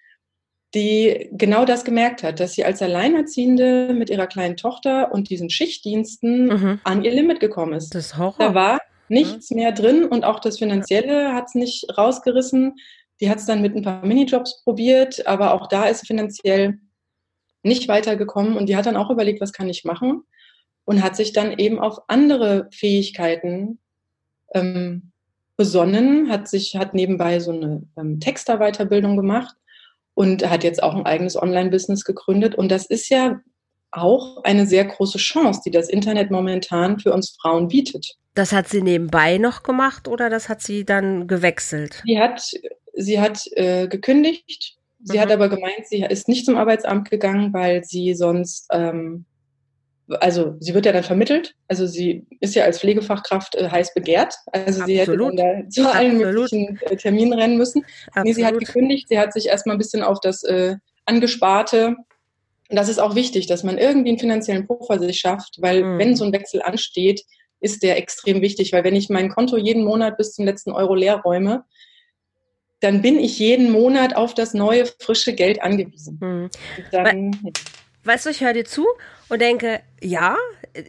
die 0.74 1.30
genau 1.32 1.66
das 1.66 1.86
gemerkt 1.86 2.24
hat, 2.24 2.40
dass 2.40 2.54
sie 2.54 2.66
als 2.66 2.82
Alleinerziehende 2.82 3.94
mit 3.94 4.10
ihrer 4.10 4.28
kleinen 4.28 4.58
Tochter 4.58 5.12
und 5.12 5.30
diesen 5.30 5.50
Schichtdiensten 5.50 6.48
mhm. 6.48 6.80
an 6.84 7.04
ihr 7.04 7.12
Limit 7.12 7.40
gekommen 7.40 7.74
ist. 7.74 7.94
Das 7.94 8.18
Horror. 8.18 8.36
Da 8.40 8.54
war 8.56 8.82
nichts 9.08 9.52
mhm. 9.52 9.58
mehr 9.58 9.72
drin 9.72 10.06
und 10.06 10.26
auch 10.26 10.40
das 10.40 10.58
Finanzielle 10.58 11.34
hat 11.34 11.46
es 11.48 11.56
nicht 11.56 11.86
rausgerissen. 11.98 12.76
Die 13.22 13.30
hat 13.30 13.38
es 13.38 13.46
dann 13.46 13.62
mit 13.62 13.76
ein 13.76 13.84
paar 13.84 14.04
Minijobs 14.06 14.64
probiert, 14.64 15.28
aber 15.28 15.54
auch 15.54 15.68
da 15.68 15.86
ist 15.86 16.08
finanziell 16.08 16.80
nicht 17.62 17.88
weitergekommen 17.88 18.58
und 18.58 18.68
die 18.68 18.76
hat 18.76 18.88
dann 18.88 18.98
auch 18.98 19.12
überlegt, 19.12 19.42
was 19.42 19.54
kann 19.54 19.70
ich 19.70 19.86
machen 19.86 20.24
und 20.86 21.04
hat 21.04 21.16
sich 21.16 21.34
dann 21.34 21.58
eben 21.58 21.80
auf 21.80 22.00
andere 22.08 22.68
Fähigkeiten 22.72 23.80
ähm, 24.54 25.12
besonnen, 25.56 26.30
hat 26.30 26.48
sich, 26.48 26.76
hat 26.76 26.96
nebenbei 26.96 27.40
so 27.40 27.52
eine 27.52 27.84
ähm, 27.96 28.20
Texterweiterbildung 28.20 29.16
gemacht 29.16 29.56
und 30.14 30.50
hat 30.50 30.64
jetzt 30.64 30.82
auch 30.82 30.96
ein 30.96 31.06
eigenes 31.06 31.42
Online-Business 31.42 32.04
gegründet. 32.04 32.56
Und 32.56 32.70
das 32.72 32.86
ist 32.86 33.10
ja 33.10 33.40
auch 33.92 34.44
eine 34.44 34.66
sehr 34.66 34.86
große 34.86 35.18
Chance, 35.18 35.62
die 35.66 35.72
das 35.72 35.90
Internet 35.90 36.32
momentan 36.32 37.00
für 37.00 37.14
uns 37.14 37.38
Frauen 37.42 37.68
bietet. 37.68 38.16
Das 38.36 38.52
hat 38.52 38.68
sie 38.68 38.82
nebenbei 38.82 39.38
noch 39.38 39.62
gemacht 39.62 40.08
oder 40.08 40.30
das 40.30 40.50
hat 40.50 40.62
sie 40.62 40.86
dann 40.86 41.28
gewechselt? 41.28 42.04
Die 42.08 42.20
hat 42.20 42.42
Sie 42.94 43.20
hat 43.20 43.48
äh, 43.54 43.88
gekündigt. 43.88 44.78
Sie 45.04 45.18
mhm. 45.18 45.22
hat 45.22 45.32
aber 45.32 45.50
gemeint, 45.50 45.88
sie 45.90 46.04
ist 46.04 46.28
nicht 46.28 46.46
zum 46.46 46.56
Arbeitsamt 46.56 47.10
gegangen, 47.10 47.52
weil 47.54 47.84
sie 47.84 48.14
sonst, 48.14 48.68
ähm, 48.72 49.26
also 50.20 50.56
sie 50.60 50.74
wird 50.74 50.86
ja 50.86 50.92
dann 50.92 51.04
vermittelt. 51.04 51.56
Also 51.68 51.86
sie 51.86 52.26
ist 52.40 52.56
ja 52.56 52.64
als 52.64 52.80
Pflegefachkraft 52.80 53.56
äh, 53.56 53.70
heiß 53.70 53.94
begehrt. 53.94 54.36
Also 54.52 54.82
Absolut. 54.82 54.88
sie 54.88 55.00
hätte 55.00 55.18
dann 55.18 55.36
da 55.36 55.70
zu 55.70 55.92
allen 55.92 56.18
möglichen 56.18 56.80
äh, 56.82 56.96
Terminen 56.96 57.34
rennen 57.34 57.58
müssen. 57.58 57.86
Nee, 58.24 58.34
sie 58.34 58.46
hat 58.46 58.58
gekündigt. 58.58 59.10
Sie 59.10 59.20
hat 59.20 59.34
sich 59.34 59.48
erstmal 59.48 59.76
ein 59.76 59.80
bisschen 59.80 60.04
auf 60.04 60.20
das 60.22 60.44
äh, 60.44 60.76
Angesparte 61.06 61.98
und 62.74 62.78
das 62.78 62.90
ist 62.90 63.00
auch 63.00 63.14
wichtig, 63.14 63.46
dass 63.46 63.64
man 63.64 63.78
irgendwie 63.78 64.10
einen 64.10 64.18
finanziellen 64.18 64.66
Puffer 64.66 64.98
sich 64.98 65.20
schafft, 65.20 65.62
weil 65.62 65.84
mhm. 65.84 66.00
wenn 66.00 66.16
so 66.16 66.26
ein 66.26 66.34
Wechsel 66.34 66.62
ansteht, 66.64 67.24
ist 67.60 67.84
der 67.84 67.98
extrem 67.98 68.42
wichtig, 68.42 68.74
weil 68.74 68.84
wenn 68.84 68.96
ich 68.96 69.10
mein 69.10 69.30
Konto 69.30 69.58
jeden 69.58 69.84
Monat 69.84 70.18
bis 70.18 70.34
zum 70.34 70.46
letzten 70.46 70.72
Euro 70.72 70.96
leer 70.96 71.18
räume, 71.18 71.66
dann 72.80 73.04
bin 73.04 73.20
ich 73.20 73.38
jeden 73.38 73.72
Monat 73.72 74.16
auf 74.16 74.34
das 74.34 74.54
neue, 74.54 74.86
frische 74.86 75.34
Geld 75.34 75.62
angewiesen. 75.62 76.18
Hm. 76.20 76.50
Dann, 76.92 77.40
weißt 78.04 78.26
du, 78.26 78.30
ich 78.30 78.42
höre 78.42 78.54
dir 78.54 78.66
zu 78.66 78.88
und 79.30 79.42
denke, 79.42 79.82
ja, 80.02 80.38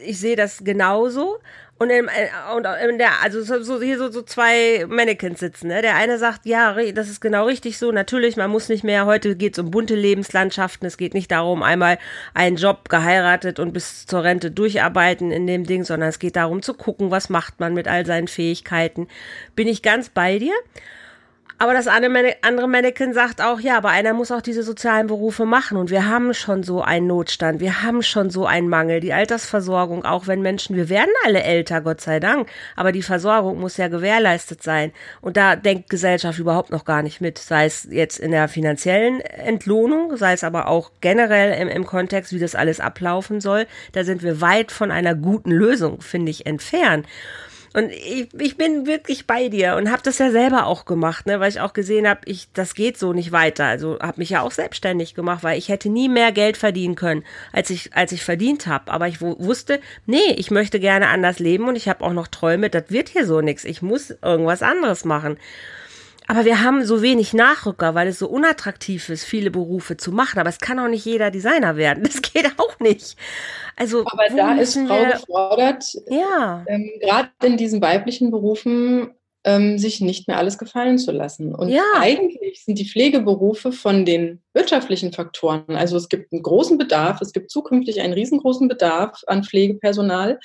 ich 0.03 0.19
sehe 0.19 0.35
das 0.35 0.63
genauso. 0.63 1.39
Und, 1.77 1.89
in, 1.89 2.07
und 2.55 2.65
in 2.89 2.97
der, 2.97 3.21
also 3.21 3.41
so, 3.41 3.81
hier 3.81 3.97
so, 3.97 4.09
so 4.09 4.21
zwei 4.21 4.85
Mannequins 4.87 5.41
sitzen. 5.41 5.67
Ne? 5.67 5.81
Der 5.81 5.95
eine 5.95 6.17
sagt, 6.17 6.45
ja, 6.45 6.73
das 6.93 7.09
ist 7.09 7.19
genau 7.19 7.47
richtig 7.47 7.77
so. 7.77 7.91
Natürlich, 7.91 8.37
man 8.37 8.49
muss 8.49 8.69
nicht 8.69 8.85
mehr. 8.85 9.05
Heute 9.05 9.35
geht 9.35 9.57
es 9.57 9.59
um 9.59 9.71
bunte 9.71 9.93
Lebenslandschaften. 9.93 10.87
Es 10.87 10.95
geht 10.95 11.13
nicht 11.13 11.31
darum, 11.31 11.63
einmal 11.63 11.97
einen 12.33 12.55
Job 12.55 12.87
geheiratet 12.87 13.59
und 13.59 13.73
bis 13.73 14.05
zur 14.05 14.23
Rente 14.23 14.51
durcharbeiten 14.51 15.31
in 15.31 15.47
dem 15.47 15.65
Ding, 15.65 15.83
sondern 15.83 16.07
es 16.07 16.19
geht 16.19 16.37
darum 16.37 16.61
zu 16.61 16.75
gucken, 16.75 17.11
was 17.11 17.27
macht 17.27 17.59
man 17.59 17.73
mit 17.73 17.89
all 17.89 18.05
seinen 18.05 18.29
Fähigkeiten. 18.29 19.09
Bin 19.57 19.67
ich 19.67 19.81
ganz 19.81 20.07
bei 20.07 20.39
dir. 20.39 20.53
Aber 21.57 21.73
das 21.73 21.87
andere 21.87 22.67
Mannequin 22.67 23.13
sagt 23.13 23.41
auch, 23.41 23.61
ja, 23.61 23.77
aber 23.77 23.89
einer 23.89 24.13
muss 24.13 24.29
auch 24.29 24.41
diese 24.41 24.61
sozialen 24.61 25.07
Berufe 25.07 25.45
machen. 25.45 25.77
Und 25.77 25.89
wir 25.89 26.05
haben 26.05 26.33
schon 26.33 26.63
so 26.63 26.81
einen 26.81 27.07
Notstand, 27.07 27.61
wir 27.61 27.81
haben 27.81 28.03
schon 28.03 28.29
so 28.29 28.45
einen 28.45 28.67
Mangel. 28.67 28.99
Die 28.99 29.13
Altersversorgung, 29.13 30.03
auch 30.03 30.27
wenn 30.27 30.41
Menschen, 30.41 30.75
wir 30.75 30.89
werden 30.89 31.11
alle 31.23 31.43
älter, 31.43 31.79
Gott 31.79 32.01
sei 32.01 32.19
Dank, 32.19 32.49
aber 32.75 32.91
die 32.91 33.01
Versorgung 33.01 33.57
muss 33.59 33.77
ja 33.77 33.87
gewährleistet 33.87 34.63
sein. 34.63 34.91
Und 35.21 35.37
da 35.37 35.55
denkt 35.55 35.89
Gesellschaft 35.89 36.39
überhaupt 36.39 36.71
noch 36.71 36.83
gar 36.83 37.01
nicht 37.01 37.21
mit, 37.21 37.37
sei 37.37 37.65
es 37.65 37.87
jetzt 37.89 38.19
in 38.19 38.31
der 38.31 38.49
finanziellen 38.49 39.21
Entlohnung, 39.21 40.17
sei 40.17 40.33
es 40.33 40.43
aber 40.43 40.67
auch 40.67 40.91
generell 40.99 41.57
im, 41.61 41.69
im 41.69 41.85
Kontext, 41.85 42.33
wie 42.33 42.39
das 42.39 42.55
alles 42.55 42.81
ablaufen 42.81 43.39
soll. 43.39 43.65
Da 43.93 44.03
sind 44.03 44.23
wir 44.23 44.41
weit 44.41 44.73
von 44.73 44.91
einer 44.91 45.15
guten 45.15 45.51
Lösung, 45.51 46.01
finde 46.01 46.31
ich, 46.31 46.45
entfernt. 46.45 47.07
Und 47.75 47.91
ich, 47.91 48.29
ich 48.39 48.55
bin 48.55 48.87
wirklich 48.87 49.27
bei 49.27 49.49
dir 49.49 49.75
und 49.75 49.91
habe 49.91 50.01
das 50.01 50.17
ja 50.17 50.31
selber 50.31 50.65
auch 50.65 50.85
gemacht, 50.85 51.25
ne, 51.25 51.41
weil 51.41 51.49
ich 51.49 51.59
auch 51.59 51.73
gesehen 51.73 52.07
habe, 52.07 52.21
ich 52.23 52.47
das 52.53 52.73
geht 52.73 52.97
so 52.97 53.11
nicht 53.11 53.33
weiter. 53.33 53.65
Also 53.65 53.99
habe 53.99 54.19
mich 54.19 54.29
ja 54.29 54.43
auch 54.43 54.51
selbstständig 54.51 55.13
gemacht, 55.13 55.43
weil 55.43 55.57
ich 55.57 55.67
hätte 55.67 55.89
nie 55.89 56.07
mehr 56.07 56.31
Geld 56.31 56.55
verdienen 56.55 56.95
können, 56.95 57.25
als 57.51 57.69
ich 57.69 57.93
als 57.93 58.13
ich 58.13 58.23
verdient 58.23 58.65
habe. 58.67 58.93
Aber 58.93 59.09
ich 59.09 59.19
wusste, 59.19 59.81
nee, 60.05 60.31
ich 60.37 60.51
möchte 60.51 60.79
gerne 60.79 61.09
anders 61.09 61.39
leben 61.39 61.67
und 61.67 61.75
ich 61.75 61.89
habe 61.89 62.05
auch 62.05 62.13
noch 62.13 62.27
Träume. 62.27 62.69
Das 62.69 62.85
wird 62.87 63.09
hier 63.09 63.25
so 63.25 63.41
nichts. 63.41 63.65
Ich 63.65 63.81
muss 63.81 64.15
irgendwas 64.21 64.63
anderes 64.63 65.03
machen. 65.03 65.37
Aber 66.27 66.45
wir 66.45 66.63
haben 66.63 66.85
so 66.85 67.01
wenig 67.01 67.33
Nachrücker, 67.33 67.95
weil 67.95 68.07
es 68.07 68.19
so 68.19 68.27
unattraktiv 68.27 69.09
ist, 69.09 69.25
viele 69.25 69.51
Berufe 69.51 69.97
zu 69.97 70.11
machen. 70.11 70.39
Aber 70.39 70.49
es 70.49 70.59
kann 70.59 70.79
auch 70.79 70.87
nicht 70.87 71.05
jeder 71.05 71.31
Designer 71.31 71.77
werden. 71.77 72.03
Das 72.15 72.21
geht 72.21 72.49
auch 72.57 72.79
nicht. 72.79 73.17
Also, 73.75 74.05
aber 74.05 74.27
da 74.35 74.53
ist 74.53 74.73
Frau 74.73 74.99
wir, 75.01 75.11
gefordert, 75.13 75.83
ja. 76.07 76.63
ähm, 76.67 76.89
gerade 77.01 77.29
in 77.43 77.57
diesen 77.57 77.81
weiblichen 77.81 78.31
Berufen 78.31 79.13
ähm, 79.43 79.77
sich 79.77 80.01
nicht 80.01 80.27
mehr 80.27 80.37
alles 80.37 80.57
gefallen 80.57 80.97
zu 80.97 81.11
lassen. 81.11 81.53
Und 81.53 81.69
ja. 81.69 81.83
eigentlich 81.99 82.63
sind 82.63 82.79
die 82.79 82.89
Pflegeberufe 82.89 83.71
von 83.71 84.05
den 84.05 84.41
wirtschaftlichen 84.53 85.13
Faktoren, 85.13 85.75
also 85.75 85.97
es 85.97 86.09
gibt 86.09 86.31
einen 86.31 86.41
großen 86.41 86.77
Bedarf, 86.77 87.21
es 87.21 87.31
gibt 87.31 87.51
zukünftig 87.51 88.01
einen 88.01 88.13
riesengroßen 88.13 88.67
Bedarf 88.67 89.23
an 89.27 89.43
Pflegepersonal. 89.43 90.39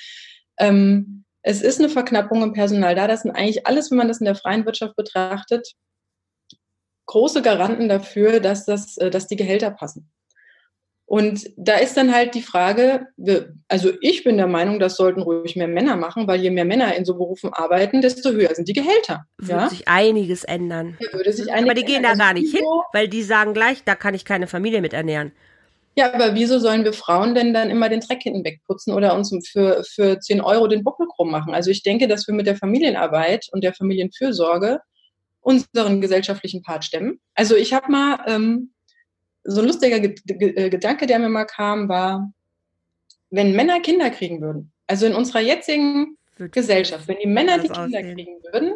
Ähm, 0.59 1.23
es 1.43 1.61
ist 1.61 1.79
eine 1.79 1.89
Verknappung 1.89 2.43
im 2.43 2.53
Personal 2.53 2.95
da. 2.95 3.07
Das 3.07 3.23
sind 3.23 3.31
eigentlich 3.31 3.67
alles, 3.67 3.91
wenn 3.91 3.97
man 3.97 4.07
das 4.07 4.19
in 4.19 4.25
der 4.25 4.35
freien 4.35 4.65
Wirtschaft 4.65 4.95
betrachtet, 4.95 5.73
große 7.07 7.41
Garanten 7.41 7.89
dafür, 7.89 8.39
dass, 8.39 8.65
das, 8.65 8.97
äh, 8.97 9.09
dass 9.09 9.27
die 9.27 9.35
Gehälter 9.35 9.71
passen. 9.71 10.09
Und 11.05 11.51
da 11.57 11.75
ist 11.75 11.97
dann 11.97 12.13
halt 12.13 12.35
die 12.35 12.41
Frage, 12.41 13.07
also 13.67 13.91
ich 13.99 14.23
bin 14.23 14.37
der 14.37 14.47
Meinung, 14.47 14.79
das 14.79 14.95
sollten 14.95 15.21
ruhig 15.21 15.57
mehr 15.57 15.67
Männer 15.67 15.97
machen, 15.97 16.25
weil 16.25 16.39
je 16.39 16.51
mehr 16.51 16.63
Männer 16.63 16.95
in 16.95 17.03
so 17.03 17.17
Berufen 17.17 17.51
arbeiten, 17.51 17.99
desto 17.99 18.31
höher 18.31 18.55
sind 18.55 18.69
die 18.69 18.73
Gehälter. 18.73 19.25
Würde 19.37 19.63
ja? 19.63 19.69
sich 19.69 19.89
einiges 19.89 20.45
ändern. 20.45 20.97
Würde 21.11 21.33
sich 21.33 21.51
einiges 21.51 21.69
Aber 21.69 21.73
die 21.73 21.85
gehen 21.85 22.03
da 22.03 22.13
gar 22.13 22.33
nicht 22.33 22.55
hin, 22.55 22.63
weil 22.93 23.09
die 23.09 23.23
sagen 23.23 23.53
gleich, 23.53 23.83
da 23.83 23.95
kann 23.95 24.13
ich 24.13 24.23
keine 24.23 24.47
Familie 24.47 24.79
mit 24.79 24.93
ernähren. 24.93 25.33
Ja, 25.95 26.13
aber 26.13 26.35
wieso 26.35 26.59
sollen 26.59 26.85
wir 26.85 26.93
Frauen 26.93 27.35
denn 27.35 27.53
dann 27.53 27.69
immer 27.69 27.89
den 27.89 27.99
Dreck 27.99 28.23
hinten 28.23 28.45
wegputzen 28.45 28.93
oder 28.93 29.13
uns 29.13 29.35
für, 29.49 29.83
für 29.83 30.19
10 30.19 30.39
Euro 30.39 30.67
den 30.67 30.83
Buckel 30.83 31.07
krumm 31.07 31.31
machen? 31.31 31.53
Also 31.53 31.69
ich 31.69 31.83
denke, 31.83 32.07
dass 32.07 32.27
wir 32.27 32.33
mit 32.33 32.47
der 32.47 32.55
Familienarbeit 32.55 33.47
und 33.51 33.63
der 33.63 33.73
Familienfürsorge 33.73 34.79
unseren 35.41 35.99
gesellschaftlichen 35.99 36.61
Part 36.61 36.85
stemmen. 36.85 37.19
Also 37.35 37.55
ich 37.55 37.73
habe 37.73 37.91
mal 37.91 38.23
ähm, 38.27 38.71
so 39.43 39.61
ein 39.61 39.67
lustiger 39.67 39.97
äh, 39.97 40.69
Gedanke, 40.69 41.07
der 41.07 41.19
mir 41.19 41.29
mal 41.29 41.45
kam, 41.45 41.89
war, 41.89 42.31
wenn 43.29 43.55
Männer 43.55 43.79
Kinder 43.79 44.09
kriegen 44.11 44.41
würden, 44.41 44.71
also 44.87 45.05
in 45.05 45.15
unserer 45.15 45.41
jetzigen 45.41 46.17
Gesellschaft, 46.37 47.07
wenn 47.07 47.17
die 47.19 47.27
Männer 47.27 47.57
die 47.57 47.67
Kinder 47.67 47.99
aussehen. 47.99 48.15
kriegen 48.15 48.43
würden, 48.51 48.75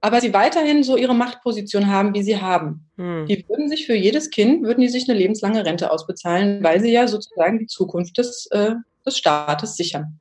aber 0.00 0.20
sie 0.20 0.32
weiterhin 0.32 0.84
so 0.84 0.96
ihre 0.96 1.14
Machtposition 1.14 1.88
haben, 1.88 2.14
wie 2.14 2.22
sie 2.22 2.40
haben, 2.40 2.88
hm. 2.96 3.26
die 3.26 3.44
würden 3.48 3.68
sich 3.68 3.86
für 3.86 3.94
jedes 3.94 4.30
Kind, 4.30 4.62
würden 4.62 4.80
die 4.80 4.88
sich 4.88 5.08
eine 5.08 5.18
lebenslange 5.18 5.64
Rente 5.64 5.90
ausbezahlen, 5.90 6.62
weil 6.62 6.80
sie 6.80 6.92
ja 6.92 7.08
sozusagen 7.08 7.58
die 7.58 7.66
Zukunft 7.66 8.18
des, 8.18 8.46
äh, 8.52 8.74
des 9.04 9.18
Staates 9.18 9.76
sichern. 9.76 10.20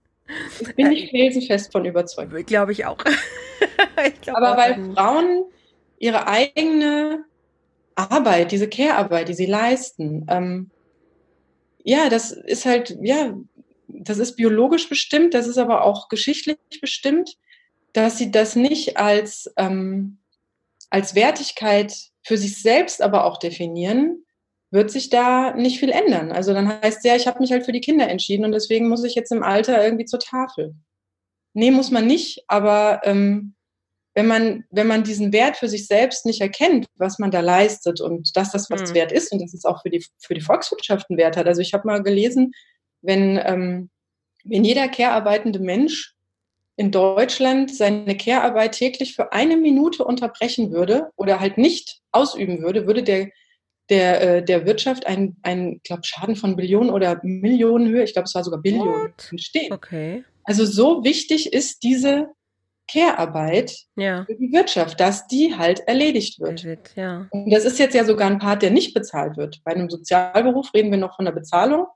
Ich 0.59 0.75
bin 0.75 0.89
nicht 0.89 1.11
felsenfest 1.11 1.71
von 1.71 1.85
überzeugt. 1.85 2.47
Glaube 2.47 2.71
ich 2.71 2.85
auch. 2.85 2.97
ich 4.05 4.21
glaub 4.21 4.37
aber 4.37 4.53
auch 4.53 4.57
weil 4.57 4.93
Frauen 4.93 5.45
ihre 5.99 6.27
eigene 6.27 7.23
Arbeit, 7.95 8.51
diese 8.51 8.67
Care-Arbeit, 8.67 9.29
die 9.29 9.33
sie 9.33 9.45
leisten, 9.45 10.25
ähm, 10.29 10.71
ja, 11.83 12.09
das 12.09 12.31
ist 12.31 12.65
halt, 12.65 12.97
ja, 13.01 13.33
das 13.87 14.17
ist 14.17 14.35
biologisch 14.35 14.89
bestimmt, 14.89 15.33
das 15.33 15.47
ist 15.47 15.57
aber 15.57 15.83
auch 15.83 16.09
geschichtlich 16.09 16.57
bestimmt, 16.81 17.37
dass 17.93 18.17
sie 18.17 18.31
das 18.31 18.55
nicht 18.55 18.97
als, 18.97 19.51
ähm, 19.57 20.19
als 20.89 21.15
Wertigkeit 21.15 21.93
für 22.23 22.37
sich 22.37 22.61
selbst 22.61 23.01
aber 23.01 23.25
auch 23.25 23.37
definieren, 23.37 24.25
wird 24.69 24.91
sich 24.91 25.09
da 25.09 25.53
nicht 25.53 25.79
viel 25.79 25.89
ändern. 25.89 26.31
Also 26.31 26.53
dann 26.53 26.67
heißt 26.67 26.97
es 26.99 27.03
ja, 27.03 27.15
ich 27.15 27.27
habe 27.27 27.39
mich 27.39 27.51
halt 27.51 27.65
für 27.65 27.71
die 27.71 27.81
Kinder 27.81 28.09
entschieden 28.09 28.45
und 28.45 28.51
deswegen 28.51 28.89
muss 28.89 29.03
ich 29.03 29.15
jetzt 29.15 29.31
im 29.31 29.43
Alter 29.43 29.83
irgendwie 29.83 30.05
zur 30.05 30.19
Tafel. 30.19 30.75
Nee, 31.53 31.71
muss 31.71 31.89
man 31.89 32.05
nicht, 32.05 32.43
aber 32.47 33.01
ähm, 33.03 33.55
wenn 34.13 34.27
man, 34.27 34.65
wenn 34.71 34.87
man 34.87 35.03
diesen 35.03 35.31
Wert 35.31 35.57
für 35.57 35.69
sich 35.69 35.87
selbst 35.87 36.25
nicht 36.25 36.41
erkennt, 36.41 36.87
was 36.95 37.19
man 37.19 37.31
da 37.31 37.39
leistet 37.39 38.01
und 38.01 38.35
dass 38.35 38.51
das 38.51 38.69
was 38.69 38.89
mhm. 38.89 38.95
wert 38.95 39.11
ist 39.11 39.31
und 39.31 39.39
dass 39.41 39.53
es 39.53 39.63
auch 39.63 39.83
für 39.83 39.89
die, 39.89 40.03
für 40.19 40.33
die 40.33 40.41
Volkswirtschaft 40.41 41.09
einen 41.09 41.19
Wert 41.19 41.37
hat. 41.37 41.45
Also 41.45 41.61
ich 41.61 41.73
habe 41.73 41.87
mal 41.87 42.01
gelesen, 42.03 42.51
wenn, 43.01 43.39
ähm, 43.43 43.89
wenn 44.43 44.63
jeder 44.63 44.87
care-arbeitende 44.87 45.59
Mensch 45.59 46.15
in 46.77 46.91
Deutschland 46.91 47.75
seine 47.75 48.15
Care-Arbeit 48.15 48.73
täglich 48.73 49.15
für 49.15 49.33
eine 49.33 49.57
Minute 49.57 50.05
unterbrechen 50.05 50.71
würde 50.71 51.09
oder 51.15 51.39
halt 51.39 51.57
nicht 51.57 52.01
ausüben 52.11 52.61
würde, 52.61 52.85
würde 52.85 53.01
der, 53.01 53.29
der, 53.89 54.21
äh, 54.21 54.45
der 54.45 54.65
Wirtschaft 54.67 55.07
ein, 55.07 55.37
ein 55.41 55.81
glaub, 55.83 56.05
Schaden 56.05 56.35
von 56.35 56.55
Billionen 56.55 56.91
oder 56.91 57.19
Millionen 57.23 57.89
Höhe, 57.89 58.03
ich 58.03 58.13
glaube, 58.13 58.27
es 58.27 58.35
war 58.35 58.43
sogar 58.43 58.61
Billionen, 58.61 59.11
entstehen. 59.31 59.73
Okay. 59.73 60.23
Also 60.43 60.65
so 60.65 61.03
wichtig 61.03 61.51
ist 61.51 61.81
diese 61.81 62.27
Care-Arbeit 62.89 63.75
ja. 63.95 64.25
für 64.25 64.35
die 64.35 64.53
Wirtschaft, 64.53 64.99
dass 64.99 65.27
die 65.27 65.55
halt 65.57 65.79
erledigt 65.87 66.39
wird. 66.39 66.63
wird 66.63 66.95
ja. 66.95 67.27
Und 67.31 67.49
das 67.49 67.65
ist 67.65 67.79
jetzt 67.79 67.95
ja 67.95 68.05
sogar 68.05 68.29
ein 68.29 68.39
Part, 68.39 68.61
der 68.61 68.71
nicht 68.71 68.93
bezahlt 68.93 69.35
wird. 69.35 69.61
Bei 69.63 69.73
einem 69.73 69.89
Sozialberuf 69.89 70.73
reden 70.75 70.91
wir 70.91 70.99
noch 70.99 71.15
von 71.15 71.25
der 71.25 71.33
Bezahlung. 71.33 71.87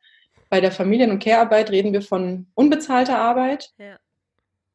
Bei 0.49 0.59
der 0.59 0.71
Familien- 0.71 1.11
und 1.11 1.23
Care-Arbeit 1.23 1.69
reden 1.69 1.93
wir 1.93 2.01
von 2.01 2.47
unbezahlter 2.55 3.19
Arbeit. 3.19 3.69
Ja. 3.77 3.97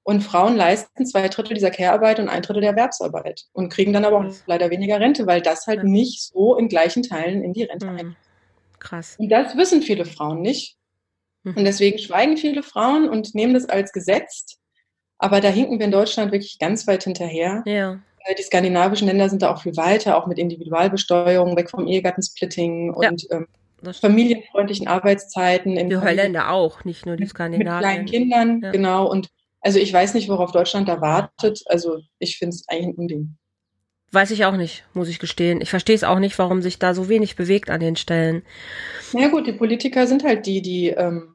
Und 0.07 0.21
Frauen 0.21 0.57
leisten 0.57 1.05
zwei 1.05 1.29
Drittel 1.29 1.55
dieser 1.55 1.71
Care-Arbeit 1.71 2.21
und 2.21 2.29
ein 2.29 2.43
Drittel 2.43 2.61
der 2.61 2.71
Erwerbsarbeit 2.71 3.47
und 3.53 3.71
kriegen 3.71 3.93
dann 3.93 4.05
aber 4.05 4.19
auch 4.19 4.25
Krass. 4.25 4.45
leider 4.47 4.71
weniger 4.71 5.01
Rente, 5.01 5.27
weil 5.27 5.43
das 5.43 5.67
halt 5.67 5.83
nicht 5.83 6.23
so 6.23 6.57
in 6.57 6.69
gleichen 6.69 7.03
Teilen 7.03 7.43
in 7.43 7.53
die 7.53 7.65
Rente 7.65 7.87
mhm. 7.87 7.97
eingeht. 7.99 8.17
Krass. 8.79 9.17
Und 9.19 9.29
das 9.31 9.57
wissen 9.57 9.83
viele 9.83 10.05
Frauen 10.05 10.43
nicht. 10.43 10.77
Mhm. 11.43 11.57
Und 11.57 11.65
deswegen 11.65 11.99
schweigen 11.99 12.37
viele 12.37 12.63
Frauen 12.63 13.09
und 13.09 13.35
nehmen 13.35 13.55
das 13.55 13.69
als 13.69 13.93
gesetzt 13.93 14.61
aber 15.19 15.41
da 15.41 15.49
hinken 15.49 15.79
wir 15.79 15.87
in 15.87 15.93
Deutschland 15.93 16.33
wirklich 16.33 16.59
ganz 16.59 16.87
weit 16.87 17.05
hinterher. 17.05 17.63
Ja. 17.67 17.99
Die 18.37 18.43
skandinavischen 18.43 19.07
Länder 19.07 19.29
sind 19.29 19.43
da 19.43 19.55
auch 19.55 19.63
viel 19.63 19.77
weiter, 19.77 20.17
auch 20.17 20.27
mit 20.27 20.39
Individualbesteuerung, 20.39 21.57
weg 21.57 21.71
vom 21.71 21.87
Ehegattensplitting 21.87 22.93
und 22.93 23.23
ja, 23.31 23.39
ähm, 23.39 23.47
familienfreundlichen 23.93 24.89
Arbeitszeiten. 24.89 25.77
die 25.89 25.97
Holländer 25.97 26.51
auch, 26.51 26.85
nicht 26.85 27.07
nur 27.07 27.17
die 27.17 27.27
Skandinavier. 27.27 27.73
Mit 27.73 27.81
kleinen 27.81 28.07
Kindern, 28.07 28.61
ja. 28.63 28.73
genau. 28.73 29.09
Und 29.09 29.29
also 29.67 29.81
ich 29.81 29.93
weiß 29.93 30.15
nicht, 30.15 30.29
worauf 30.29 30.53
Deutschland 30.53 30.89
da 30.89 31.01
wartet. 31.01 31.65
Also 31.67 31.99
ich 32.21 32.39
finde 32.39 32.55
es 32.55 32.69
eigentlich 32.69 32.87
ein 32.87 32.95
Unding. 32.95 33.37
Weiß 34.13 34.31
ich 34.31 34.45
auch 34.45 34.57
nicht, 34.57 34.85
muss 34.95 35.09
ich 35.09 35.19
gestehen. 35.19 35.61
Ich 35.61 35.71
verstehe 35.71 35.97
es 35.97 36.05
auch 36.05 36.21
nicht, 36.21 36.39
warum 36.39 36.63
sich 36.63 36.79
da 36.79 36.95
so 36.95 37.09
wenig 37.09 37.35
bewegt 37.35 37.69
an 37.69 37.81
den 37.81 37.97
Stellen. 37.97 38.45
Na 39.13 39.23
ja, 39.23 39.29
gut, 39.29 39.49
die 39.49 39.53
Politiker 39.53 40.07
sind 40.07 40.23
halt 40.23 40.47
die, 40.47 40.63
die 40.63 40.91
ähm, 40.91 41.35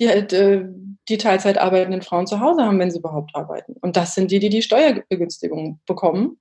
die 0.00 0.08
halt 0.08 0.32
äh, 0.32 0.64
die 1.10 1.18
Teilzeit 1.18 1.58
arbeitenden 1.58 2.00
Frauen 2.00 2.26
zu 2.26 2.40
Hause 2.40 2.62
haben, 2.62 2.78
wenn 2.78 2.90
sie 2.90 3.00
überhaupt 3.00 3.34
arbeiten. 3.34 3.74
Und 3.82 3.98
das 3.98 4.14
sind 4.14 4.30
die, 4.30 4.38
die 4.38 4.48
die 4.48 4.62
Steuerbegünstigung 4.62 5.80
bekommen. 5.86 6.38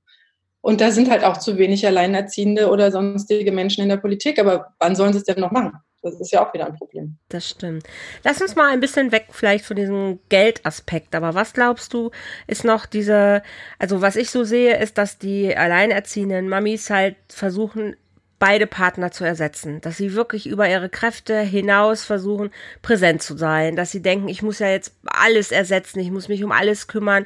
Und 0.62 0.80
da 0.80 0.92
sind 0.92 1.10
halt 1.10 1.26
auch 1.26 1.38
zu 1.38 1.58
wenig 1.58 1.86
Alleinerziehende 1.86 2.70
oder 2.70 2.90
sonstige 2.90 3.52
Menschen 3.52 3.82
in 3.82 3.90
der 3.90 3.98
Politik. 3.98 4.40
Aber 4.40 4.74
wann 4.80 4.96
sollen 4.96 5.12
sie 5.12 5.20
es 5.20 5.26
denn 5.26 5.42
noch 5.42 5.52
machen? 5.52 5.74
Das 6.12 6.22
ist 6.22 6.32
ja 6.32 6.46
auch 6.48 6.54
wieder 6.54 6.65
ein 6.65 6.76
Problem. 6.76 7.17
Das 7.30 7.48
stimmt. 7.50 7.84
Lass 8.24 8.41
uns 8.41 8.56
mal 8.56 8.72
ein 8.72 8.80
bisschen 8.80 9.12
weg 9.12 9.28
vielleicht 9.32 9.65
von 9.65 9.76
diesem 9.76 10.20
Geldaspekt. 10.30 11.15
Aber 11.15 11.34
was 11.34 11.54
glaubst 11.54 11.93
du, 11.93 12.12
ist 12.48 12.63
noch 12.63 12.86
diese, 12.86 13.43
also 13.80 14.02
was 14.02 14.15
ich 14.15 14.30
so 14.30 14.43
sehe, 14.43 14.78
ist, 14.78 14.98
dass 14.98 15.17
die 15.17 15.56
alleinerziehenden 15.56 16.50
Mamis 16.50 16.89
halt 16.89 17.15
versuchen, 17.30 17.96
beide 18.39 18.67
Partner 18.67 19.12
zu 19.12 19.24
ersetzen, 19.24 19.82
dass 19.82 19.98
sie 19.98 20.13
wirklich 20.13 20.48
über 20.48 20.70
ihre 20.70 20.89
Kräfte 20.89 21.39
hinaus 21.39 22.06
versuchen, 22.06 22.52
präsent 22.82 23.24
zu 23.24 23.36
sein, 23.36 23.76
dass 23.76 23.91
sie 23.91 24.02
denken, 24.02 24.28
ich 24.28 24.43
muss 24.43 24.60
ja 24.60 24.70
jetzt 24.70 24.93
alles 25.06 25.52
ersetzen, 25.52 26.00
ich 26.00 26.12
muss 26.12 26.28
mich 26.28 26.43
um 26.43 26.52
alles 26.52 26.88
kümmern 26.88 27.26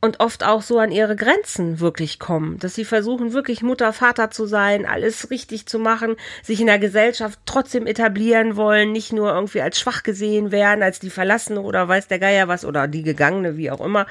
und 0.00 0.20
oft 0.20 0.44
auch 0.44 0.62
so 0.62 0.78
an 0.78 0.92
ihre 0.92 1.16
Grenzen 1.16 1.80
wirklich 1.80 2.18
kommen, 2.18 2.58
dass 2.58 2.74
sie 2.74 2.84
versuchen, 2.84 3.32
wirklich 3.32 3.62
Mutter, 3.62 3.92
Vater 3.92 4.30
zu 4.30 4.46
sein, 4.46 4.86
alles 4.86 5.30
richtig 5.30 5.66
zu 5.66 5.78
machen, 5.78 6.16
sich 6.42 6.60
in 6.60 6.66
der 6.66 6.78
Gesellschaft 6.78 7.38
trotzdem 7.46 7.86
etablieren 7.86 8.56
wollen, 8.56 8.92
nicht 8.92 9.12
nur 9.12 9.32
irgendwie 9.32 9.62
als 9.62 9.80
schwach 9.80 10.02
gesehen 10.02 10.52
werden, 10.52 10.82
als 10.82 11.00
die 11.00 11.10
Verlassene 11.10 11.60
oder 11.60 11.88
weiß 11.88 12.08
der 12.08 12.18
Geier 12.18 12.48
was 12.48 12.64
oder 12.64 12.88
die 12.88 13.02
Gegangene, 13.02 13.56
wie 13.56 13.70
auch 13.70 13.80
immer, 13.80 14.06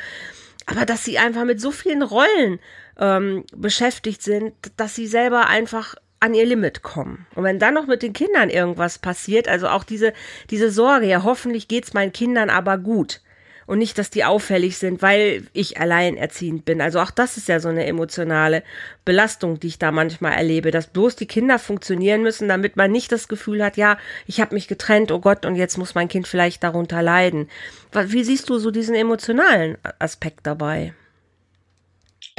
aber 0.65 0.85
dass 0.85 1.05
sie 1.05 1.19
einfach 1.19 1.45
mit 1.45 1.61
so 1.61 1.71
vielen 1.71 2.01
Rollen 2.01 2.59
ähm, 2.99 3.43
beschäftigt 3.55 4.21
sind, 4.21 4.53
dass 4.77 4.95
sie 4.95 5.07
selber 5.07 5.47
einfach 5.47 5.95
an 6.19 6.33
ihr 6.33 6.45
Limit 6.45 6.81
kommen. 6.81 7.27
Und 7.35 7.43
wenn 7.43 7.59
dann 7.59 7.73
noch 7.73 7.87
mit 7.87 8.01
den 8.01 8.13
Kindern 8.13 8.49
irgendwas 8.49 8.97
passiert, 8.97 9.47
also 9.47 9.67
auch 9.67 9.83
diese, 9.83 10.13
diese 10.49 10.71
Sorge, 10.71 11.05
ja, 11.05 11.23
hoffentlich 11.23 11.67
geht's 11.67 11.93
meinen 11.93 12.13
Kindern 12.13 12.49
aber 12.49 12.77
gut. 12.77 13.21
Und 13.67 13.79
nicht, 13.79 13.97
dass 13.97 14.09
die 14.09 14.23
auffällig 14.23 14.77
sind, 14.77 15.01
weil 15.01 15.47
ich 15.53 15.79
alleinerziehend 15.79 16.65
bin. 16.65 16.81
Also 16.81 16.99
auch 16.99 17.11
das 17.11 17.37
ist 17.37 17.47
ja 17.47 17.59
so 17.59 17.69
eine 17.69 17.85
emotionale 17.85 18.63
Belastung, 19.05 19.59
die 19.59 19.67
ich 19.67 19.79
da 19.79 19.91
manchmal 19.91 20.33
erlebe, 20.33 20.71
dass 20.71 20.87
bloß 20.87 21.15
die 21.15 21.25
Kinder 21.25 21.57
funktionieren 21.59 22.21
müssen, 22.21 22.47
damit 22.47 22.75
man 22.75 22.91
nicht 22.91 23.11
das 23.11 23.27
Gefühl 23.27 23.63
hat, 23.63 23.77
ja, 23.77 23.97
ich 24.27 24.39
habe 24.39 24.53
mich 24.53 24.67
getrennt, 24.67 25.11
oh 25.11 25.19
Gott, 25.19 25.45
und 25.45 25.55
jetzt 25.55 25.77
muss 25.77 25.95
mein 25.95 26.07
Kind 26.07 26.27
vielleicht 26.27 26.63
darunter 26.63 27.01
leiden. 27.01 27.49
Wie 27.91 28.23
siehst 28.23 28.49
du 28.49 28.57
so 28.59 28.71
diesen 28.71 28.95
emotionalen 28.95 29.77
Aspekt 29.99 30.41
dabei? 30.43 30.93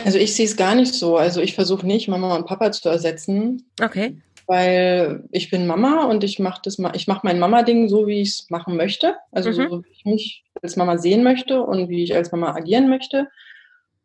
Also 0.05 0.19
ich 0.19 0.35
sehe 0.35 0.47
es 0.47 0.57
gar 0.57 0.75
nicht 0.75 0.95
so. 0.95 1.17
Also 1.17 1.41
ich 1.41 1.55
versuche 1.55 1.87
nicht, 1.87 2.09
Mama 2.09 2.37
und 2.37 2.47
Papa 2.47 2.71
zu 2.71 2.89
ersetzen. 2.89 3.65
Okay. 3.81 4.17
Weil 4.47 5.25
ich 5.33 5.51
bin 5.51 5.67
Mama 5.67 6.05
und 6.05 6.23
ich 6.23 6.39
mache 6.39 6.61
das 6.63 6.79
mal, 6.79 6.95
ich 6.95 7.09
mache 7.09 7.23
mein 7.25 7.39
Mama-Ding 7.39 7.89
so, 7.89 8.07
wie 8.07 8.21
ich 8.21 8.29
es 8.29 8.51
machen 8.51 8.77
möchte. 8.77 9.17
Also 9.33 9.51
mhm. 9.51 9.69
so, 9.69 9.85
wie 9.85 9.93
ich 9.93 10.05
mich 10.05 10.45
als 10.63 10.77
Mama 10.77 10.99
sehen 10.99 11.23
möchte 11.23 11.63
und 11.63 11.89
wie 11.89 12.05
ich 12.05 12.15
als 12.15 12.31
Mama 12.31 12.55
agieren 12.55 12.89
möchte. 12.89 13.29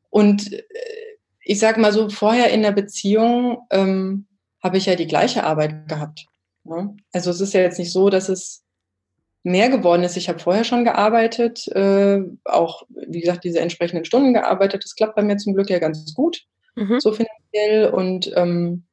Und 0.09 0.51
äh, 0.51 0.61
ich 1.43 1.59
sage 1.59 1.79
mal 1.79 1.91
so, 1.91 2.09
vorher 2.09 2.51
in 2.51 2.61
der 2.61 2.71
Beziehung 2.71 3.59
ähm, 3.71 4.25
habe 4.63 4.77
ich 4.77 4.85
ja 4.85 4.95
die 4.95 5.07
gleiche 5.07 5.43
Arbeit 5.43 5.87
gehabt. 5.87 6.25
Ne? 6.63 6.95
Also 7.13 7.31
es 7.31 7.41
ist 7.41 7.53
ja 7.53 7.61
jetzt 7.61 7.79
nicht 7.79 7.91
so, 7.91 8.09
dass 8.09 8.29
es 8.29 8.63
mehr 9.43 9.69
geworden 9.69 10.03
ist. 10.03 10.17
Ich 10.17 10.29
habe 10.29 10.39
vorher 10.39 10.63
schon 10.63 10.83
gearbeitet, 10.83 11.67
äh, 11.69 12.21
auch 12.45 12.83
wie 12.89 13.21
gesagt 13.21 13.43
diese 13.43 13.59
entsprechenden 13.59 14.05
Stunden 14.05 14.33
gearbeitet. 14.33 14.83
Das 14.83 14.95
klappt 14.95 15.15
bei 15.15 15.23
mir 15.23 15.37
zum 15.37 15.53
Glück 15.53 15.69
ja 15.69 15.79
ganz 15.79 16.13
gut, 16.13 16.45
mhm. 16.75 16.99
so 16.99 17.11
finanziell. 17.11 17.89
Und 17.91 18.31
ähm, 18.35 18.83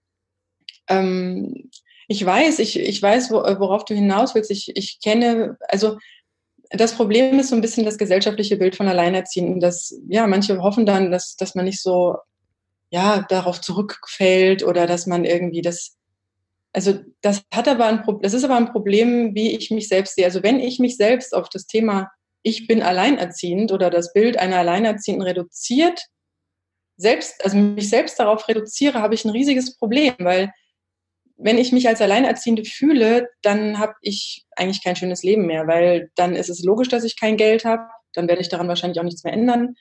ähm, 0.88 1.70
ich 2.08 2.24
weiß, 2.24 2.58
ich, 2.60 2.78
ich 2.78 3.02
weiß, 3.02 3.30
worauf 3.30 3.84
du 3.84 3.94
hinaus 3.94 4.34
willst. 4.34 4.50
Ich, 4.50 4.74
ich 4.74 4.98
kenne, 5.02 5.56
also 5.68 5.98
das 6.70 6.94
Problem 6.94 7.38
ist 7.38 7.48
so 7.48 7.54
ein 7.54 7.60
bisschen 7.60 7.84
das 7.84 7.98
gesellschaftliche 7.98 8.56
Bild 8.56 8.76
von 8.76 8.88
Alleinerziehenden, 8.88 9.60
dass 9.60 9.98
ja 10.08 10.26
manche 10.26 10.62
hoffen 10.62 10.86
dann, 10.86 11.10
dass, 11.10 11.36
dass 11.36 11.54
man 11.54 11.64
nicht 11.64 11.82
so 11.82 12.16
ja 12.90 13.26
darauf 13.28 13.60
zurückfällt 13.60 14.62
oder 14.62 14.86
dass 14.86 15.06
man 15.06 15.24
irgendwie 15.24 15.62
das 15.62 15.94
also 16.72 16.98
das 17.22 17.42
hat 17.52 17.66
aber 17.66 17.86
ein 17.86 18.02
Problem, 18.02 18.22
das 18.22 18.34
ist 18.34 18.44
aber 18.44 18.56
ein 18.56 18.70
Problem, 18.70 19.34
wie 19.34 19.56
ich 19.56 19.70
mich 19.70 19.88
selbst 19.88 20.14
sehe. 20.14 20.26
Also 20.26 20.42
wenn 20.42 20.60
ich 20.60 20.78
mich 20.78 20.96
selbst 20.96 21.34
auf 21.34 21.48
das 21.48 21.66
Thema 21.66 22.10
ich 22.42 22.66
bin 22.66 22.82
alleinerziehend 22.82 23.72
oder 23.72 23.90
das 23.90 24.12
Bild 24.12 24.38
einer 24.38 24.58
Alleinerziehenden 24.58 25.26
reduziert, 25.26 26.06
selbst, 26.96 27.44
also 27.44 27.56
mich 27.56 27.88
selbst 27.88 28.18
darauf 28.18 28.48
reduziere, 28.48 29.00
habe 29.00 29.14
ich 29.14 29.24
ein 29.24 29.30
riesiges 29.30 29.76
Problem, 29.76 30.14
weil 30.18 30.52
wenn 31.38 31.58
ich 31.58 31.72
mich 31.72 31.88
als 31.88 32.00
Alleinerziehende 32.00 32.64
fühle, 32.64 33.28
dann 33.42 33.78
habe 33.78 33.94
ich 34.02 34.44
eigentlich 34.56 34.82
kein 34.82 34.96
schönes 34.96 35.22
Leben 35.22 35.46
mehr, 35.46 35.66
weil 35.66 36.10
dann 36.16 36.34
ist 36.34 36.50
es 36.50 36.62
logisch, 36.62 36.88
dass 36.88 37.04
ich 37.04 37.18
kein 37.18 37.36
Geld 37.36 37.64
habe, 37.64 37.84
dann 38.12 38.28
werde 38.28 38.42
ich 38.42 38.48
daran 38.48 38.68
wahrscheinlich 38.68 39.00
auch 39.00 39.04
nichts 39.04 39.24
mehr 39.24 39.32
ändern 39.32 39.74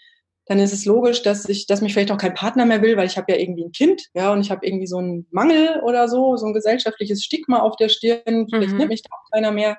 dann 0.47 0.59
ist 0.59 0.73
es 0.73 0.85
logisch, 0.85 1.23
dass 1.23 1.47
ich, 1.49 1.67
dass 1.67 1.81
mich 1.81 1.93
vielleicht 1.93 2.11
auch 2.11 2.17
kein 2.17 2.33
Partner 2.33 2.65
mehr 2.65 2.81
will, 2.81 2.95
weil 2.95 3.05
ich 3.05 3.17
habe 3.17 3.31
ja 3.31 3.37
irgendwie 3.37 3.65
ein 3.65 3.73
Kind, 3.73 4.07
ja, 4.13 4.31
und 4.31 4.39
ich 4.39 4.49
habe 4.49 4.65
irgendwie 4.65 4.87
so 4.87 4.97
einen 4.97 5.27
Mangel 5.29 5.81
oder 5.83 6.07
so, 6.07 6.37
so 6.37 6.45
ein 6.45 6.53
gesellschaftliches 6.53 7.21
Stigma 7.23 7.59
auf 7.59 7.75
der 7.75 7.89
Stirn. 7.89 8.47
Vielleicht 8.49 8.71
mhm. 8.71 8.77
nimmt 8.77 8.89
mich 8.89 9.03
da 9.03 9.09
auch 9.11 9.29
keiner 9.31 9.51
mehr. 9.51 9.77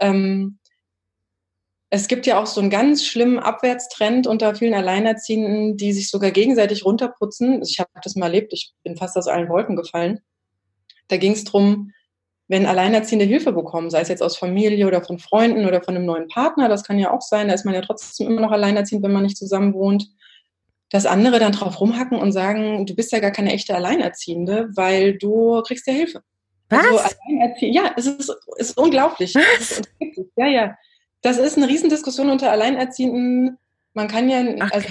Ähm, 0.00 0.58
es 1.90 2.06
gibt 2.06 2.26
ja 2.26 2.40
auch 2.40 2.46
so 2.46 2.60
einen 2.60 2.70
ganz 2.70 3.04
schlimmen 3.04 3.40
Abwärtstrend 3.40 4.28
unter 4.28 4.54
vielen 4.54 4.74
Alleinerziehenden, 4.74 5.76
die 5.76 5.92
sich 5.92 6.10
sogar 6.10 6.30
gegenseitig 6.30 6.84
runterputzen. 6.84 7.62
Ich 7.62 7.80
habe 7.80 7.90
das 8.02 8.14
mal 8.14 8.26
erlebt, 8.26 8.52
ich 8.52 8.74
bin 8.84 8.96
fast 8.96 9.16
aus 9.16 9.26
allen 9.26 9.48
Wolken 9.48 9.74
gefallen. 9.74 10.20
Da 11.08 11.16
ging 11.16 11.32
es 11.32 11.44
drum 11.44 11.92
wenn 12.48 12.64
Alleinerziehende 12.64 13.26
Hilfe 13.26 13.52
bekommen, 13.52 13.90
sei 13.90 14.00
es 14.00 14.08
jetzt 14.08 14.22
aus 14.22 14.38
Familie 14.38 14.86
oder 14.86 15.02
von 15.02 15.18
Freunden 15.18 15.66
oder 15.66 15.82
von 15.82 15.94
einem 15.94 16.06
neuen 16.06 16.28
Partner, 16.28 16.68
das 16.68 16.82
kann 16.82 16.98
ja 16.98 17.12
auch 17.12 17.20
sein, 17.20 17.48
da 17.48 17.54
ist 17.54 17.66
man 17.66 17.74
ja 17.74 17.82
trotzdem 17.82 18.26
immer 18.26 18.40
noch 18.40 18.52
alleinerziehend, 18.52 19.04
wenn 19.04 19.12
man 19.12 19.22
nicht 19.22 19.36
zusammen 19.36 19.74
wohnt, 19.74 20.08
dass 20.90 21.04
andere 21.04 21.38
dann 21.38 21.52
drauf 21.52 21.78
rumhacken 21.78 22.18
und 22.18 22.32
sagen, 22.32 22.86
du 22.86 22.96
bist 22.96 23.12
ja 23.12 23.20
gar 23.20 23.30
keine 23.30 23.52
echte 23.52 23.74
Alleinerziehende, 23.74 24.70
weil 24.74 25.18
du 25.18 25.62
kriegst 25.62 25.86
ja 25.86 25.92
Hilfe. 25.92 26.22
Was? 26.70 26.86
Also 26.86 27.16
ja, 27.60 27.92
es 27.96 28.06
ist, 28.06 28.34
es 28.58 28.70
ist 28.70 28.78
unglaublich. 28.78 29.34
Was? 29.34 29.82
Ja, 30.36 30.46
ja. 30.46 30.76
Das 31.20 31.36
ist 31.36 31.56
eine 31.56 31.68
Riesendiskussion 31.68 32.30
unter 32.30 32.50
Alleinerziehenden. 32.50 33.58
Man 33.92 34.08
kann 34.08 34.28
ja, 34.30 34.40
okay. 34.40 34.68
also 34.70 34.88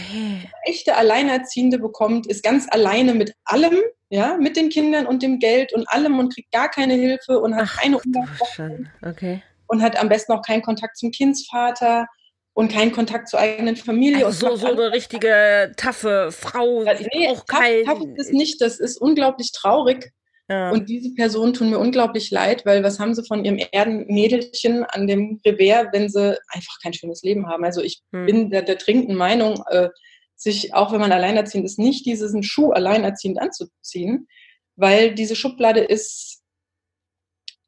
echte 0.65 0.95
Alleinerziehende 0.95 1.79
bekommt, 1.79 2.27
ist 2.27 2.43
ganz 2.43 2.67
alleine 2.69 3.15
mit 3.15 3.33
allem, 3.45 3.77
ja, 4.09 4.37
mit 4.37 4.55
den 4.55 4.69
Kindern 4.69 5.05
und 5.05 5.21
dem 5.21 5.39
Geld 5.39 5.73
und 5.73 5.87
allem 5.89 6.19
und 6.19 6.33
kriegt 6.33 6.51
gar 6.51 6.69
keine 6.69 6.93
Hilfe 6.93 7.39
und 7.39 7.55
hat 7.55 7.67
Ach, 7.67 7.81
keine 7.81 7.99
Umgangsformen 7.99 8.89
okay. 9.05 9.41
und 9.67 9.81
hat 9.81 9.99
am 9.99 10.09
besten 10.09 10.31
auch 10.33 10.41
keinen 10.41 10.61
Kontakt 10.61 10.97
zum 10.97 11.11
Kindsvater 11.11 12.07
und 12.53 12.71
keinen 12.71 12.91
Kontakt 12.91 13.27
zur 13.27 13.39
eigenen 13.39 13.75
Familie. 13.75 14.25
Also 14.25 14.49
so, 14.49 14.55
so 14.55 14.67
eine 14.67 14.91
richtige 14.91 15.73
taffe 15.77 16.29
Frau. 16.31 16.83
Ja, 16.83 16.93
nee, 17.13 17.29
auch 17.29 17.45
kein... 17.45 17.83
taff 17.83 17.99
ist 18.15 18.33
nicht, 18.33 18.61
das 18.61 18.79
ist 18.79 18.99
unglaublich 18.99 19.51
traurig. 19.51 20.11
Ja. 20.49 20.71
Und 20.71 20.87
diese 20.87 21.13
Personen 21.13 21.53
tun 21.53 21.69
mir 21.69 21.77
unglaublich 21.77 22.31
leid, 22.31 22.65
weil 22.65 22.81
was 22.81 22.99
haben 22.99 23.13
sie 23.13 23.25
von 23.25 23.43
ihrem 23.43 23.59
Erdenmädelchen 23.71 24.85
an 24.85 25.05
dem 25.05 25.41
Revers, 25.45 25.87
wenn 25.91 26.09
sie 26.09 26.39
einfach 26.47 26.77
kein 26.81 26.93
schönes 26.93 27.21
Leben 27.21 27.47
haben? 27.47 27.65
Also 27.65 27.81
ich 27.81 28.01
hm. 28.13 28.25
bin 28.25 28.49
der, 28.49 28.61
der 28.61 28.75
dringenden 28.75 29.17
Meinung, 29.17 29.61
äh, 29.69 29.89
sich, 30.37 30.73
auch 30.73 30.91
wenn 30.91 31.01
man 31.01 31.11
alleinerziehend 31.11 31.65
ist, 31.65 31.79
nicht 31.79 32.05
diesen 32.05 32.43
Schuh 32.43 32.71
alleinerziehend 32.71 33.41
anzuziehen, 33.41 34.27
weil 34.75 35.13
diese 35.15 35.35
Schublade 35.35 35.81
ist, 35.81 36.43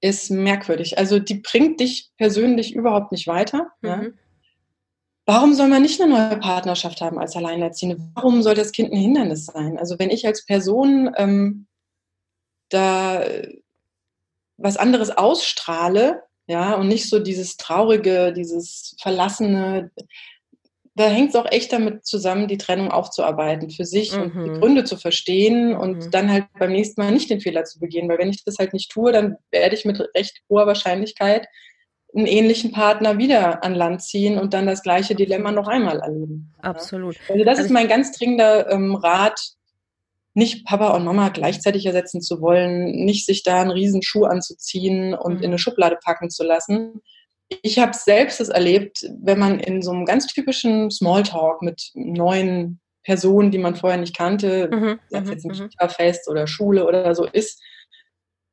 ist 0.02 0.30
merkwürdig. 0.30 0.98
Also 0.98 1.20
die 1.20 1.36
bringt 1.36 1.80
dich 1.80 2.12
persönlich 2.18 2.74
überhaupt 2.74 3.12
nicht 3.12 3.28
weiter. 3.28 3.72
Mhm. 3.82 3.90
Ja? 3.90 4.02
Warum 5.26 5.54
soll 5.54 5.68
man 5.68 5.84
nicht 5.84 6.02
eine 6.02 6.12
neue 6.12 6.40
Partnerschaft 6.40 7.02
haben 7.02 7.20
als 7.20 7.36
Alleinerziehende? 7.36 8.00
Warum 8.16 8.42
soll 8.42 8.56
das 8.56 8.72
Kind 8.72 8.92
ein 8.92 8.98
Hindernis 8.98 9.46
sein? 9.46 9.78
Also 9.78 10.00
wenn 10.00 10.10
ich 10.10 10.26
als 10.26 10.46
Person 10.46 11.12
ähm, 11.18 11.68
da 12.70 13.24
was 14.58 14.78
anderes 14.78 15.12
ausstrahle, 15.12 16.24
ja, 16.48 16.74
und 16.74 16.88
nicht 16.88 17.08
so 17.08 17.20
dieses 17.20 17.58
traurige, 17.58 18.34
dieses 18.34 18.96
verlassene, 19.00 19.92
da 21.00 21.08
hängt 21.08 21.30
es 21.30 21.36
auch 21.36 21.50
echt 21.50 21.72
damit 21.72 22.06
zusammen, 22.06 22.50
die 22.50 22.58
Trennung 22.58 22.92
aufzuarbeiten 22.92 23.70
für 23.70 23.86
sich 23.86 24.14
mhm. 24.14 24.22
und 24.22 24.34
die 24.34 24.50
mhm. 24.50 24.60
Gründe 24.60 24.84
zu 24.84 24.98
verstehen 24.98 25.74
und 25.74 26.06
mhm. 26.06 26.12
dann 26.12 26.30
halt 26.30 26.46
beim 26.60 26.74
nächsten 26.74 27.00
Mal 27.00 27.12
nicht 27.12 27.30
den 27.30 27.40
Fehler 27.40 27.64
zu 27.64 27.80
begehen. 27.80 28.10
Weil 28.10 28.18
wenn 28.18 28.30
ich 28.30 28.44
das 28.44 28.58
halt 28.60 28.74
nicht 28.74 28.92
tue, 28.92 29.14
dann 29.14 29.38
werde 29.50 29.76
ich 29.76 29.86
mit 29.86 30.02
recht 30.14 30.42
hoher 30.50 30.68
Wahrscheinlichkeit 30.68 31.48
einen 32.14 32.26
ähnlichen 32.26 32.74
Partner 32.74 33.18
wieder 33.18 33.64
an 33.64 33.76
Land 33.76 34.02
ziehen 34.02 34.38
und 34.38 34.54
dann 34.54 34.66
das 34.66 34.84
gleiche 34.84 35.16
Dilemma 35.16 35.54
noch 35.54 35.70
einmal 35.70 36.00
erleben. 36.00 36.54
Absolut. 36.62 37.16
Also 37.30 37.46
das 37.46 37.60
also 37.60 37.68
ist 37.68 37.72
mein 37.72 37.88
ganz 37.88 38.12
dringender 38.12 38.70
ähm, 38.70 38.96
Rat, 38.96 39.40
nicht 40.34 40.66
Papa 40.66 40.96
und 40.96 41.06
Mama 41.06 41.30
gleichzeitig 41.30 41.86
ersetzen 41.86 42.22
zu 42.22 42.42
wollen, 42.42 43.06
nicht 43.06 43.26
sich 43.26 43.44
da 43.44 43.62
einen 43.62 43.72
riesen 43.72 44.02
Schuh 44.02 44.26
anzuziehen 44.26 45.14
und 45.14 45.38
mhm. 45.38 45.44
in 45.44 45.50
eine 45.52 45.60
Schublade 45.60 45.98
packen 46.04 46.30
zu 46.30 46.44
lassen, 46.44 47.02
ich 47.50 47.80
habe 47.80 47.94
selbst 47.94 48.40
es 48.40 48.50
erlebt, 48.50 49.10
wenn 49.22 49.40
man 49.40 49.60
in 49.60 49.82
so 49.82 49.92
einem 49.92 50.06
ganz 50.06 50.28
typischen 50.28 50.92
Smalltalk 50.92 51.62
mit 51.62 51.92
neuen 51.96 52.80
Personen, 53.04 53.52
die 53.52 53.58
man 53.58 53.76
vorher 53.76 54.00
nicht 54.00 54.16
kannte, 54.16 54.70
mhm, 54.72 55.00
sei 55.10 55.20
es 55.20 55.30
jetzt 55.30 55.46
ein 55.46 55.58
mhm, 55.58 55.70
mhm. 55.82 55.90
Fest 55.90 56.30
oder 56.30 56.48
Schule 56.48 56.86
oder 56.86 57.16
so 57.16 57.26
ist, 57.26 57.62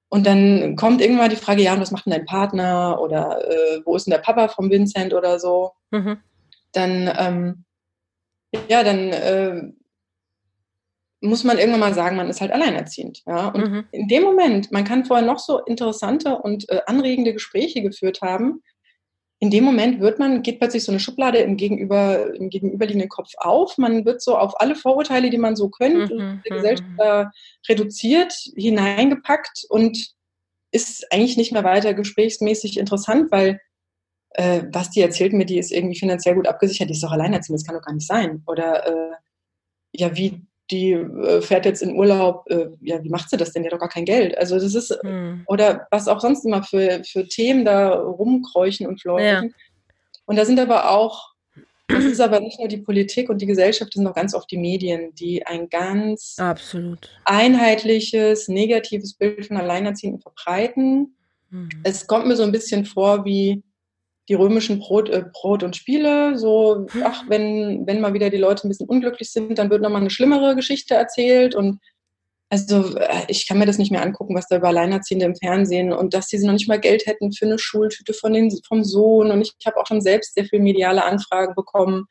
und 0.08 0.26
dann 0.26 0.76
kommt 0.76 1.00
irgendwann 1.00 1.30
die 1.30 1.36
Frage, 1.36 1.62
ja, 1.62 1.74
und 1.74 1.80
was 1.80 1.90
macht 1.90 2.06
denn 2.06 2.12
dein 2.12 2.26
Partner 2.26 3.00
oder 3.00 3.44
äh, 3.44 3.80
wo 3.84 3.96
ist 3.96 4.06
denn 4.06 4.12
der 4.12 4.18
Papa 4.18 4.48
vom 4.48 4.70
Vincent 4.70 5.12
oder 5.12 5.40
so? 5.40 5.72
Mhm. 5.90 6.18
Dann, 6.72 7.10
ähm, 7.18 7.64
ja, 8.68 8.84
dann 8.84 9.12
äh, 9.12 9.62
muss 11.20 11.42
man 11.42 11.58
irgendwann 11.58 11.80
mal 11.80 11.94
sagen, 11.94 12.16
man 12.16 12.30
ist 12.30 12.40
halt 12.40 12.52
alleinerziehend. 12.52 13.22
Ja? 13.26 13.48
Und 13.48 13.68
mhm. 13.68 13.84
in 13.90 14.06
dem 14.06 14.22
Moment, 14.22 14.70
man 14.70 14.84
kann 14.84 15.04
vorher 15.04 15.26
noch 15.26 15.40
so 15.40 15.58
interessante 15.64 16.38
und 16.38 16.68
äh, 16.68 16.82
anregende 16.86 17.32
Gespräche 17.32 17.82
geführt 17.82 18.20
haben, 18.22 18.62
in 19.38 19.50
dem 19.50 19.64
Moment 19.64 20.00
wird 20.00 20.18
man, 20.18 20.42
geht 20.42 20.58
plötzlich 20.58 20.84
so 20.84 20.92
eine 20.92 21.00
Schublade 21.00 21.38
im, 21.38 21.56
Gegenüber, 21.56 22.34
im 22.34 22.48
gegenüberliegenden 22.48 23.10
Kopf 23.10 23.32
auf. 23.36 23.76
Man 23.76 24.04
wird 24.06 24.22
so 24.22 24.38
auf 24.38 24.58
alle 24.60 24.74
Vorurteile, 24.74 25.28
die 25.28 25.38
man 25.38 25.56
so 25.56 25.68
könnte, 25.68 26.14
mhm, 26.14 26.42
der 26.48 26.56
Gesellschaft 26.56 26.88
mhm. 26.88 27.30
reduziert, 27.68 28.32
hineingepackt 28.56 29.66
und 29.68 30.14
ist 30.72 31.12
eigentlich 31.12 31.36
nicht 31.36 31.52
mehr 31.52 31.64
weiter 31.64 31.92
gesprächsmäßig 31.92 32.78
interessant, 32.78 33.30
weil 33.30 33.60
äh, 34.30 34.62
was 34.72 34.90
die 34.90 35.00
erzählt 35.00 35.32
mir, 35.32 35.46
die 35.46 35.58
ist 35.58 35.70
irgendwie 35.70 35.98
finanziell 35.98 36.34
gut 36.34 36.48
abgesichert, 36.48 36.88
die 36.88 36.94
ist 36.94 37.02
doch 37.02 37.12
alleinerziehend, 37.12 37.58
das 37.58 37.66
kann 37.66 37.76
doch 37.76 37.84
gar 37.84 37.94
nicht 37.94 38.06
sein. 38.06 38.42
Oder 38.46 38.86
äh, 38.86 39.14
ja, 39.92 40.16
wie 40.16 40.46
die 40.70 40.92
äh, 40.92 41.40
fährt 41.40 41.64
jetzt 41.64 41.82
in 41.82 41.96
Urlaub, 41.96 42.44
äh, 42.50 42.66
ja, 42.80 43.02
wie 43.02 43.08
macht 43.08 43.30
sie 43.30 43.36
das 43.36 43.52
denn? 43.52 43.62
Die 43.62 43.68
hat 43.68 43.74
doch 43.74 43.80
gar 43.80 43.88
kein 43.88 44.04
Geld. 44.04 44.36
Also 44.36 44.56
das 44.58 44.74
ist, 44.74 44.96
hm. 45.02 45.44
oder 45.46 45.86
was 45.90 46.08
auch 46.08 46.20
sonst 46.20 46.44
immer 46.44 46.62
für, 46.62 47.02
für 47.04 47.26
Themen 47.28 47.64
da 47.64 47.94
rumkräuchen 47.94 48.86
und 48.86 49.00
fleuchen. 49.00 49.24
Ja. 49.24 49.42
Und 50.26 50.36
da 50.36 50.44
sind 50.44 50.58
aber 50.58 50.90
auch, 50.90 51.32
das 51.88 52.04
ist 52.04 52.20
aber 52.20 52.40
nicht 52.40 52.58
nur 52.58 52.68
die 52.68 52.78
Politik 52.78 53.30
und 53.30 53.40
die 53.40 53.46
Gesellschaft, 53.46 53.94
das 53.94 54.00
sind 54.00 54.06
auch 54.08 54.14
ganz 54.14 54.34
oft 54.34 54.50
die 54.50 54.58
Medien, 54.58 55.14
die 55.14 55.46
ein 55.46 55.68
ganz 55.68 56.36
Absolut. 56.38 57.10
einheitliches, 57.24 58.48
negatives 58.48 59.14
Bild 59.14 59.46
von 59.46 59.56
Alleinerziehenden 59.56 60.20
verbreiten. 60.20 61.16
Hm. 61.50 61.68
Es 61.84 62.06
kommt 62.08 62.26
mir 62.26 62.34
so 62.34 62.42
ein 62.42 62.52
bisschen 62.52 62.84
vor 62.84 63.24
wie, 63.24 63.62
die 64.28 64.34
römischen 64.34 64.78
Brot, 64.78 65.08
äh, 65.08 65.24
Brot 65.32 65.62
und 65.62 65.76
Spiele. 65.76 66.36
So, 66.36 66.86
ach, 67.04 67.24
wenn, 67.28 67.86
wenn 67.86 68.00
mal 68.00 68.14
wieder 68.14 68.30
die 68.30 68.36
Leute 68.36 68.66
ein 68.66 68.70
bisschen 68.70 68.88
unglücklich 68.88 69.30
sind, 69.30 69.58
dann 69.58 69.70
wird 69.70 69.82
nochmal 69.82 70.00
eine 70.00 70.10
schlimmere 70.10 70.56
Geschichte 70.56 70.94
erzählt. 70.94 71.54
Und 71.54 71.78
also 72.48 72.96
äh, 72.96 73.24
ich 73.28 73.46
kann 73.46 73.58
mir 73.58 73.66
das 73.66 73.78
nicht 73.78 73.92
mehr 73.92 74.02
angucken, 74.02 74.34
was 74.34 74.48
da 74.48 74.56
über 74.56 74.68
Alleinerziehende 74.68 75.26
im 75.26 75.36
Fernsehen 75.36 75.92
und 75.92 76.14
dass 76.14 76.28
sie 76.28 76.44
noch 76.44 76.52
nicht 76.52 76.68
mal 76.68 76.80
Geld 76.80 77.06
hätten 77.06 77.32
für 77.32 77.46
eine 77.46 77.58
Schultüte 77.58 78.14
von 78.14 78.32
den, 78.32 78.50
vom 78.66 78.84
Sohn. 78.84 79.30
Und 79.30 79.42
ich 79.42 79.54
habe 79.64 79.76
auch 79.78 79.86
schon 79.86 80.00
selbst 80.00 80.34
sehr 80.34 80.44
viel 80.44 80.60
mediale 80.60 81.04
Anfragen 81.04 81.54
bekommen. 81.54 82.06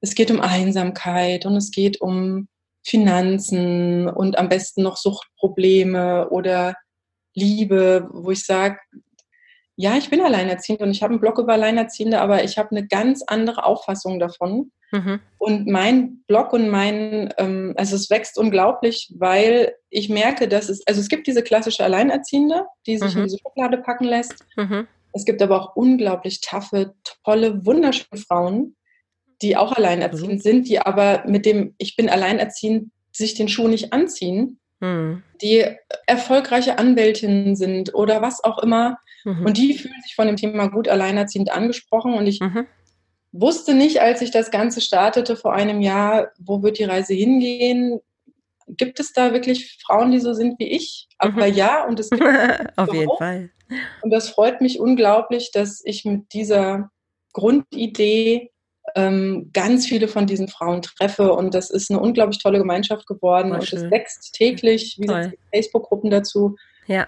Es 0.00 0.14
geht 0.14 0.30
um 0.30 0.40
Einsamkeit 0.40 1.44
und 1.44 1.56
es 1.56 1.70
geht 1.72 2.00
um 2.00 2.48
Finanzen 2.86 4.08
und 4.08 4.38
am 4.38 4.48
besten 4.48 4.82
noch 4.82 4.96
Suchtprobleme 4.96 6.30
oder 6.30 6.74
Liebe, 7.34 8.08
wo 8.12 8.30
ich 8.30 8.44
sage, 8.44 8.78
ja, 9.80 9.96
ich 9.96 10.10
bin 10.10 10.20
alleinerziehend 10.20 10.80
und 10.80 10.90
ich 10.90 11.04
habe 11.04 11.12
einen 11.12 11.20
Blog 11.20 11.38
über 11.38 11.52
Alleinerziehende, 11.52 12.20
aber 12.20 12.42
ich 12.42 12.58
habe 12.58 12.72
eine 12.72 12.88
ganz 12.88 13.22
andere 13.24 13.64
Auffassung 13.64 14.18
davon. 14.18 14.72
Mhm. 14.90 15.20
Und 15.38 15.68
mein 15.68 16.24
Blog 16.26 16.52
und 16.52 16.68
mein, 16.68 17.32
ähm, 17.38 17.74
also 17.76 17.94
es 17.94 18.10
wächst 18.10 18.38
unglaublich, 18.38 19.14
weil 19.16 19.76
ich 19.88 20.08
merke, 20.08 20.48
dass 20.48 20.68
es, 20.68 20.84
also 20.88 21.00
es 21.00 21.08
gibt 21.08 21.28
diese 21.28 21.44
klassische 21.44 21.84
Alleinerziehende, 21.84 22.64
die 22.88 22.98
sich 22.98 23.14
mhm. 23.14 23.20
in 23.20 23.24
diese 23.28 23.38
Schublade 23.38 23.78
packen 23.78 24.06
lässt. 24.06 24.44
Mhm. 24.56 24.88
Es 25.12 25.24
gibt 25.24 25.40
aber 25.42 25.62
auch 25.62 25.76
unglaublich 25.76 26.40
taffe, 26.40 26.94
tolle, 27.22 27.64
wunderschöne 27.64 28.20
Frauen, 28.20 28.74
die 29.42 29.56
auch 29.56 29.70
alleinerziehend 29.70 30.34
mhm. 30.34 30.40
sind, 30.40 30.68
die 30.68 30.80
aber 30.80 31.22
mit 31.24 31.46
dem 31.46 31.76
Ich 31.78 31.94
bin 31.94 32.08
alleinerziehend 32.08 32.90
sich 33.12 33.34
den 33.34 33.48
Schuh 33.48 33.68
nicht 33.68 33.92
anziehen, 33.92 34.58
mhm. 34.80 35.22
die 35.40 35.64
erfolgreiche 36.08 36.78
Anwältinnen 36.78 37.54
sind 37.54 37.94
oder 37.94 38.22
was 38.22 38.42
auch 38.42 38.58
immer. 38.58 38.98
Mhm. 39.28 39.44
Und 39.44 39.58
die 39.58 39.74
fühlen 39.74 40.00
sich 40.02 40.14
von 40.14 40.26
dem 40.26 40.36
Thema 40.36 40.68
gut 40.68 40.88
alleinerziehend 40.88 41.52
angesprochen. 41.52 42.14
Und 42.14 42.26
ich 42.26 42.40
mhm. 42.40 42.66
wusste 43.32 43.74
nicht, 43.74 44.00
als 44.00 44.22
ich 44.22 44.30
das 44.30 44.50
Ganze 44.50 44.80
startete 44.80 45.36
vor 45.36 45.52
einem 45.52 45.80
Jahr, 45.80 46.28
wo 46.38 46.62
wird 46.62 46.78
die 46.78 46.84
Reise 46.84 47.12
hingehen? 47.12 48.00
Gibt 48.66 49.00
es 49.00 49.12
da 49.12 49.32
wirklich 49.32 49.78
Frauen, 49.84 50.10
die 50.12 50.20
so 50.20 50.32
sind 50.32 50.58
wie 50.58 50.68
ich? 50.68 51.08
Aber 51.18 51.46
mhm. 51.46 51.54
ja, 51.54 51.86
und 51.86 52.00
es 52.00 52.10
gibt 52.10 52.22
auf 52.76 52.92
jeden 52.92 53.16
Fall. 53.18 53.50
Und 54.02 54.10
das 54.10 54.30
freut 54.30 54.62
mich 54.62 54.80
unglaublich, 54.80 55.50
dass 55.52 55.82
ich 55.84 56.06
mit 56.06 56.32
dieser 56.32 56.90
Grundidee 57.34 58.50
ähm, 58.94 59.50
ganz 59.52 59.86
viele 59.86 60.08
von 60.08 60.26
diesen 60.26 60.48
Frauen 60.48 60.80
treffe 60.80 61.34
und 61.34 61.52
das 61.52 61.68
ist 61.68 61.90
eine 61.90 62.00
unglaublich 62.00 62.38
tolle 62.42 62.56
Gemeinschaft 62.56 63.06
geworden 63.06 63.50
War 63.50 63.60
und 63.60 63.70
es 63.70 63.90
wächst 63.90 64.32
täglich, 64.32 64.96
wie 64.98 65.32
Facebook-Gruppen 65.52 66.08
dazu. 66.08 66.56
Ja. 66.86 67.06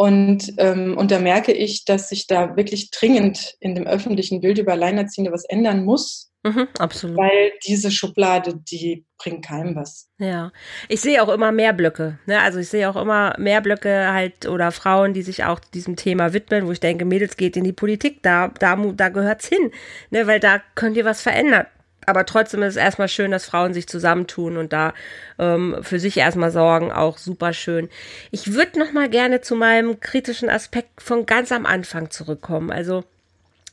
Und, 0.00 0.54
ähm, 0.56 0.96
und 0.96 1.10
da 1.10 1.18
merke 1.18 1.52
ich, 1.52 1.84
dass 1.84 2.08
sich 2.08 2.26
da 2.26 2.56
wirklich 2.56 2.90
dringend 2.90 3.56
in 3.60 3.74
dem 3.74 3.86
öffentlichen 3.86 4.40
Bild 4.40 4.56
über 4.56 4.72
Alleinerziehende 4.72 5.30
was 5.30 5.44
ändern 5.44 5.84
muss. 5.84 6.32
Mhm, 6.42 6.68
absolut. 6.78 7.18
Weil 7.18 7.52
diese 7.66 7.90
Schublade, 7.90 8.54
die 8.70 9.04
bringt 9.18 9.44
keinem 9.44 9.76
was. 9.76 10.08
Ja. 10.16 10.52
Ich 10.88 11.02
sehe 11.02 11.22
auch 11.22 11.28
immer 11.28 11.52
mehr 11.52 11.74
Blöcke. 11.74 12.18
Ne? 12.24 12.40
Also 12.40 12.60
ich 12.60 12.70
sehe 12.70 12.88
auch 12.88 12.96
immer 12.96 13.34
mehr 13.36 13.60
Blöcke 13.60 14.10
halt 14.10 14.46
oder 14.46 14.72
Frauen, 14.72 15.12
die 15.12 15.20
sich 15.20 15.44
auch 15.44 15.58
diesem 15.58 15.96
Thema 15.96 16.32
widmen, 16.32 16.66
wo 16.66 16.72
ich 16.72 16.80
denke, 16.80 17.04
Mädels 17.04 17.36
geht 17.36 17.58
in 17.58 17.64
die 17.64 17.74
Politik, 17.74 18.22
da, 18.22 18.48
da, 18.58 18.76
da 18.76 19.10
gehört's 19.10 19.48
hin. 19.48 19.70
Ne? 20.08 20.26
Weil 20.26 20.40
da 20.40 20.62
könnt 20.76 20.96
ihr 20.96 21.04
was 21.04 21.20
verändern 21.20 21.66
aber 22.10 22.26
trotzdem 22.26 22.62
ist 22.62 22.74
es 22.74 22.82
erstmal 22.82 23.08
schön, 23.08 23.30
dass 23.30 23.46
Frauen 23.46 23.72
sich 23.72 23.86
zusammentun 23.88 24.56
und 24.56 24.72
da 24.72 24.92
ähm, 25.38 25.76
für 25.80 25.98
sich 25.98 26.16
erstmal 26.16 26.50
sorgen, 26.50 26.92
auch 26.92 27.16
super 27.16 27.52
schön. 27.52 27.88
Ich 28.30 28.52
würde 28.52 28.78
noch 28.78 28.92
mal 28.92 29.08
gerne 29.08 29.40
zu 29.40 29.54
meinem 29.54 30.00
kritischen 30.00 30.50
Aspekt 30.50 31.00
von 31.00 31.24
ganz 31.24 31.52
am 31.52 31.64
Anfang 31.64 32.10
zurückkommen. 32.10 32.70
Also 32.70 33.04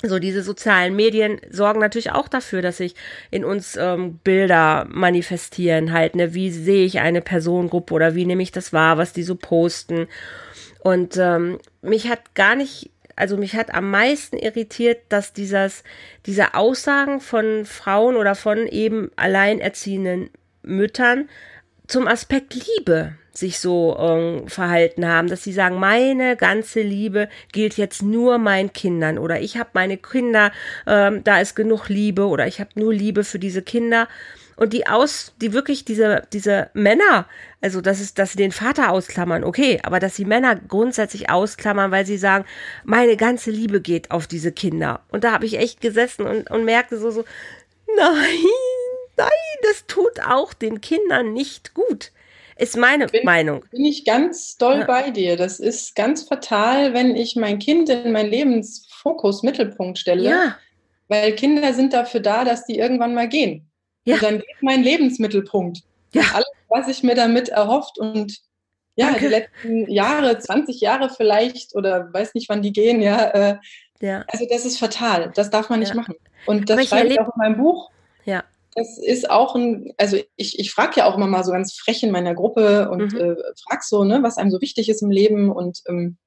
so 0.03 0.19
diese 0.19 0.43
sozialen 0.43 0.95
Medien 0.95 1.41
sorgen 1.49 1.79
natürlich 1.79 2.11
auch 2.11 2.27
dafür, 2.27 2.61
dass 2.61 2.77
sich 2.77 2.93
in 3.31 3.43
uns 3.43 3.75
ähm, 3.75 4.19
Bilder 4.23 4.85
manifestieren, 4.89 5.91
halt, 5.91 6.15
ne, 6.15 6.35
wie 6.35 6.51
sehe 6.51 6.85
ich 6.85 6.99
eine 6.99 7.21
Personengruppe 7.21 7.93
oder 7.95 8.13
wie 8.13 8.25
nehme 8.25 8.43
ich 8.43 8.51
das 8.51 8.73
wahr, 8.73 8.97
was 8.99 9.13
die 9.13 9.23
so 9.23 9.35
posten. 9.35 10.07
Und 10.79 11.17
ähm, 11.17 11.57
mich 11.81 12.09
hat 12.09 12.35
gar 12.35 12.55
nicht, 12.55 12.91
also 13.17 13.35
mich 13.35 13.55
hat 13.55 13.73
am 13.73 13.91
meisten 13.91 14.37
irritiert, 14.37 14.99
dass 15.09 15.33
dieses, 15.33 15.83
diese 16.25 16.53
Aussagen 16.53 17.19
von 17.19 17.65
Frauen 17.65 18.15
oder 18.15 18.35
von 18.35 18.67
eben 18.67 19.11
alleinerziehenden 19.15 20.29
Müttern 20.61 21.27
zum 21.87 22.07
Aspekt 22.07 22.53
Liebe 22.53 23.15
sich 23.33 23.59
so 23.59 23.95
ähm, 23.99 24.47
verhalten 24.47 25.07
haben, 25.07 25.29
dass 25.29 25.43
sie 25.43 25.51
sagen, 25.51 25.79
meine 25.79 26.35
ganze 26.35 26.81
Liebe 26.81 27.27
gilt 27.51 27.77
jetzt 27.77 28.01
nur 28.01 28.37
meinen 28.37 28.73
Kindern 28.73 29.17
oder 29.17 29.39
ich 29.41 29.57
habe 29.57 29.69
meine 29.73 29.97
Kinder, 29.97 30.51
ähm, 30.85 31.23
da 31.23 31.39
ist 31.39 31.55
genug 31.55 31.89
Liebe 31.89 32.27
oder 32.27 32.47
ich 32.47 32.59
habe 32.59 32.71
nur 32.75 32.93
Liebe 32.93 33.23
für 33.23 33.39
diese 33.39 33.61
Kinder 33.61 34.07
und 34.57 34.73
die 34.73 34.87
aus, 34.87 35.33
die 35.41 35.53
wirklich 35.53 35.85
diese 35.85 36.27
diese 36.33 36.69
Männer, 36.73 37.27
also 37.61 37.79
das 37.79 38.01
ist, 38.01 38.19
dass 38.19 38.31
sie 38.31 38.37
den 38.37 38.51
Vater 38.51 38.91
ausklammern, 38.91 39.43
okay, 39.43 39.79
aber 39.83 39.99
dass 39.99 40.15
sie 40.15 40.25
Männer 40.25 40.55
grundsätzlich 40.55 41.29
ausklammern, 41.29 41.91
weil 41.91 42.05
sie 42.05 42.17
sagen, 42.17 42.45
meine 42.83 43.15
ganze 43.15 43.51
Liebe 43.51 43.79
geht 43.79 44.11
auf 44.11 44.27
diese 44.27 44.51
Kinder 44.51 45.01
und 45.09 45.23
da 45.23 45.31
habe 45.31 45.45
ich 45.45 45.57
echt 45.57 45.79
gesessen 45.79 46.25
und 46.25 46.51
und 46.51 46.65
merkte 46.65 46.97
so 46.97 47.11
so, 47.11 47.23
nein, 47.95 48.45
nein, 49.15 49.29
das 49.63 49.85
tut 49.87 50.19
auch 50.27 50.53
den 50.53 50.81
Kindern 50.81 51.33
nicht 51.33 51.73
gut. 51.73 52.11
Ist 52.59 52.75
meine 52.75 53.07
bin, 53.07 53.23
Meinung. 53.23 53.63
Bin 53.71 53.85
ich 53.85 54.03
ganz 54.03 54.57
doll 54.57 54.79
ja. 54.79 54.85
bei 54.85 55.11
dir. 55.11 55.37
Das 55.37 55.59
ist 55.59 55.95
ganz 55.95 56.23
fatal, 56.23 56.93
wenn 56.93 57.15
ich 57.15 57.35
mein 57.35 57.59
Kind 57.59 57.89
in 57.89 58.11
meinen 58.11 58.31
Lebensfokus, 58.31 59.43
Mittelpunkt 59.43 59.99
stelle. 59.99 60.29
Ja. 60.29 60.57
Weil 61.07 61.33
Kinder 61.33 61.73
sind 61.73 61.93
dafür 61.93 62.19
da, 62.19 62.43
dass 62.43 62.65
die 62.65 62.79
irgendwann 62.79 63.13
mal 63.13 63.29
gehen. 63.29 63.66
Ja. 64.07 64.15
Und 64.15 64.23
dann 64.23 64.37
geht 64.39 64.61
mein 64.61 64.83
Lebensmittelpunkt. 64.83 65.83
Ja. 66.13 66.23
alles, 66.33 66.47
was 66.69 66.87
ich 66.87 67.03
mir 67.03 67.15
damit 67.15 67.49
erhofft 67.49 67.99
und 67.99 68.37
ja, 68.95 69.07
Danke. 69.07 69.19
die 69.19 69.27
letzten 69.27 69.91
Jahre, 69.91 70.39
20 70.39 70.81
Jahre 70.81 71.09
vielleicht 71.09 71.75
oder 71.75 72.11
weiß 72.11 72.33
nicht, 72.33 72.49
wann 72.49 72.61
die 72.63 72.71
gehen, 72.73 73.01
ja. 73.01 73.29
Äh, 73.29 73.57
ja. 73.99 74.23
Also 74.27 74.45
das 74.49 74.65
ist 74.65 74.79
fatal. 74.79 75.31
Das 75.35 75.49
darf 75.49 75.69
man 75.69 75.79
nicht 75.79 75.89
ja. 75.89 75.95
machen. 75.95 76.15
Und 76.47 76.69
das 76.69 76.87
schreibe 76.87 77.09
ich 77.09 77.19
auch 77.19 77.27
in 77.27 77.37
meinem 77.37 77.57
Buch. 77.57 77.91
Ja 78.25 78.43
das 78.77 78.99
ist 78.99 79.29
auch 79.29 79.55
ein, 79.55 79.91
also 79.97 80.17
ich, 80.35 80.59
ich 80.59 80.71
frage 80.71 80.97
ja 80.97 81.05
auch 81.05 81.17
immer 81.17 81.25
mal 81.25 81.43
so 81.43 81.51
ganz 81.51 81.73
frech 81.73 82.03
in 82.03 82.11
meiner 82.11 82.35
Gruppe 82.35 82.89
und 82.91 83.11
mhm. 83.13 83.19
äh, 83.19 83.35
frage 83.67 83.81
so, 83.83 84.03
ne, 84.03 84.21
was 84.21 84.37
einem 84.37 84.51
so 84.51 84.61
wichtig 84.61 84.87
ist 84.87 85.01
im 85.01 85.09
Leben 85.09 85.51
und, 85.51 85.81
ähm, 85.87 86.17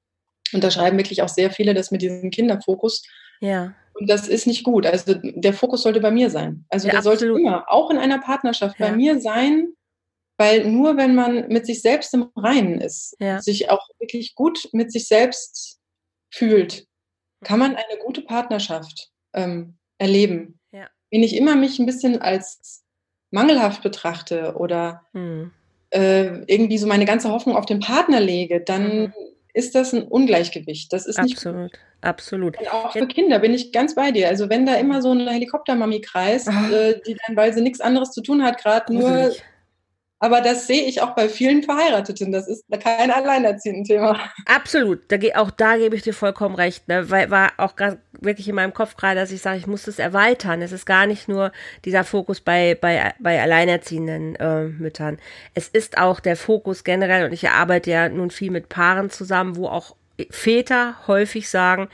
und 0.51 0.61
da 0.61 0.69
schreiben 0.69 0.97
wirklich 0.97 1.21
auch 1.21 1.29
sehr 1.29 1.49
viele 1.49 1.73
das 1.73 1.91
mit 1.91 2.01
diesem 2.01 2.29
Kinderfokus. 2.29 3.03
Ja. 3.39 3.73
Und 3.93 4.09
das 4.09 4.27
ist 4.27 4.47
nicht 4.47 4.63
gut. 4.63 4.85
Also 4.85 5.13
der 5.15 5.53
Fokus 5.53 5.83
sollte 5.83 5.99
bei 5.99 6.11
mir 6.11 6.29
sein. 6.29 6.65
Also 6.69 6.87
ja, 6.87 6.91
der 6.91 6.99
absolut. 6.99 7.19
sollte 7.19 7.39
immer, 7.39 7.65
auch 7.67 7.89
in 7.91 7.97
einer 7.97 8.19
Partnerschaft, 8.19 8.79
ja. 8.79 8.87
bei 8.87 8.95
mir 8.95 9.19
sein, 9.19 9.73
weil 10.37 10.65
nur 10.67 10.97
wenn 10.97 11.13
man 11.13 11.47
mit 11.49 11.65
sich 11.65 11.81
selbst 11.81 12.13
im 12.13 12.29
Reinen 12.35 12.81
ist, 12.81 13.15
ja. 13.19 13.41
sich 13.41 13.69
auch 13.69 13.87
wirklich 13.99 14.33
gut 14.35 14.69
mit 14.71 14.91
sich 14.91 15.07
selbst 15.07 15.79
fühlt, 16.33 16.87
kann 17.43 17.59
man 17.59 17.75
eine 17.75 17.99
gute 18.03 18.21
Partnerschaft 18.21 19.09
ähm, 19.33 19.77
erleben 19.97 20.59
wenn 21.11 21.23
ich 21.23 21.35
immer 21.35 21.55
mich 21.55 21.77
ein 21.77 21.85
bisschen 21.85 22.21
als 22.21 22.83
mangelhaft 23.29 23.83
betrachte 23.83 24.55
oder 24.57 25.05
mhm. 25.13 25.51
äh, 25.91 26.43
irgendwie 26.45 26.77
so 26.77 26.87
meine 26.87 27.05
ganze 27.05 27.29
Hoffnung 27.29 27.55
auf 27.55 27.65
den 27.65 27.79
Partner 27.79 28.19
lege, 28.19 28.61
dann 28.61 28.99
mhm. 28.99 29.13
Ist 29.53 29.75
das 29.75 29.93
ein 29.93 30.03
Ungleichgewicht. 30.03 30.91
Das 30.93 31.05
ist 31.05 31.19
absolut, 31.19 31.71
nicht 31.71 31.79
absolut. 32.01 32.57
Und 32.59 32.73
auch 32.73 32.91
für 32.93 33.07
Kinder 33.07 33.39
bin 33.39 33.53
ich 33.53 33.71
ganz 33.71 33.95
bei 33.95 34.11
dir. 34.11 34.29
Also 34.29 34.49
wenn 34.49 34.65
da 34.65 34.75
immer 34.75 35.01
so 35.01 35.11
eine 35.11 35.29
Helikoptermami 35.29 36.01
kreist, 36.01 36.47
äh, 36.47 36.99
die 37.05 37.17
dann, 37.27 37.35
weil 37.35 37.53
sie 37.53 37.61
nichts 37.61 37.81
anderes 37.81 38.11
zu 38.11 38.21
tun 38.21 38.43
hat, 38.43 38.57
gerade 38.61 38.93
nur 38.93 39.31
aber 40.23 40.39
das 40.41 40.67
sehe 40.67 40.83
ich 40.83 41.01
auch 41.01 41.15
bei 41.15 41.27
vielen 41.27 41.63
Verheirateten. 41.63 42.31
Das 42.31 42.47
ist 42.47 42.63
kein 42.79 43.09
alleinerziehenden 43.09 43.85
Thema. 43.85 44.19
Absolut. 44.45 45.11
Da, 45.11 45.17
auch 45.33 45.49
da 45.49 45.77
gebe 45.77 45.95
ich 45.95 46.03
dir 46.03 46.13
vollkommen 46.13 46.53
recht. 46.53 46.87
Ne? 46.87 47.09
Weil 47.09 47.31
war 47.31 47.53
auch 47.57 47.73
wirklich 48.19 48.47
in 48.47 48.53
meinem 48.53 48.71
Kopf 48.71 48.95
gerade, 48.95 49.19
dass 49.19 49.31
ich 49.31 49.41
sage, 49.41 49.57
ich 49.57 49.65
muss 49.65 49.83
das 49.83 49.97
erweitern. 49.97 50.61
Es 50.61 50.71
ist 50.71 50.85
gar 50.85 51.07
nicht 51.07 51.27
nur 51.27 51.51
dieser 51.85 52.03
Fokus 52.03 52.39
bei, 52.39 52.77
bei, 52.79 53.15
bei 53.19 53.41
alleinerziehenden 53.41 54.35
äh, 54.35 54.65
Müttern. 54.65 55.17
Es 55.55 55.67
ist 55.67 55.97
auch 55.97 56.19
der 56.19 56.35
Fokus 56.35 56.83
generell, 56.83 57.25
und 57.25 57.33
ich 57.33 57.49
arbeite 57.49 57.89
ja 57.89 58.07
nun 58.07 58.29
viel 58.29 58.51
mit 58.51 58.69
Paaren 58.69 59.09
zusammen, 59.09 59.55
wo 59.55 59.69
auch 59.69 59.95
Väter 60.29 60.97
häufig 61.07 61.49
sagen, 61.49 61.89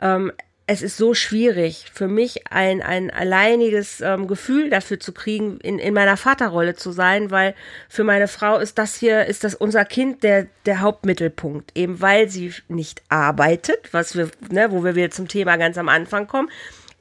ähm, 0.00 0.30
es 0.68 0.82
ist 0.82 0.96
so 0.96 1.14
schwierig 1.14 1.86
für 1.94 2.08
mich 2.08 2.50
ein, 2.50 2.82
ein 2.82 3.10
alleiniges 3.10 4.00
ähm, 4.00 4.26
Gefühl 4.26 4.68
dafür 4.68 4.98
zu 4.98 5.12
kriegen, 5.12 5.60
in, 5.60 5.78
in 5.78 5.94
meiner 5.94 6.16
Vaterrolle 6.16 6.74
zu 6.74 6.90
sein, 6.90 7.30
weil 7.30 7.54
für 7.88 8.02
meine 8.02 8.26
Frau 8.26 8.58
ist 8.58 8.76
das 8.78 8.96
hier, 8.96 9.26
ist 9.26 9.44
das 9.44 9.54
unser 9.54 9.84
Kind 9.84 10.24
der, 10.24 10.46
der 10.66 10.80
Hauptmittelpunkt, 10.80 11.70
eben 11.76 12.00
weil 12.00 12.28
sie 12.28 12.52
nicht 12.66 13.02
arbeitet, 13.08 13.92
was 13.92 14.16
wir, 14.16 14.28
ne, 14.50 14.72
wo 14.72 14.82
wir 14.82 14.96
wieder 14.96 15.10
zum 15.10 15.28
Thema 15.28 15.56
ganz 15.56 15.78
am 15.78 15.88
Anfang 15.88 16.26
kommen. 16.26 16.50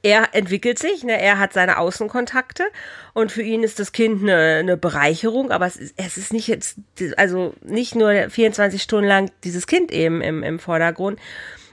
Er 0.03 0.35
entwickelt 0.35 0.77
sich, 0.77 1.03
ne, 1.03 1.19
er 1.19 1.39
hat 1.39 1.53
seine 1.53 1.79
Außenkontakte 1.79 2.65
und 3.13 3.31
für 3.31 3.41
ihn 3.41 3.63
ist 3.63 3.79
das 3.79 3.91
Kind 3.91 4.21
eine, 4.21 4.57
eine 4.59 4.77
Bereicherung, 4.77 5.49
aber 5.49 5.65
es 5.65 5.77
ist, 5.77 5.95
es 5.97 6.17
ist 6.17 6.33
nicht 6.33 6.47
jetzt, 6.47 6.77
also 7.17 7.55
nicht 7.63 7.95
nur 7.95 8.29
24 8.29 8.79
Stunden 8.79 9.07
lang 9.07 9.31
dieses 9.43 9.65
Kind 9.65 9.91
eben 9.91 10.21
im, 10.21 10.43
im 10.43 10.59
Vordergrund. 10.59 11.19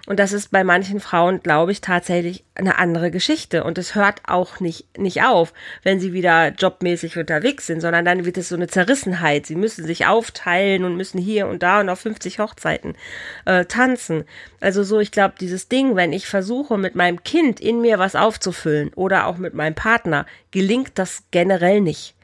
Und 0.07 0.19
das 0.19 0.33
ist 0.33 0.51
bei 0.51 0.65
manchen 0.65 0.99
Frauen, 0.99 1.41
glaube 1.43 1.71
ich, 1.71 1.81
tatsächlich 1.81 2.43
eine 2.57 2.79
andere 2.79 3.13
Geschichte. 3.13 3.63
Und 3.63 3.79
es 3.79 3.95
hört 3.95 4.21
auch 4.27 4.59
nicht, 4.59 4.99
nicht 4.99 5.23
auf, 5.23 5.53
wenn 5.85 6.01
sie 6.01 6.13
wieder 6.13 6.49
jobmäßig 6.49 7.19
unterwegs 7.19 7.69
sind, 7.69 7.81
sondern 7.81 8.05
dann 8.05 8.25
wird 8.25 8.37
es 8.37 8.49
so 8.49 8.57
eine 8.57 8.67
Zerrissenheit. 8.67 9.47
Sie 9.47 9.55
müssen 9.55 9.85
sich 9.85 10.07
aufteilen 10.07 10.85
und 10.85 10.97
müssen 10.97 11.19
hier 11.19 11.47
und 11.47 11.63
da 11.63 11.81
und 11.81 11.89
auf 11.89 12.01
50 12.01 12.41
Hochzeiten 12.41 12.97
äh, 13.45 13.65
tanzen. 13.65 14.25
Also 14.61 14.83
so, 14.83 14.99
ich 14.99 15.13
glaube, 15.13 15.35
dieses 15.41 15.69
Ding, 15.69 15.95
wenn 15.95 16.13
ich 16.13 16.27
versuche, 16.27 16.79
mit 16.79 16.97
meinem 16.97 17.23
Kind 17.23 17.61
in 17.61 17.81
mir 17.81 18.01
was 18.01 18.17
aufzufüllen 18.17 18.93
oder 18.95 19.29
auch 19.29 19.39
mit 19.39 19.55
meinem 19.55 19.77
Partner, 19.77 20.27
gelingt 20.51 20.93
das 20.97 21.23
generell 21.31 21.81
nicht. 21.81 22.17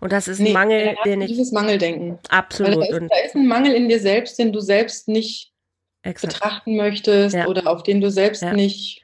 Und 0.00 0.12
das 0.12 0.28
ist 0.28 0.40
ein 0.40 0.52
Mangel, 0.52 0.96
den 1.04 1.20
ich. 1.20 1.28
Dieses 1.28 1.52
Mangeldenken. 1.52 2.18
Absolut. 2.30 2.76
Da 2.76 2.96
ist, 2.96 3.10
da 3.10 3.26
ist, 3.26 3.34
ein 3.34 3.46
Mangel 3.46 3.74
in 3.74 3.88
dir 3.88 4.00
selbst, 4.00 4.38
den 4.38 4.52
du 4.52 4.60
selbst 4.60 5.08
nicht 5.08 5.52
Exakt. 6.06 6.34
betrachten 6.34 6.76
möchtest 6.76 7.34
ja. 7.34 7.46
oder 7.46 7.66
auf 7.66 7.82
den 7.82 8.00
du 8.00 8.10
selbst 8.10 8.42
ja. 8.42 8.52
nicht, 8.52 9.02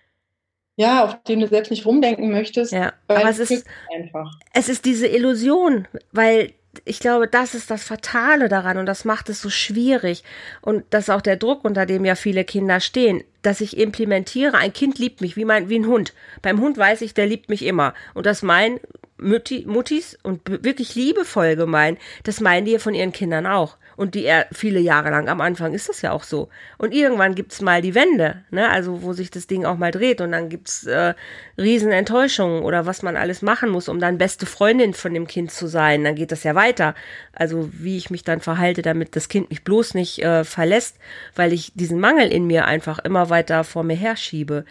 ja, 0.77 1.05
auf 1.05 1.23
den 1.25 1.41
du 1.41 1.49
selbst 1.49 1.71
nicht 1.71 1.85
rumdenken 1.85 2.31
möchtest. 2.31 2.73
Ja, 2.73 2.93
aber 3.09 3.29
es 3.29 3.39
ist 3.39 3.67
einfach. 3.95 4.31
Es 4.55 4.69
ist 4.69 4.85
diese 4.85 5.07
Illusion, 5.07 5.87
weil 6.13 6.53
ich 6.85 7.01
glaube, 7.01 7.29
das 7.29 7.55
ist 7.55 7.71
das 7.71 7.85
Fatale 7.85 8.49
daran 8.49 8.79
und 8.79 8.87
das 8.87 9.05
macht 9.05 9.29
es 9.29 9.43
so 9.43 9.51
schwierig. 9.51 10.25
Und 10.63 10.85
das 10.91 11.05
ist 11.05 11.11
auch 11.11 11.21
der 11.21 11.37
Druck, 11.37 11.65
unter 11.65 11.87
dem 11.87 12.05
ja 12.05 12.15
viele 12.15 12.45
Kinder 12.45 12.81
stehen, 12.81 13.23
dass 13.43 13.61
ich 13.61 13.77
implementiere, 13.77 14.57
ein 14.57 14.73
Kind 14.73 14.99
liebt 14.99 15.21
mich 15.21 15.37
wie, 15.37 15.45
mein, 15.45 15.69
wie 15.69 15.79
ein 15.79 15.87
Hund. 15.87 16.15
Beim 16.41 16.61
Hund 16.61 16.79
weiß 16.79 17.03
ich, 17.03 17.13
der 17.13 17.27
liebt 17.27 17.51
mich 17.51 17.65
immer. 17.65 17.93
Und 18.15 18.25
das 18.25 18.43
mein 18.43 18.81
Mutti, 19.19 19.65
Muttis 19.67 20.19
und 20.23 20.65
wirklich 20.65 20.95
liebevoll 20.95 21.57
gemeint, 21.57 21.99
das 22.25 22.41
meinen 22.41 22.65
die 22.65 22.79
von 22.79 22.95
ihren 22.95 23.13
Kindern 23.13 23.47
auch. 23.47 23.77
Und 23.97 24.15
die 24.15 24.25
er 24.25 24.47
viele 24.53 24.81
Jahre 24.81 25.11
lang 25.11 25.29
am 25.29 25.41
Anfang 25.41 25.75
ist 25.75 25.89
das 25.89 26.03
ja 26.03 26.13
auch 26.13 26.23
so. 26.23 26.49
Und 26.79 26.93
irgendwann 26.93 27.35
gibt's 27.35 27.61
mal 27.61 27.83
die 27.83 27.95
Wende, 27.95 28.45
ne? 28.51 28.71
Also 28.71 29.03
wo 29.03 29.13
sich 29.13 29.31
das 29.31 29.47
Ding 29.47 29.65
auch 29.65 29.77
mal 29.77 29.91
dreht 29.91 30.21
und 30.21 30.33
dann 30.33 30.49
gibt's 30.49 30.87
äh, 30.87 31.15
Riesenenttäuschungen 31.59 32.63
oder 32.63 32.87
was 32.87 33.03
man 33.03 33.17
alles 33.17 33.43
machen 33.43 33.71
muss, 33.71 33.89
um 33.89 34.01
dann 34.01 34.19
beste 34.19 34.47
Freundin 34.47 34.95
von 34.95 35.15
dem 35.15 35.27
Kind 35.27 35.51
zu 35.51 35.67
sein. 35.67 36.05
Dann 36.05 36.15
geht 36.15 36.33
das 36.33 36.45
ja 36.45 36.55
weiter. 36.55 36.95
Also 37.33 37.71
wie 37.73 37.97
ich 37.97 38.11
mich 38.11 38.25
dann 38.25 38.41
verhalte, 38.41 38.83
damit 38.83 39.17
das 39.17 39.29
Kind 39.29 39.51
mich 39.51 39.65
bloß 39.65 39.95
nicht 39.95 40.23
äh, 40.23 40.45
verlässt, 40.45 40.97
weil 41.35 41.53
ich 41.53 41.73
diesen 41.75 42.01
Mangel 42.01 42.33
in 42.33 42.47
mir 42.47 42.65
einfach 42.67 42.99
immer 42.99 43.31
weiter 43.31 43.65
vor 43.65 43.85
mir 43.85 43.97
herschiebe. 43.97 44.65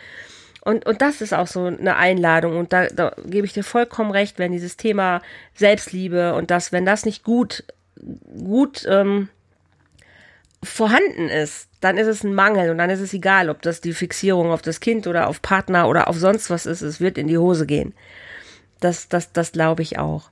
Und, 0.64 0.86
und 0.86 1.02
das 1.02 1.22
ist 1.22 1.34
auch 1.34 1.48
so 1.48 1.66
eine 1.66 1.96
Einladung. 1.96 2.58
Und 2.58 2.72
da, 2.72 2.88
da 2.88 3.16
gebe 3.26 3.46
ich 3.46 3.54
dir 3.54 3.64
vollkommen 3.64 4.12
recht, 4.12 4.38
wenn 4.38 4.52
dieses 4.52 4.78
Thema 4.78 5.22
Selbstliebe 5.56 6.36
und 6.36 6.52
das, 6.52 6.72
wenn 6.72 6.86
das 6.86 7.06
nicht 7.06 7.24
gut, 7.24 7.64
gut 8.44 8.86
ähm, 8.88 9.30
vorhanden 10.64 11.30
ist, 11.30 11.70
dann 11.80 11.98
ist 11.98 12.08
es 12.08 12.24
ein 12.24 12.34
Mangel 12.34 12.70
und 12.70 12.78
dann 12.78 12.90
ist 12.90 13.00
es 13.00 13.14
egal, 13.14 13.50
ob 13.50 13.62
das 13.62 13.82
die 13.82 13.94
Fixierung 13.94 14.52
auf 14.52 14.62
das 14.62 14.80
Kind 14.80 15.08
oder 15.08 15.28
auf 15.28 15.42
Partner 15.42 15.88
oder 15.88 16.08
auf 16.08 16.18
sonst 16.18 16.50
was 16.50 16.66
ist. 16.66 16.82
Es 16.82 17.00
wird 17.00 17.18
in 17.18 17.28
die 17.28 17.38
Hose 17.38 17.66
gehen. 17.66 17.94
Das, 18.80 19.10
das, 19.10 19.32
das 19.32 19.52
glaube 19.52 19.82
ich 19.82 19.98
auch. 19.98 20.30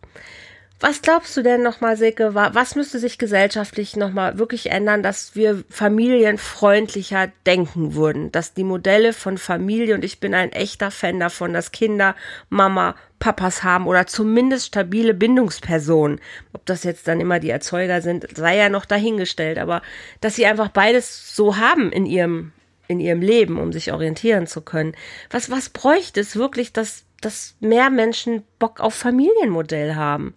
Was 0.82 1.02
glaubst 1.02 1.36
du 1.36 1.42
denn 1.42 1.62
nochmal, 1.62 1.98
Silke, 1.98 2.36
was 2.36 2.76
müsste 2.76 3.00
sich 3.00 3.18
gesellschaftlich 3.18 3.98
nochmal 3.98 4.40
wirklich 4.40 4.72
ändern, 4.72 5.04
dass 5.04 5.36
wir 5.36 5.66
familienfreundlicher 5.70 7.34
denken 7.46 7.96
würden? 7.96 8.32
Dass 8.32 8.54
die 8.54 8.64
Modelle 8.64 9.12
von 9.12 9.38
Familie, 9.38 9.96
und 9.96 10.06
ich 10.06 10.22
bin 10.22 10.34
ein 10.34 10.54
echter 10.54 10.90
Fan 10.90 11.20
davon, 11.20 11.52
dass 11.52 11.74
Kinder 11.74 12.16
Mama, 12.48 12.96
Papas 13.20 13.64
haben 13.64 13.86
oder 13.86 14.08
zumindest 14.08 14.68
stabile 14.68 15.14
Bindungspersonen. 15.14 16.20
Ob 16.54 16.66
das 16.66 16.84
jetzt 16.84 17.08
dann 17.08 17.20
immer 17.20 17.40
die 17.40 17.50
Erzeuger 17.50 18.02
sind, 18.02 18.26
sei 18.36 18.58
ja 18.58 18.70
noch 18.70 18.86
dahingestellt, 18.86 19.60
aber 19.60 19.82
dass 20.22 20.36
sie 20.36 20.46
einfach 20.46 20.70
beides 20.70 21.36
so 21.36 21.58
haben 21.58 21.92
in 21.92 22.06
ihrem, 22.06 22.54
in 22.88 23.00
ihrem 23.00 23.22
Leben, 23.22 23.60
um 23.60 23.72
sich 23.72 23.92
orientieren 23.92 24.48
zu 24.48 24.62
können. 24.62 24.96
Was, 25.30 25.52
was 25.52 25.70
bräuchte 25.70 26.20
es 26.22 26.36
wirklich, 26.36 26.74
dass, 26.74 27.04
dass 27.22 27.56
mehr 27.60 27.90
Menschen 27.90 28.44
Bock 28.58 28.80
auf 28.80 28.96
Familienmodell 28.96 29.96
haben? 29.96 30.36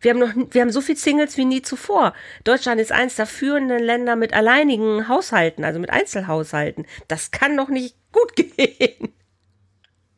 Wir 0.00 0.10
haben 0.10 0.18
noch, 0.18 0.34
wir 0.50 0.60
haben 0.60 0.70
so 0.70 0.82
viel 0.82 0.96
Singles 0.96 1.38
wie 1.38 1.46
nie 1.46 1.62
zuvor. 1.62 2.12
Deutschland 2.44 2.78
ist 2.78 2.92
eins 2.92 3.16
der 3.16 3.24
führenden 3.26 3.82
Länder 3.82 4.16
mit 4.16 4.34
alleinigen 4.34 5.08
Haushalten, 5.08 5.64
also 5.64 5.80
mit 5.80 5.88
Einzelhaushalten. 5.88 6.84
Das 7.08 7.30
kann 7.30 7.56
doch 7.56 7.68
nicht 7.68 7.96
gut 8.12 8.36
gehen. 8.36 9.14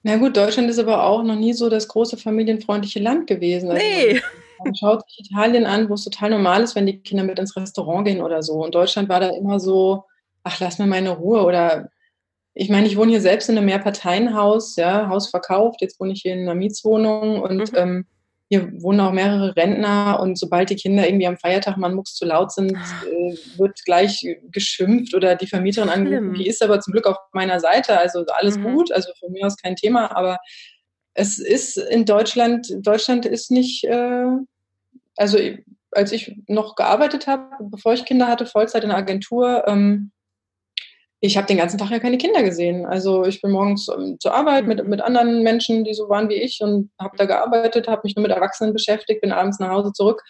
Na 0.07 0.19
gut, 0.19 0.37
Deutschland 0.37 0.71
ist 0.71 0.79
aber 0.79 1.03
auch 1.03 1.25
noch 1.25 1.35
nie 1.35 1.53
so 1.53 1.69
das 1.69 1.89
große 1.89 2.17
familienfreundliche 2.17 3.01
Land 3.01 3.27
gewesen. 3.27 3.73
Also 3.73 3.83
nee. 3.85 4.21
Man 4.65 4.73
schaut 4.77 5.03
sich 5.11 5.29
Italien 5.29 5.67
an, 5.67 5.89
wo 5.89 5.95
es 5.95 6.05
total 6.05 6.31
normal 6.31 6.63
ist, 6.63 6.77
wenn 6.77 6.87
die 6.87 7.01
Kinder 7.01 7.25
mit 7.25 7.41
ins 7.41 7.57
Restaurant 7.57 8.07
gehen 8.07 8.23
oder 8.23 8.41
so. 8.45 8.53
Und 8.53 8.77
Deutschland 8.77 9.09
war 9.09 9.19
da 9.19 9.31
immer 9.31 9.59
so, 9.59 10.05
ach, 10.45 10.61
lass 10.61 10.79
mir 10.79 10.87
meine 10.87 11.11
Ruhe. 11.11 11.43
Oder 11.43 11.91
ich 12.55 12.71
meine, 12.71 12.87
ich 12.87 12.97
wohne 12.97 13.11
hier 13.11 13.21
selbst 13.21 13.49
in 13.49 13.59
einem 13.59 13.67
Mehrparteienhaus, 13.67 14.77
ja, 14.77 15.09
Haus 15.09 15.29
verkauft, 15.29 15.81
jetzt 15.81 15.99
wohne 15.99 16.13
ich 16.13 16.23
hier 16.23 16.35
in 16.35 16.43
einer 16.43 16.55
Mietswohnung 16.55 17.43
und 17.43 17.73
mhm. 17.73 17.77
ähm, 17.77 18.07
hier 18.49 18.71
wohnen 18.81 19.01
auch 19.01 19.13
mehrere 19.13 19.57
Rentner 19.57 20.21
und 20.21 20.39
sobald 20.39 20.71
die 20.71 20.77
Kinder 20.77 21.07
irgendwie 21.07 21.27
am 21.27 21.37
Feiertag 21.37 21.77
mal 21.79 21.93
mucks 21.93 22.15
zu 22.15 22.25
laut 22.25 22.53
sind, 22.53 22.77
ah. 22.77 23.05
äh, 23.05 23.37
wird 23.59 23.85
gleich 23.85 24.25
geschimpft 24.53 25.15
oder 25.15 25.35
die 25.35 25.49
Vermieterin 25.49 25.89
angerufen. 25.89 26.35
Die 26.35 26.47
ist 26.47 26.63
aber 26.63 26.81
zum 26.81 26.93
Glück 26.93 27.07
auf 27.07 27.17
meiner 27.33 27.59
Seite, 27.59 27.99
also 27.99 28.25
alles 28.29 28.57
mhm. 28.57 28.75
gut, 28.75 28.93
also 28.93 29.11
von 29.19 29.33
mir 29.33 29.47
aus 29.47 29.57
kein 29.57 29.75
Thema, 29.75 30.17
aber 30.17 30.39
es 31.15 31.39
ist 31.39 31.77
in 31.77 32.05
Deutschland, 32.05 32.69
Deutschland 32.83 33.27
ist 33.27 33.51
nicht, 33.51 33.85
äh, 33.85 34.27
also 35.17 35.39
als 35.91 36.13
ich 36.13 36.37
noch 36.47 36.77
gearbeitet 36.77 37.27
habe, 37.27 37.49
bevor 37.71 37.95
ich 37.95 38.05
Kinder 38.05 38.29
hatte, 38.29 38.47
Vollzeit 38.47 38.85
in 38.85 38.91
der 38.91 38.99
Agentur, 38.99 39.65
ähm, 39.67 40.13
ich 41.21 41.37
habe 41.37 41.47
den 41.47 41.57
ganzen 41.57 41.79
Tag 41.79 41.91
ja 41.91 41.99
keine 41.99 42.19
Kinder 42.19 42.43
gesehen. 42.43 42.85
Also 42.85 43.25
ich 43.25 43.41
bin 43.41 43.51
morgens 43.51 43.89
ähm, 43.89 44.17
zur 44.21 44.35
Arbeit 44.35 44.67
mit, 44.67 44.87
mit 44.87 45.01
anderen 45.01 45.43
Menschen, 45.43 45.85
die 45.85 45.95
so 45.95 46.09
waren 46.09 46.29
wie 46.29 46.35
ich 46.35 46.61
und 46.61 46.91
habe 47.01 47.17
da 47.17 47.25
gearbeitet, 47.25 47.89
habe 47.89 48.03
mich 48.05 48.15
nur 48.17 48.23
mit 48.23 48.33
Erwachsenen 48.33 48.73
beschäftigt, 48.73 49.23
bin 49.23 49.33
abends 49.33 49.59
nach 49.59 49.71
Hause 49.71 49.93
zurück. 49.93 50.23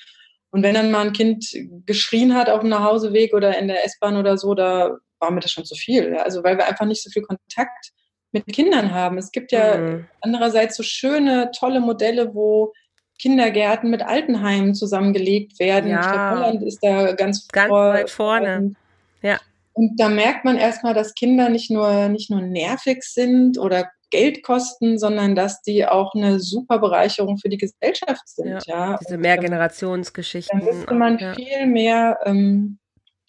Und 0.51 0.62
wenn 0.62 0.74
dann 0.74 0.91
mal 0.91 1.07
ein 1.07 1.12
Kind 1.12 1.45
geschrien 1.84 2.34
hat 2.34 2.49
auf 2.49 2.61
dem 2.61 2.70
Nachhauseweg 2.70 3.34
oder 3.34 3.59
in 3.59 3.68
der 3.68 3.84
S-Bahn 3.84 4.16
oder 4.16 4.39
so, 4.39 4.55
da 4.55 4.97
war 5.18 5.30
mir 5.30 5.41
das 5.41 5.51
schon 5.51 5.64
zu 5.64 5.74
viel. 5.74 6.16
Also 6.16 6.45
weil 6.45 6.57
wir 6.57 6.66
einfach 6.66 6.87
nicht 6.87 7.03
so 7.03 7.11
viel 7.11 7.22
Kontakt 7.22 7.91
mit 8.32 8.47
Kindern 8.47 8.93
haben. 8.93 9.18
Es 9.18 9.32
gibt 9.32 9.51
ja 9.51 9.76
mhm. 9.76 10.07
andererseits 10.20 10.76
so 10.76 10.82
schöne, 10.82 11.51
tolle 11.59 11.80
Modelle, 11.80 12.34
wo 12.34 12.72
Kindergärten 13.18 13.91
mit 13.91 14.03
Altenheimen 14.03 14.74
zusammengelegt 14.74 15.59
werden. 15.59 15.91
Ja. 15.91 16.01
Ich 16.01 16.07
glaube, 16.07 16.30
Holland 16.30 16.62
ist 16.62 16.78
da 16.82 17.12
ganz, 17.12 17.49
ganz 17.49 17.68
vor, 17.68 17.93
weit 17.95 18.11
vorne. 18.11 18.74
Und 19.77 20.01
da 20.01 20.09
merkt 20.09 20.47
man 20.47 20.57
erstmal, 20.57 20.95
dass 20.95 21.14
Kinder 21.14 21.51
nicht 21.51 21.70
nur, 21.70 22.09
nicht 22.09 22.31
nur 22.31 22.41
nervig 22.41 23.03
sind 23.03 23.59
oder 23.59 23.91
Geld 24.11 24.43
kosten, 24.43 24.99
sondern 24.99 25.35
dass 25.35 25.61
die 25.61 25.85
auch 25.85 26.14
eine 26.14 26.41
super 26.41 26.79
Bereicherung 26.79 27.37
für 27.37 27.51
die 27.51 27.59
Gesellschaft 27.59 28.27
sind. 28.27 28.49
Ja, 28.49 28.61
ja. 28.66 28.99
Diese 28.99 29.18
Mehrgenerationsgeschichten. 29.18 30.61
Da 30.61 30.64
müsste 30.64 30.95
man 30.95 31.18
ja. 31.18 31.35
viel 31.35 31.66
mehr 31.66 32.18
ähm, 32.24 32.79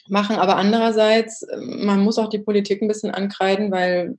machen. 0.07 0.37
Aber 0.37 0.55
andererseits, 0.55 1.45
man 1.59 1.99
muss 1.99 2.17
auch 2.17 2.29
die 2.29 2.39
Politik 2.39 2.81
ein 2.81 2.87
bisschen 2.87 3.11
ankreiden, 3.11 3.69
weil 3.69 4.17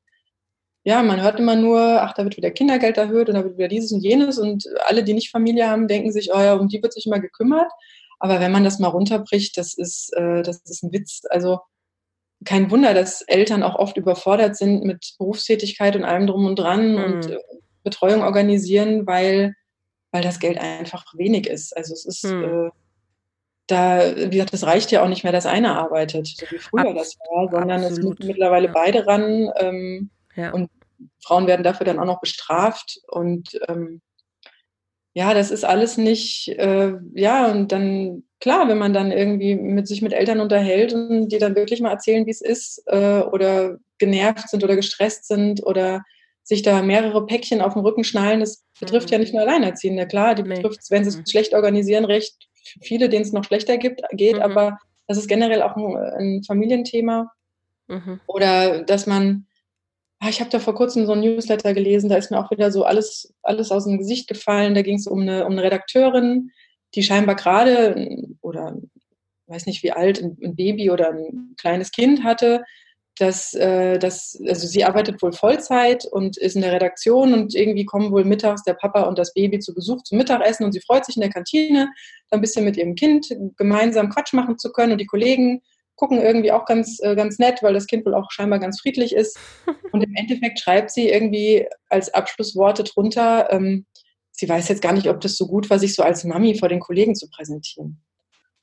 ja, 0.84 1.02
man 1.02 1.22
hört 1.22 1.40
immer 1.40 1.56
nur, 1.56 1.80
ach, 1.80 2.12
da 2.12 2.24
wird 2.24 2.36
wieder 2.36 2.50
Kindergeld 2.50 2.98
erhöht 2.98 3.28
und 3.30 3.36
da 3.36 3.44
wird 3.44 3.56
wieder 3.56 3.68
dieses 3.68 3.92
und 3.92 4.00
jenes 4.00 4.38
und 4.38 4.64
alle, 4.86 5.02
die 5.02 5.14
nicht 5.14 5.30
Familie 5.30 5.70
haben, 5.70 5.88
denken 5.88 6.12
sich, 6.12 6.30
oh 6.34 6.38
ja, 6.38 6.54
um 6.54 6.68
die 6.68 6.82
wird 6.82 6.92
sich 6.92 7.06
immer 7.06 7.20
gekümmert. 7.20 7.70
Aber 8.18 8.38
wenn 8.38 8.52
man 8.52 8.64
das 8.64 8.80
mal 8.80 8.88
runterbricht, 8.88 9.56
das 9.56 9.72
ist, 9.72 10.12
äh, 10.14 10.42
das 10.42 10.60
ist 10.64 10.82
ein 10.82 10.92
Witz. 10.92 11.22
Also 11.30 11.60
kein 12.44 12.70
Wunder, 12.70 12.94
dass 12.94 13.22
Eltern 13.22 13.62
auch 13.62 13.74
oft 13.76 13.96
überfordert 13.96 14.56
sind 14.56 14.84
mit 14.84 15.14
Berufstätigkeit 15.18 15.96
und 15.96 16.04
allem 16.04 16.26
drum 16.26 16.46
und 16.46 16.56
dran 16.56 16.92
mhm. 16.92 17.04
und 17.04 17.30
äh, 17.30 17.38
Betreuung 17.82 18.22
organisieren, 18.22 19.06
weil, 19.06 19.54
weil 20.12 20.22
das 20.22 20.38
Geld 20.38 20.58
einfach 20.58 21.04
wenig 21.16 21.46
ist. 21.46 21.76
Also 21.76 21.94
es 21.94 22.04
ist 22.04 22.24
mhm. 22.24 22.44
äh, 22.44 22.70
da, 23.66 24.16
wie 24.16 24.30
gesagt, 24.30 24.54
es 24.54 24.66
reicht 24.66 24.90
ja 24.92 25.02
auch 25.02 25.08
nicht 25.08 25.24
mehr, 25.24 25.32
dass 25.32 25.46
einer 25.46 25.76
arbeitet, 25.78 26.26
so 26.26 26.46
wie 26.50 26.58
früher 26.58 26.88
Abs 26.88 26.94
das 26.94 27.18
war, 27.30 27.50
sondern 27.50 27.84
absolut. 27.84 27.98
es 27.98 28.04
müssen 28.04 28.26
mittlerweile 28.26 28.66
ja. 28.66 28.72
beide 28.72 29.06
ran 29.06 29.50
ähm, 29.56 30.10
ja. 30.36 30.52
und 30.52 30.70
Frauen 31.22 31.46
werden 31.46 31.62
dafür 31.62 31.84
dann 31.84 31.98
auch 31.98 32.06
noch 32.06 32.20
bestraft 32.20 32.98
und 33.08 33.60
ähm, 33.68 34.00
ja, 35.18 35.34
das 35.34 35.50
ist 35.50 35.64
alles 35.64 35.98
nicht, 35.98 36.46
äh, 36.46 36.92
ja, 37.12 37.50
und 37.50 37.72
dann, 37.72 38.22
klar, 38.38 38.68
wenn 38.68 38.78
man 38.78 38.92
dann 38.92 39.10
irgendwie 39.10 39.56
mit 39.56 39.88
sich 39.88 40.00
mit 40.00 40.12
Eltern 40.12 40.38
unterhält 40.38 40.92
und 40.94 41.30
die 41.30 41.38
dann 41.38 41.56
wirklich 41.56 41.80
mal 41.80 41.90
erzählen, 41.90 42.24
wie 42.24 42.30
es 42.30 42.40
ist, 42.40 42.84
äh, 42.86 43.22
oder 43.22 43.78
genervt 43.98 44.48
sind 44.48 44.62
oder 44.62 44.76
gestresst 44.76 45.26
sind 45.26 45.66
oder 45.66 46.04
sich 46.44 46.62
da 46.62 46.82
mehrere 46.82 47.26
Päckchen 47.26 47.60
auf 47.60 47.72
den 47.72 47.82
Rücken 47.82 48.04
schnallen, 48.04 48.38
das 48.38 48.62
betrifft 48.78 49.08
mhm. 49.08 49.14
ja 49.14 49.18
nicht 49.18 49.34
nur 49.34 49.42
Alleinerziehende, 49.42 50.06
klar, 50.06 50.36
die 50.36 50.44
betrifft, 50.44 50.88
wenn 50.90 51.02
sie 51.02 51.10
es 51.10 51.16
mhm. 51.16 51.26
schlecht 51.28 51.52
organisieren, 51.52 52.04
recht 52.04 52.36
viele, 52.80 53.08
denen 53.08 53.24
es 53.24 53.32
noch 53.32 53.42
schlechter 53.42 53.76
gibt, 53.76 54.02
geht, 54.12 54.36
mhm. 54.36 54.42
aber 54.42 54.78
das 55.08 55.18
ist 55.18 55.26
generell 55.26 55.62
auch 55.62 55.74
ein, 55.74 55.96
ein 55.96 56.42
Familienthema. 56.44 57.32
Mhm. 57.88 58.20
Oder 58.28 58.84
dass 58.84 59.08
man 59.08 59.47
ich 60.26 60.40
habe 60.40 60.50
da 60.50 60.58
vor 60.58 60.74
kurzem 60.74 61.06
so 61.06 61.12
ein 61.12 61.20
Newsletter 61.20 61.74
gelesen, 61.74 62.08
da 62.08 62.16
ist 62.16 62.30
mir 62.30 62.38
auch 62.38 62.50
wieder 62.50 62.72
so 62.72 62.84
alles, 62.84 63.32
alles 63.42 63.70
aus 63.70 63.84
dem 63.84 63.98
Gesicht 63.98 64.28
gefallen. 64.28 64.74
Da 64.74 64.82
ging 64.82 64.96
es 64.96 65.06
um 65.06 65.20
eine, 65.20 65.46
um 65.46 65.52
eine 65.52 65.62
Redakteurin, 65.62 66.50
die 66.94 67.02
scheinbar 67.02 67.36
gerade 67.36 68.26
oder 68.40 68.76
weiß 69.46 69.66
nicht 69.66 69.82
wie 69.82 69.92
alt, 69.92 70.22
ein, 70.22 70.36
ein 70.42 70.56
Baby 70.56 70.90
oder 70.90 71.10
ein 71.10 71.54
kleines 71.58 71.90
Kind 71.90 72.22
hatte, 72.24 72.64
dass, 73.18 73.54
äh, 73.54 73.98
dass, 73.98 74.38
also 74.46 74.66
sie 74.66 74.84
arbeitet 74.84 75.20
wohl 75.22 75.32
Vollzeit 75.32 76.04
und 76.04 76.36
ist 76.36 76.54
in 76.54 76.62
der 76.62 76.72
Redaktion 76.72 77.34
und 77.34 77.54
irgendwie 77.54 77.84
kommen 77.84 78.12
wohl 78.12 78.24
mittags 78.24 78.62
der 78.62 78.74
Papa 78.74 79.02
und 79.02 79.18
das 79.18 79.34
Baby 79.34 79.58
zu 79.58 79.74
Besuch 79.74 80.02
zum 80.02 80.18
Mittagessen 80.18 80.64
und 80.64 80.72
sie 80.72 80.80
freut 80.80 81.04
sich 81.04 81.16
in 81.16 81.22
der 81.22 81.30
Kantine, 81.30 81.90
ein 82.30 82.40
bisschen 82.40 82.64
mit 82.64 82.76
ihrem 82.76 82.94
Kind 82.94 83.28
gemeinsam 83.56 84.10
Quatsch 84.10 84.34
machen 84.34 84.58
zu 84.58 84.70
können 84.70 84.92
und 84.92 85.00
die 85.00 85.06
Kollegen 85.06 85.62
gucken 85.98 86.22
irgendwie 86.22 86.52
auch 86.52 86.64
ganz, 86.64 87.00
äh, 87.02 87.14
ganz 87.16 87.38
nett, 87.38 87.62
weil 87.62 87.74
das 87.74 87.86
Kind 87.86 88.06
wohl 88.06 88.14
auch 88.14 88.30
scheinbar 88.30 88.60
ganz 88.60 88.80
friedlich 88.80 89.14
ist. 89.14 89.38
Und 89.92 90.02
im 90.02 90.14
Endeffekt 90.14 90.60
schreibt 90.60 90.90
sie 90.90 91.08
irgendwie 91.10 91.66
als 91.90 92.14
Abschlussworte 92.14 92.84
drunter, 92.84 93.52
ähm, 93.52 93.84
sie 94.30 94.48
weiß 94.48 94.68
jetzt 94.68 94.80
gar 94.80 94.92
nicht, 94.92 95.08
ob 95.08 95.20
das 95.20 95.36
so 95.36 95.46
gut 95.46 95.68
war, 95.68 95.78
sich 95.78 95.94
so 95.94 96.02
als 96.02 96.24
Mami 96.24 96.54
vor 96.54 96.68
den 96.68 96.80
Kollegen 96.80 97.16
zu 97.16 97.28
präsentieren. 97.28 98.00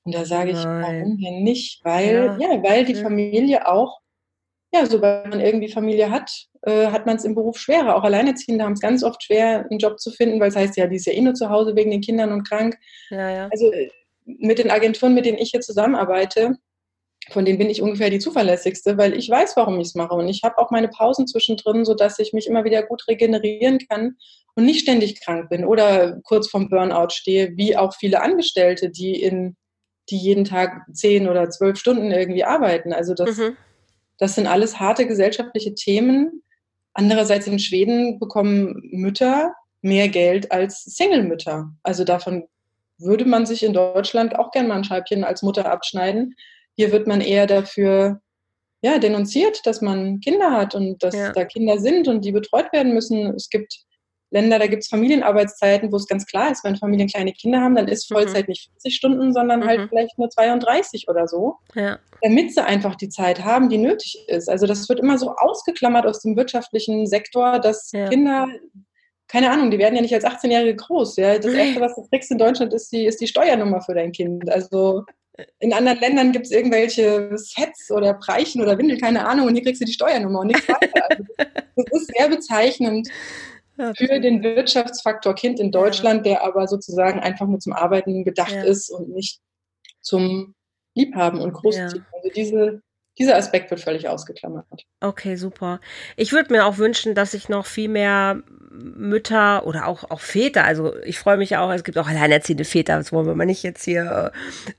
Und 0.04 0.16
da 0.16 0.24
sage 0.24 0.52
ich, 0.52 0.64
Nein. 0.64 0.84
warum 0.84 1.18
denn 1.18 1.44
nicht? 1.44 1.84
Weil, 1.84 2.38
ja, 2.40 2.54
ja 2.54 2.64
weil 2.64 2.86
die 2.86 2.96
Familie 2.96 3.68
auch, 3.68 4.00
ja, 4.74 4.86
sobald 4.86 5.30
man 5.30 5.42
irgendwie 5.42 5.70
Familie 5.70 6.10
hat, 6.10 6.32
äh, 6.62 6.88
hat 6.88 7.06
man 7.06 7.18
es 7.18 7.26
im 7.26 7.36
Beruf 7.36 7.58
schwerer. 7.58 7.96
Auch 7.96 8.04
Alleinerziehende 8.04 8.64
haben 8.64 8.74
es 8.74 8.80
ganz 8.80 9.04
oft 9.04 9.24
schwer, 9.24 9.66
einen 9.70 9.80
Job 9.80 10.00
zu 10.00 10.12
finden, 10.12 10.40
weil 10.40 10.50
es 10.50 10.56
heißt 10.56 10.78
ja, 10.78 10.88
die 10.88 10.96
ist 10.98 11.08
ja 11.08 11.14
eh 11.14 11.22
nur 11.22 11.34
zu 11.34 11.50
Hause 11.50 11.76
wegen 11.76 11.92
den 11.92 12.02
Kindern 12.02 12.32
und 12.32 12.48
krank. 12.48 12.78
Ja, 13.10 13.30
ja. 13.30 13.50
Also 13.52 13.74
äh, 13.74 13.90
mit 14.26 14.60
den 14.60 14.72
Agenturen, 14.72 15.14
mit 15.14 15.26
denen 15.26 15.38
ich 15.38 15.52
hier 15.52 15.62
zusammenarbeite, 15.62 16.56
von 17.32 17.46
denen 17.46 17.58
bin 17.58 17.70
ich 17.70 17.82
ungefähr 17.82 18.10
die 18.10 18.20
zuverlässigste, 18.20 18.98
weil 18.98 19.14
ich 19.14 19.30
weiß, 19.30 19.56
warum 19.58 19.80
ich 19.80 19.88
es 19.88 19.96
mache. 19.96 20.14
Und 20.14 20.28
ich 20.28 20.44
habe 20.44 20.58
auch 20.58 20.72
meine 20.72 20.88
Pausen 20.88 21.28
zwischendrin, 21.28 21.86
sodass 21.86 22.20
ich 22.20 22.34
mich 22.34 22.48
immer 22.48 22.64
wieder 22.64 22.84
gut 22.84 23.08
regenerieren 23.08 23.80
kann 23.90 24.16
und 24.56 24.66
nicht 24.66 24.82
ständig 24.82 25.22
krank 25.22 25.50
bin 25.50 25.66
oder 25.66 26.20
kurz 26.24 26.50
vorm 26.50 26.70
Burnout 26.70 27.10
stehe, 27.10 27.56
wie 27.58 27.76
auch 27.76 27.96
viele 27.96 28.22
Angestellte, 28.22 28.90
die 28.90 29.22
in 29.22 29.56
die 30.10 30.18
jeden 30.18 30.46
Tag 30.46 30.84
zehn 30.94 31.28
oder 31.28 31.50
zwölf 31.50 31.78
Stunden 31.78 32.12
irgendwie 32.12 32.44
arbeiten. 32.44 32.94
Also 32.94 33.14
das, 33.14 33.38
mhm. 33.38 33.58
das 34.20 34.36
sind 34.36 34.48
alles 34.48 34.80
harte 34.80 35.08
gesellschaftliche 35.08 35.74
Themen. 35.74 36.44
Andererseits 36.94 37.48
in 37.48 37.60
Schweden 37.60 38.20
bekommen 38.20 38.82
Mütter 38.92 39.54
mehr 39.82 40.10
Geld 40.10 40.52
als 40.52 40.84
Single-Mütter. 40.84 41.72
Also 41.84 42.04
davon 42.04 42.48
würde 42.98 43.26
man 43.26 43.46
sich 43.46 43.64
in 43.64 43.74
Deutschland 43.74 44.38
auch 44.38 44.52
gern 44.52 44.68
mal 44.68 44.78
ein 44.78 44.84
Scheibchen 44.84 45.24
als 45.24 45.42
Mutter 45.42 45.70
abschneiden. 45.70 46.36
Hier 46.76 46.92
wird 46.92 47.08
man 47.08 47.22
eher 47.22 47.48
dafür 47.48 48.22
ja, 48.82 49.00
denunziert, 49.00 49.66
dass 49.66 49.82
man 49.82 50.20
Kinder 50.20 50.52
hat 50.52 50.76
und 50.76 51.02
dass 51.02 51.16
ja. 51.16 51.32
da 51.32 51.46
Kinder 51.46 51.80
sind 51.80 52.08
und 52.08 52.24
die 52.24 52.32
betreut 52.32 52.72
werden 52.72 52.94
müssen. 52.94 53.34
Es 53.36 53.50
gibt 53.50 53.86
Länder, 54.32 54.60
da 54.60 54.68
gibt 54.68 54.84
es 54.84 54.90
Familienarbeitszeiten, 54.90 55.92
wo 55.92 55.96
es 55.96 56.08
ganz 56.08 56.26
klar 56.26 56.52
ist, 56.52 56.64
wenn 56.64 56.76
Familien 56.76 57.08
kleine 57.08 57.32
Kinder 57.32 57.62
haben, 57.62 57.76
dann 57.76 57.88
ist 57.88 58.10
mhm. 58.10 58.16
Vollzeit 58.16 58.48
mhm. 58.48 58.52
nicht 58.52 58.70
40 58.82 58.96
Stunden, 58.96 59.34
sondern 59.34 59.66
halt 59.66 59.78
mhm. 59.78 59.82
halt 59.82 59.90
vielleicht 59.90 60.18
nur 60.20 60.30
32 60.30 61.08
oder 61.08 61.28
so. 61.28 61.56
Ja. 61.74 62.00
Damit 62.22 62.54
sie 62.54 62.64
einfach 62.64 62.96
die 62.96 63.10
Zeit 63.10 63.44
haben, 63.44 63.70
die 63.70 63.78
nötig 63.78 64.26
ist. 64.28 64.50
Also 64.50 64.68
das 64.68 64.90
wird 64.90 65.00
immer 65.00 65.18
so 65.18 65.32
ausgeklammert 65.36 66.06
aus 66.06 66.22
dem 66.22 66.36
wirtschaftlichen 66.36 67.08
Sektor, 67.08 67.60
dass 67.60 67.92
ja. 67.92 68.10
Kinder 68.10 68.48
keine 69.28 69.50
Ahnung, 69.50 69.72
die 69.72 69.80
werden 69.80 69.96
ja 69.96 70.02
nicht 70.04 70.14
als 70.14 70.24
18-Jährige 70.24 70.76
groß. 70.76 71.16
Ja? 71.16 71.40
Das 71.40 71.52
Erste, 71.52 71.82
was 71.82 71.96
du 71.96 72.04
kriegst 72.10 72.30
in 72.30 72.38
Deutschland, 72.38 72.74
ist 72.74 72.92
die, 72.92 73.06
ist 73.06 73.20
die 73.20 73.28
Steuernummer 73.28 73.82
für 73.82 73.96
dein 73.96 74.12
Kind. 74.12 74.52
Also 74.52 75.04
in 75.60 75.74
anderen 75.74 76.00
Ländern 76.00 76.32
gibt 76.32 76.46
es 76.46 76.52
irgendwelche 76.52 77.38
Sets 77.38 77.92
oder 77.92 78.14
Breichen 78.14 78.62
oder 78.62 78.78
Windel, 78.78 78.98
keine 78.98 79.28
Ahnung, 79.28 79.48
und 79.48 79.56
hier 79.56 79.64
kriegst 79.64 79.82
du 79.82 79.86
die 79.86 79.94
Steuernummer 79.94 80.40
und 80.40 80.48
nichts 80.48 80.68
weiter. 80.68 81.10
Also, 81.10 81.24
das 81.76 82.02
ist 82.02 82.12
sehr 82.16 82.30
bezeichnend 82.30 83.10
für 83.98 84.20
den 84.20 84.44
Wirtschaftsfaktor 84.44 85.36
Kind 85.36 85.60
in 85.60 85.72
Deutschland, 85.72 86.26
der 86.26 86.44
aber 86.44 86.68
sozusagen 86.68 87.20
einfach 87.20 87.48
nur 87.48 87.60
zum 87.60 87.74
Arbeiten 87.74 88.24
gedacht 88.24 88.54
ja. 88.54 88.64
ist 88.64 88.90
und 88.90 89.10
nicht 89.10 89.42
zum 90.02 90.56
Liebhaben 90.94 91.42
und 91.42 91.54
Großziehen. 91.54 92.06
Ja. 92.06 92.06
Also 92.14 92.30
diese 92.34 92.82
dieser 93.18 93.36
Aspekt 93.36 93.72
wird 93.72 93.82
völlig 93.82 94.10
ausgeklammert. 94.10 94.66
Okay, 95.00 95.36
super. 95.36 95.80
Ich 96.16 96.32
würde 96.34 96.54
mir 96.54 96.66
auch 96.66 96.78
wünschen, 96.78 97.16
dass 97.16 97.32
sich 97.32 97.50
noch 97.50 97.66
viel 97.66 97.90
mehr 97.90 98.44
Mütter 98.78 99.66
oder 99.66 99.88
auch, 99.88 100.10
auch 100.10 100.20
Väter, 100.20 100.64
also 100.64 100.96
ich 101.04 101.20
freue 101.20 101.38
mich 101.38 101.56
auch, 101.58 101.72
es 101.72 101.84
gibt 101.84 101.98
auch 101.98 102.08
alleinerziehende 102.08 102.66
Väter, 102.66 102.98
das 102.98 103.12
wollen 103.12 103.28
wir 103.28 103.36
mal 103.36 103.46
nicht 103.46 103.64
jetzt 103.64 103.84
hier 103.86 104.32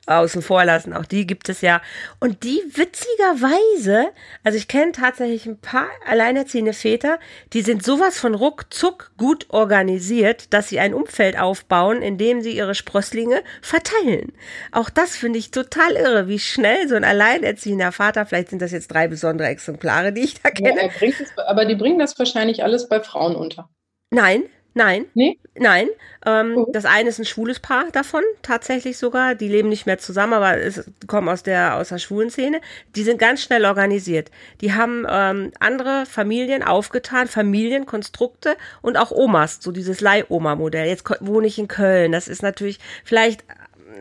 äh, 0.07 0.13
außen 0.13 0.43
vor 0.43 0.65
lassen, 0.65 0.93
auch 0.93 1.05
die 1.05 1.27
gibt 1.27 1.49
es 1.49 1.61
ja. 1.61 1.81
Und 2.21 2.45
die 2.45 2.63
witzigerweise, 2.75 4.09
also 4.45 4.59
ich 4.59 4.69
kenne 4.69 4.93
tatsächlich 4.93 5.47
ein 5.47 5.59
paar 5.59 5.89
alleinerziehende 6.07 6.73
Väter, 6.73 7.19
die 7.53 7.63
sind 7.63 7.85
sowas 7.85 8.19
von 8.19 8.35
ruckzuck 8.35 9.13
gut 9.17 9.47
organisiert, 9.51 10.53
dass 10.53 10.69
sie 10.69 10.81
ein 10.81 10.95
Umfeld 10.95 11.39
aufbauen, 11.39 12.03
in 12.03 12.19
dem 12.19 12.43
sie 12.43 12.57
ihre 12.57 12.75
Sprösslinge 12.75 13.43
verteilen. 13.63 14.33
Auch 14.73 14.91
das 14.91 15.17
finde 15.17 15.39
ich 15.39 15.51
total 15.51 15.93
irre, 15.93 16.29
wie 16.29 16.39
schnell 16.39 16.89
so 16.89 16.95
ein 16.95 17.05
alleinerziehender 17.05 17.93
Vater 17.93 18.26
Vielleicht 18.27 18.51
sind 18.51 18.63
das 18.63 18.73
jetzt 18.73 18.89
drei 18.89 19.09
besondere 19.09 19.49
Exemplare, 19.49 20.13
die 20.13 20.23
ich 20.23 20.41
da 20.43 20.51
kenne. 20.51 20.83
Ja, 20.83 20.91
es, 21.01 21.39
aber 21.39 21.65
die 21.65 21.75
bringen 21.75 21.99
das 21.99 22.19
wahrscheinlich 22.19 22.63
alles 22.63 22.89
bei 22.89 23.01
Frauen 23.01 23.37
unter. 23.37 23.69
Nein, 24.11 24.45
Nein. 24.77 25.07
Nee? 25.15 25.39
Nein. 25.55 25.89
Ähm, 26.27 26.51
mhm. 26.55 26.67
Das 26.71 26.85
eine 26.85 27.09
ist 27.09 27.19
ein 27.19 27.25
schwules 27.25 27.61
Paar 27.61 27.91
davon, 27.93 28.23
tatsächlich 28.43 28.99
sogar. 28.99 29.35
Die 29.35 29.49
leben 29.49 29.71
nicht 29.71 29.87
mehr 29.87 29.97
zusammen, 29.97 30.35
aber 30.35 30.59
es, 30.59 30.85
kommen 31.07 31.31
aus 31.31 31.43
der, 31.43 31.77
aus 31.77 31.89
der 31.89 31.97
schwulen 31.97 32.29
Szene. 32.29 32.61
Die 32.95 33.03
sind 33.03 33.19
ganz 33.19 33.43
schnell 33.43 33.65
organisiert. 33.65 34.31
Die 34.61 34.75
haben 34.75 35.07
ähm, 35.09 35.53
andere 35.61 36.05
Familien 36.05 36.63
aufgetan, 36.63 37.27
Familienkonstrukte 37.27 38.55
und 38.83 38.99
auch 38.99 39.13
Omas, 39.13 39.61
so 39.63 39.73
dieses 39.73 40.03
Leihoma-Modell. 40.03 40.87
Jetzt 40.87 41.09
wohne 41.21 41.47
ich 41.47 41.59
in 41.59 41.69
Köln. 41.69 42.13
Das 42.13 42.29
ist 42.29 42.43
natürlich 42.43 42.79
vielleicht 43.03 43.47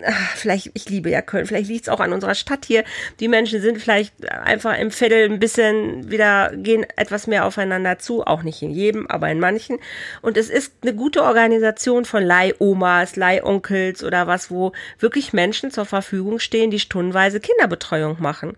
ach, 0.06 0.36
vielleicht, 0.36 0.72
ich 0.74 0.90
liebe 0.90 1.10
ja 1.10 1.22
Köln, 1.22 1.46
vielleicht 1.46 1.70
liegt 1.70 1.84
es 1.84 1.90
auch 1.90 2.00
an 2.00 2.14
unserer 2.14 2.36
Stadt 2.36 2.66
hier. 2.66 2.84
Die 3.20 3.28
Menschen 3.28 3.62
sind 3.62 3.80
vielleicht 3.80 4.14
einfach 4.30 4.78
im 4.78 4.92
Viertel 4.92 5.30
ein 5.30 5.40
bisschen 5.40 6.10
wieder, 6.10 6.52
gehen 6.56 6.86
etwas 6.96 7.28
mehr 7.28 7.46
aufeinander 7.46 8.00
zu, 8.00 8.24
auch 8.24 8.44
nicht 8.44 8.62
in 8.62 8.72
jedem, 8.72 9.08
aber 9.08 9.30
in 9.30 9.40
manchen. 9.40 9.78
Und 10.22 10.38
es 10.38 10.50
ist 10.50 10.74
eine 10.82 10.94
gute 10.94 11.24
Organisation 11.24 12.06
von 12.06 12.24
Leihomas, 12.24 13.16
Leihonkels 13.16 14.04
oder 14.04 14.28
was, 14.28 14.52
wo 14.52 14.72
wirklich 15.00 15.34
Menschen 15.34 15.72
zur 15.72 15.86
Verfügung 15.86 16.40
stehen, 16.40 16.72
die 16.72 16.80
stundenweise 16.80 17.40
Kinderbetreuung 17.40 18.18
machen. 18.20 18.56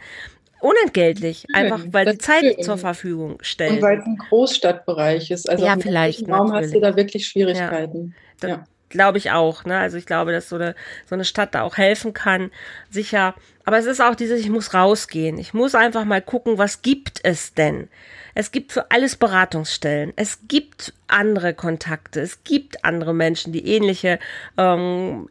Unentgeltlich, 0.60 1.46
einfach 1.54 1.86
weil 1.92 2.06
die 2.06 2.18
Zeit 2.18 2.42
schön. 2.42 2.64
zur 2.64 2.78
Verfügung 2.80 3.38
stellen. 3.42 3.76
Und 3.76 3.82
weil 3.84 4.00
es 4.00 4.06
ein 4.06 4.18
Großstadtbereich 4.18 5.30
ist. 5.30 5.48
Also 5.48 5.64
ja, 5.64 5.78
vielleicht. 5.80 6.28
Warum 6.28 6.52
hast 6.52 6.74
du 6.74 6.80
da 6.80 6.96
wirklich 6.96 7.28
Schwierigkeiten? 7.28 8.16
Ja. 8.42 8.50
ja. 8.50 8.64
Glaube 8.90 9.18
ich 9.18 9.32
auch. 9.32 9.66
Ne? 9.66 9.78
Also 9.78 9.98
ich 9.98 10.06
glaube, 10.06 10.32
dass 10.32 10.50
so 10.50 10.56
eine, 10.56 10.76
so 11.06 11.16
eine 11.16 11.26
Stadt 11.26 11.54
da 11.56 11.64
auch 11.64 11.78
helfen 11.78 12.14
kann. 12.14 12.52
Sicher. 12.90 13.36
Aber 13.66 13.78
es 13.78 13.86
ist 13.86 14.02
auch 14.02 14.16
dieses, 14.16 14.40
ich 14.40 14.50
muss 14.50 14.74
rausgehen. 14.74 15.38
Ich 15.38 15.54
muss 15.54 15.76
einfach 15.76 16.06
mal 16.06 16.22
gucken, 16.22 16.58
was 16.58 16.82
gibt 16.82 17.20
es 17.24 17.54
denn? 17.54 17.90
Es 18.34 18.52
gibt 18.52 18.72
für 18.72 18.92
alles 18.92 19.16
Beratungsstellen. 19.16 20.14
Es 20.16 20.40
gibt 20.48 20.94
andere 21.08 21.54
Kontakte. 21.54 22.22
Es 22.22 22.44
gibt 22.44 22.86
andere 22.86 23.14
Menschen, 23.14 23.52
die 23.52 23.68
ähnliche 23.68 24.20
ähm, 24.58 25.28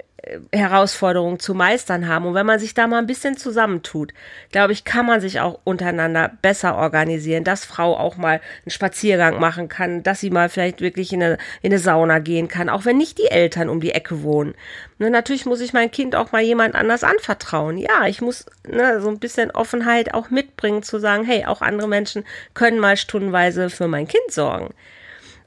Herausforderungen 0.52 1.38
zu 1.38 1.54
meistern 1.54 2.08
haben. 2.08 2.26
Und 2.26 2.34
wenn 2.34 2.46
man 2.46 2.58
sich 2.58 2.74
da 2.74 2.86
mal 2.86 2.98
ein 2.98 3.06
bisschen 3.06 3.36
zusammentut, 3.36 4.12
glaube 4.50 4.72
ich, 4.72 4.84
kann 4.84 5.06
man 5.06 5.20
sich 5.20 5.40
auch 5.40 5.60
untereinander 5.64 6.32
besser 6.42 6.76
organisieren, 6.76 7.44
dass 7.44 7.64
Frau 7.64 7.96
auch 7.96 8.16
mal 8.16 8.40
einen 8.64 8.70
Spaziergang 8.70 9.38
machen 9.38 9.68
kann, 9.68 10.02
dass 10.02 10.20
sie 10.20 10.30
mal 10.30 10.48
vielleicht 10.48 10.80
wirklich 10.80 11.12
in 11.12 11.22
eine, 11.22 11.38
in 11.62 11.72
eine 11.72 11.78
Sauna 11.78 12.18
gehen 12.18 12.48
kann, 12.48 12.68
auch 12.68 12.84
wenn 12.84 12.96
nicht 12.96 13.18
die 13.18 13.30
Eltern 13.30 13.68
um 13.68 13.80
die 13.80 13.92
Ecke 13.92 14.22
wohnen. 14.22 14.54
Ne, 14.98 15.10
natürlich 15.10 15.46
muss 15.46 15.60
ich 15.60 15.72
mein 15.72 15.90
Kind 15.90 16.16
auch 16.16 16.32
mal 16.32 16.42
jemand 16.42 16.74
anders 16.74 17.04
anvertrauen. 17.04 17.78
Ja, 17.78 18.06
ich 18.06 18.20
muss 18.20 18.46
ne, 18.66 19.00
so 19.00 19.08
ein 19.08 19.18
bisschen 19.18 19.50
Offenheit 19.50 20.14
auch 20.14 20.30
mitbringen, 20.30 20.82
zu 20.82 20.98
sagen, 20.98 21.24
hey, 21.24 21.44
auch 21.44 21.60
andere 21.60 21.88
Menschen 21.88 22.24
können 22.54 22.80
mal 22.80 22.96
stundenweise 22.96 23.70
für 23.70 23.88
mein 23.88 24.08
Kind 24.08 24.30
sorgen. 24.30 24.74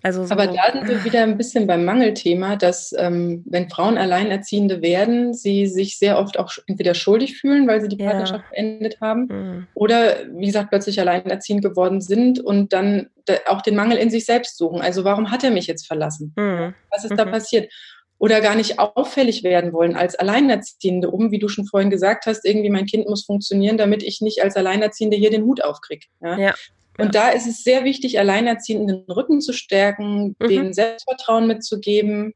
Also 0.01 0.25
so 0.25 0.31
Aber 0.31 0.47
da 0.47 0.71
sind 0.71 0.87
wir 0.87 1.03
wieder 1.03 1.23
ein 1.23 1.37
bisschen 1.37 1.67
beim 1.67 1.83
Mangelthema, 1.83 2.55
dass 2.55 2.93
ähm, 2.97 3.43
wenn 3.45 3.69
Frauen 3.69 3.97
Alleinerziehende 3.97 4.81
werden, 4.81 5.33
sie 5.33 5.67
sich 5.67 5.97
sehr 5.97 6.17
oft 6.17 6.39
auch 6.39 6.51
entweder 6.67 6.93
schuldig 6.93 7.37
fühlen, 7.37 7.67
weil 7.67 7.81
sie 7.81 7.89
die 7.89 7.97
Partnerschaft 7.97 8.45
ja. 8.45 8.49
beendet 8.51 9.01
haben, 9.01 9.27
mhm. 9.29 9.67
oder 9.73 10.15
wie 10.31 10.45
gesagt 10.45 10.69
plötzlich 10.69 10.99
alleinerziehend 10.99 11.61
geworden 11.61 12.01
sind 12.01 12.39
und 12.39 12.71
dann 12.71 13.09
auch 13.47 13.61
den 13.61 13.75
Mangel 13.75 13.97
in 13.97 14.09
sich 14.09 14.25
selbst 14.25 14.57
suchen. 14.57 14.81
Also 14.81 15.03
warum 15.03 15.31
hat 15.31 15.43
er 15.43 15.51
mich 15.51 15.67
jetzt 15.67 15.85
verlassen? 15.85 16.33
Mhm. 16.35 16.73
Was 16.91 17.03
ist 17.03 17.11
mhm. 17.11 17.17
da 17.17 17.25
passiert? 17.25 17.71
Oder 18.17 18.41
gar 18.41 18.55
nicht 18.55 18.79
auffällig 18.79 19.43
werden 19.43 19.71
wollen 19.71 19.95
als 19.95 20.15
Alleinerziehende, 20.15 21.09
um, 21.09 21.31
wie 21.31 21.39
du 21.39 21.47
schon 21.47 21.65
vorhin 21.65 21.89
gesagt 21.89 22.25
hast, 22.25 22.45
irgendwie 22.45 22.69
mein 22.69 22.85
Kind 22.85 23.07
muss 23.07 23.25
funktionieren, 23.25 23.77
damit 23.77 24.03
ich 24.03 24.19
nicht 24.19 24.43
als 24.43 24.57
Alleinerziehende 24.57 25.15
hier 25.15 25.29
den 25.29 25.43
Hut 25.43 25.63
aufkriege. 25.63 26.07
Ja? 26.21 26.37
ja. 26.37 26.53
Und 26.99 27.15
da 27.15 27.29
ist 27.29 27.47
es 27.47 27.63
sehr 27.63 27.83
wichtig, 27.83 28.19
Alleinerziehenden 28.19 29.05
den 29.05 29.11
Rücken 29.11 29.41
zu 29.41 29.53
stärken, 29.53 30.35
mhm. 30.39 30.47
denen 30.47 30.73
Selbstvertrauen 30.73 31.47
mitzugeben. 31.47 32.33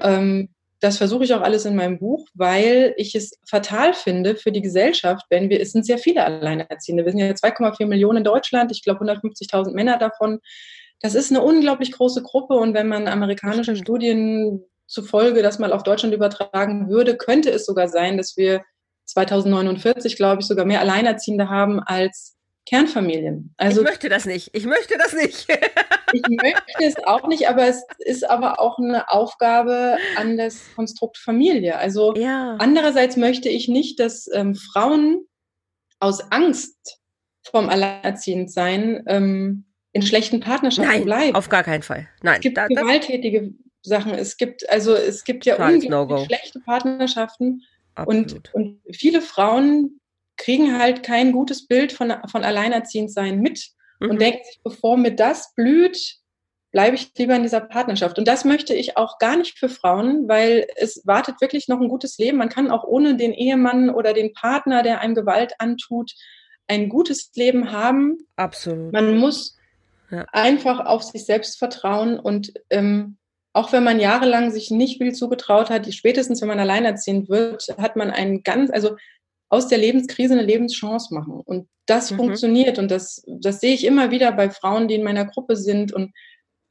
Ähm, 0.00 0.50
das 0.80 0.96
versuche 0.96 1.24
ich 1.24 1.34
auch 1.34 1.42
alles 1.42 1.66
in 1.66 1.76
meinem 1.76 1.98
Buch, 1.98 2.26
weil 2.34 2.94
ich 2.96 3.14
es 3.14 3.38
fatal 3.46 3.92
finde 3.92 4.34
für 4.34 4.50
die 4.50 4.62
Gesellschaft, 4.62 5.26
wenn 5.28 5.50
wir, 5.50 5.60
es 5.60 5.72
sind 5.72 5.84
sehr 5.84 5.98
viele 5.98 6.24
Alleinerziehende. 6.24 7.04
Wir 7.04 7.12
sind 7.12 7.20
ja 7.20 7.28
2,4 7.28 7.86
Millionen 7.86 8.18
in 8.18 8.24
Deutschland, 8.24 8.72
ich 8.72 8.82
glaube 8.82 9.04
150.000 9.04 9.72
Männer 9.72 9.98
davon. 9.98 10.40
Das 11.00 11.14
ist 11.14 11.30
eine 11.30 11.42
unglaublich 11.42 11.92
große 11.92 12.22
Gruppe 12.22 12.54
und 12.54 12.72
wenn 12.74 12.88
man 12.88 13.08
amerikanische 13.08 13.76
Studien 13.76 14.64
zufolge 14.86 15.42
das 15.42 15.58
mal 15.58 15.72
auf 15.72 15.82
Deutschland 15.82 16.14
übertragen 16.14 16.88
würde, 16.88 17.16
könnte 17.16 17.50
es 17.50 17.66
sogar 17.66 17.88
sein, 17.88 18.16
dass 18.16 18.36
wir 18.36 18.62
2049, 19.04 20.16
glaube 20.16 20.40
ich, 20.40 20.46
sogar 20.46 20.64
mehr 20.64 20.80
Alleinerziehende 20.80 21.48
haben 21.48 21.80
als 21.80 22.36
Kernfamilien. 22.70 23.52
Also, 23.56 23.80
ich 23.80 23.88
möchte 23.88 24.08
das 24.08 24.26
nicht. 24.26 24.50
Ich 24.52 24.64
möchte 24.64 24.96
das 24.96 25.12
nicht. 25.12 25.48
ich 26.12 26.22
möchte 26.28 26.62
es 26.78 26.96
auch 27.04 27.26
nicht, 27.26 27.48
aber 27.48 27.66
es 27.66 27.84
ist 27.98 28.30
aber 28.30 28.60
auch 28.60 28.78
eine 28.78 29.10
Aufgabe 29.10 29.96
an 30.16 30.36
das 30.36 30.72
Konstrukt 30.76 31.18
Familie. 31.18 31.78
Also 31.78 32.14
ja. 32.14 32.54
andererseits 32.60 33.16
möchte 33.16 33.48
ich 33.48 33.66
nicht, 33.66 33.98
dass 33.98 34.30
ähm, 34.32 34.54
Frauen 34.54 35.26
aus 35.98 36.30
Angst 36.30 37.00
vom 37.42 37.68
Alleinerziehendsein 37.68 39.02
ähm, 39.08 39.64
in 39.90 40.02
schlechten 40.02 40.38
Partnerschaften 40.38 40.92
Nein, 40.92 41.04
bleiben. 41.04 41.34
Auf 41.34 41.48
gar 41.48 41.64
keinen 41.64 41.82
Fall. 41.82 42.08
Nein. 42.22 42.36
Es 42.36 42.40
gibt 42.42 42.56
da, 42.56 42.68
gewalttätige 42.68 43.52
Sachen. 43.82 44.14
Es 44.14 44.36
gibt 44.36 44.70
also 44.70 44.94
es 44.94 45.24
gibt 45.24 45.44
ja 45.44 45.54
unglaublich 45.56 45.90
no 45.90 46.24
schlechte 46.24 46.60
Partnerschaften 46.60 47.64
und, 48.06 48.54
und 48.54 48.80
viele 48.92 49.20
Frauen 49.20 49.99
kriegen 50.40 50.78
halt 50.78 51.02
kein 51.02 51.32
gutes 51.32 51.66
Bild 51.66 51.92
von, 51.92 52.12
von 52.26 52.44
Alleinerziehendsein 52.44 53.40
mit 53.40 53.68
mhm. 54.00 54.10
und 54.10 54.20
denken 54.20 54.42
sich, 54.44 54.60
bevor 54.64 54.96
mir 54.96 55.14
das 55.14 55.54
blüht, 55.54 56.16
bleibe 56.72 56.96
ich 56.96 57.12
lieber 57.16 57.34
in 57.34 57.42
dieser 57.42 57.60
Partnerschaft. 57.60 58.18
Und 58.18 58.26
das 58.26 58.44
möchte 58.44 58.74
ich 58.74 58.96
auch 58.96 59.18
gar 59.18 59.36
nicht 59.36 59.58
für 59.58 59.68
Frauen, 59.68 60.28
weil 60.28 60.66
es 60.76 61.02
wartet 61.04 61.40
wirklich 61.40 61.68
noch 61.68 61.80
ein 61.80 61.88
gutes 61.88 62.16
Leben. 62.18 62.38
Man 62.38 62.48
kann 62.48 62.70
auch 62.70 62.84
ohne 62.84 63.16
den 63.16 63.32
Ehemann 63.32 63.90
oder 63.90 64.12
den 64.12 64.32
Partner, 64.32 64.82
der 64.82 65.00
einem 65.00 65.14
Gewalt 65.14 65.54
antut, 65.58 66.12
ein 66.68 66.88
gutes 66.88 67.30
Leben 67.34 67.72
haben. 67.72 68.18
Absolut. 68.36 68.92
Man 68.92 69.18
muss 69.18 69.56
ja. 70.10 70.24
einfach 70.32 70.86
auf 70.86 71.02
sich 71.02 71.24
selbst 71.26 71.58
vertrauen 71.58 72.18
und 72.18 72.52
ähm, 72.70 73.16
auch 73.52 73.72
wenn 73.72 73.82
man 73.82 73.98
jahrelang 73.98 74.52
sich 74.52 74.70
nicht 74.70 74.98
viel 74.98 75.12
zugetraut 75.12 75.70
hat, 75.70 75.92
spätestens 75.92 76.40
wenn 76.40 76.48
man 76.48 76.60
alleinerziehend 76.60 77.28
wird, 77.28 77.66
hat 77.78 77.96
man 77.96 78.12
einen 78.12 78.44
ganz, 78.44 78.70
also 78.70 78.96
aus 79.50 79.66
der 79.66 79.78
Lebenskrise 79.78 80.32
eine 80.32 80.44
Lebenschance 80.44 81.12
machen. 81.12 81.42
Und 81.44 81.68
das 81.86 82.10
mhm. 82.10 82.16
funktioniert 82.16 82.78
und 82.78 82.90
das, 82.90 83.22
das 83.26 83.60
sehe 83.60 83.74
ich 83.74 83.84
immer 83.84 84.10
wieder 84.10 84.32
bei 84.32 84.48
Frauen, 84.48 84.88
die 84.88 84.94
in 84.94 85.02
meiner 85.02 85.26
Gruppe 85.26 85.56
sind. 85.56 85.92
Und 85.92 86.12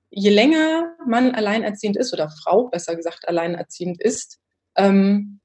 je 0.09 0.29
länger 0.29 0.95
man 1.05 1.35
alleinerziehend 1.35 1.97
ist 1.97 2.13
oder 2.13 2.29
Frau 2.29 2.69
besser 2.69 2.95
gesagt 2.95 3.27
alleinerziehend 3.27 4.01
ist, 4.01 4.39
ähm, 4.77 5.41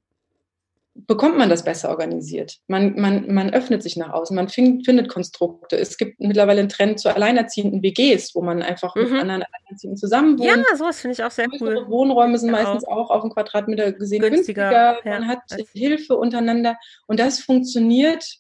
bekommt 0.95 1.37
man 1.37 1.49
das 1.49 1.65
besser 1.65 1.91
organisiert. 1.91 2.59
Man, 2.69 2.99
man, 3.01 3.33
man 3.33 3.53
öffnet 3.53 3.83
sich 3.83 3.97
nach 3.97 4.13
außen, 4.13 4.35
man 4.35 4.49
find, 4.49 4.85
findet 4.85 5.09
Konstrukte. 5.09 5.77
Es 5.77 5.97
gibt 5.99 6.21
mittlerweile 6.21 6.61
einen 6.61 6.69
Trend 6.69 7.01
zu 7.01 7.13
alleinerziehenden 7.13 7.83
WGs, 7.83 8.35
wo 8.35 8.43
man 8.43 8.63
einfach 8.63 8.95
mhm. 8.95 9.03
mit 9.03 9.13
anderen 9.13 9.43
Alleinerziehenden 9.43 9.97
zusammen 9.97 10.39
wohnt. 10.39 10.49
Ja, 10.49 10.77
sowas 10.77 11.01
finde 11.01 11.15
ich 11.15 11.25
auch 11.25 11.33
sehr 11.33 11.49
cool. 11.61 11.85
Wohnräume 11.89 12.39
sind 12.39 12.51
ja, 12.51 12.63
meistens 12.63 12.85
auch. 12.87 13.11
auf 13.11 13.23
dem 13.23 13.31
Quadratmeter 13.31 13.93
gesehen 13.93 14.21
günstiger. 14.21 14.71
günstiger. 14.71 15.11
Man 15.11 15.23
ja, 15.23 15.29
hat 15.29 15.43
Hilfe 15.73 16.17
untereinander 16.17 16.77
und 17.09 17.19
das 17.19 17.41
funktioniert 17.41 18.39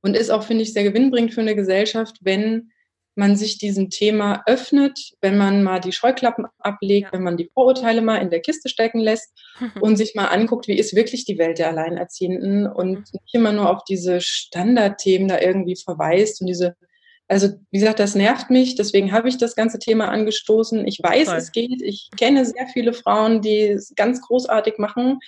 und 0.00 0.16
ist 0.16 0.30
auch, 0.30 0.42
finde 0.42 0.64
ich, 0.64 0.72
sehr 0.72 0.82
gewinnbringend 0.82 1.32
für 1.32 1.42
eine 1.42 1.54
Gesellschaft, 1.54 2.18
wenn 2.22 2.71
man 3.14 3.36
sich 3.36 3.58
diesem 3.58 3.90
Thema 3.90 4.42
öffnet, 4.46 4.98
wenn 5.20 5.36
man 5.36 5.62
mal 5.62 5.80
die 5.80 5.92
Scheuklappen 5.92 6.46
ablegt, 6.58 7.08
ja. 7.08 7.12
wenn 7.12 7.22
man 7.22 7.36
die 7.36 7.50
Vorurteile 7.52 8.00
mal 8.00 8.16
in 8.16 8.30
der 8.30 8.40
Kiste 8.40 8.68
stecken 8.68 9.00
lässt 9.00 9.32
und 9.80 9.96
sich 9.96 10.14
mal 10.14 10.26
anguckt, 10.26 10.66
wie 10.68 10.78
ist 10.78 10.96
wirklich 10.96 11.24
die 11.24 11.38
Welt 11.38 11.58
der 11.58 11.68
Alleinerziehenden 11.68 12.66
und 12.66 12.90
mhm. 12.90 13.04
nicht 13.12 13.34
immer 13.34 13.52
nur 13.52 13.70
auf 13.70 13.84
diese 13.84 14.20
Standardthemen 14.20 15.28
da 15.28 15.40
irgendwie 15.40 15.76
verweist 15.76 16.40
und 16.40 16.46
diese, 16.46 16.74
also 17.28 17.48
wie 17.70 17.78
gesagt, 17.78 17.98
das 17.98 18.14
nervt 18.14 18.50
mich, 18.50 18.76
deswegen 18.76 19.12
habe 19.12 19.28
ich 19.28 19.36
das 19.36 19.56
ganze 19.56 19.78
Thema 19.78 20.08
angestoßen. 20.08 20.86
Ich 20.86 21.02
weiß, 21.02 21.28
Voll. 21.28 21.38
es 21.38 21.52
geht. 21.52 21.82
Ich 21.82 22.08
kenne 22.16 22.44
sehr 22.44 22.66
viele 22.72 22.92
Frauen, 22.92 23.42
die 23.42 23.68
es 23.68 23.94
ganz 23.94 24.22
großartig 24.22 24.78
machen, 24.78 25.18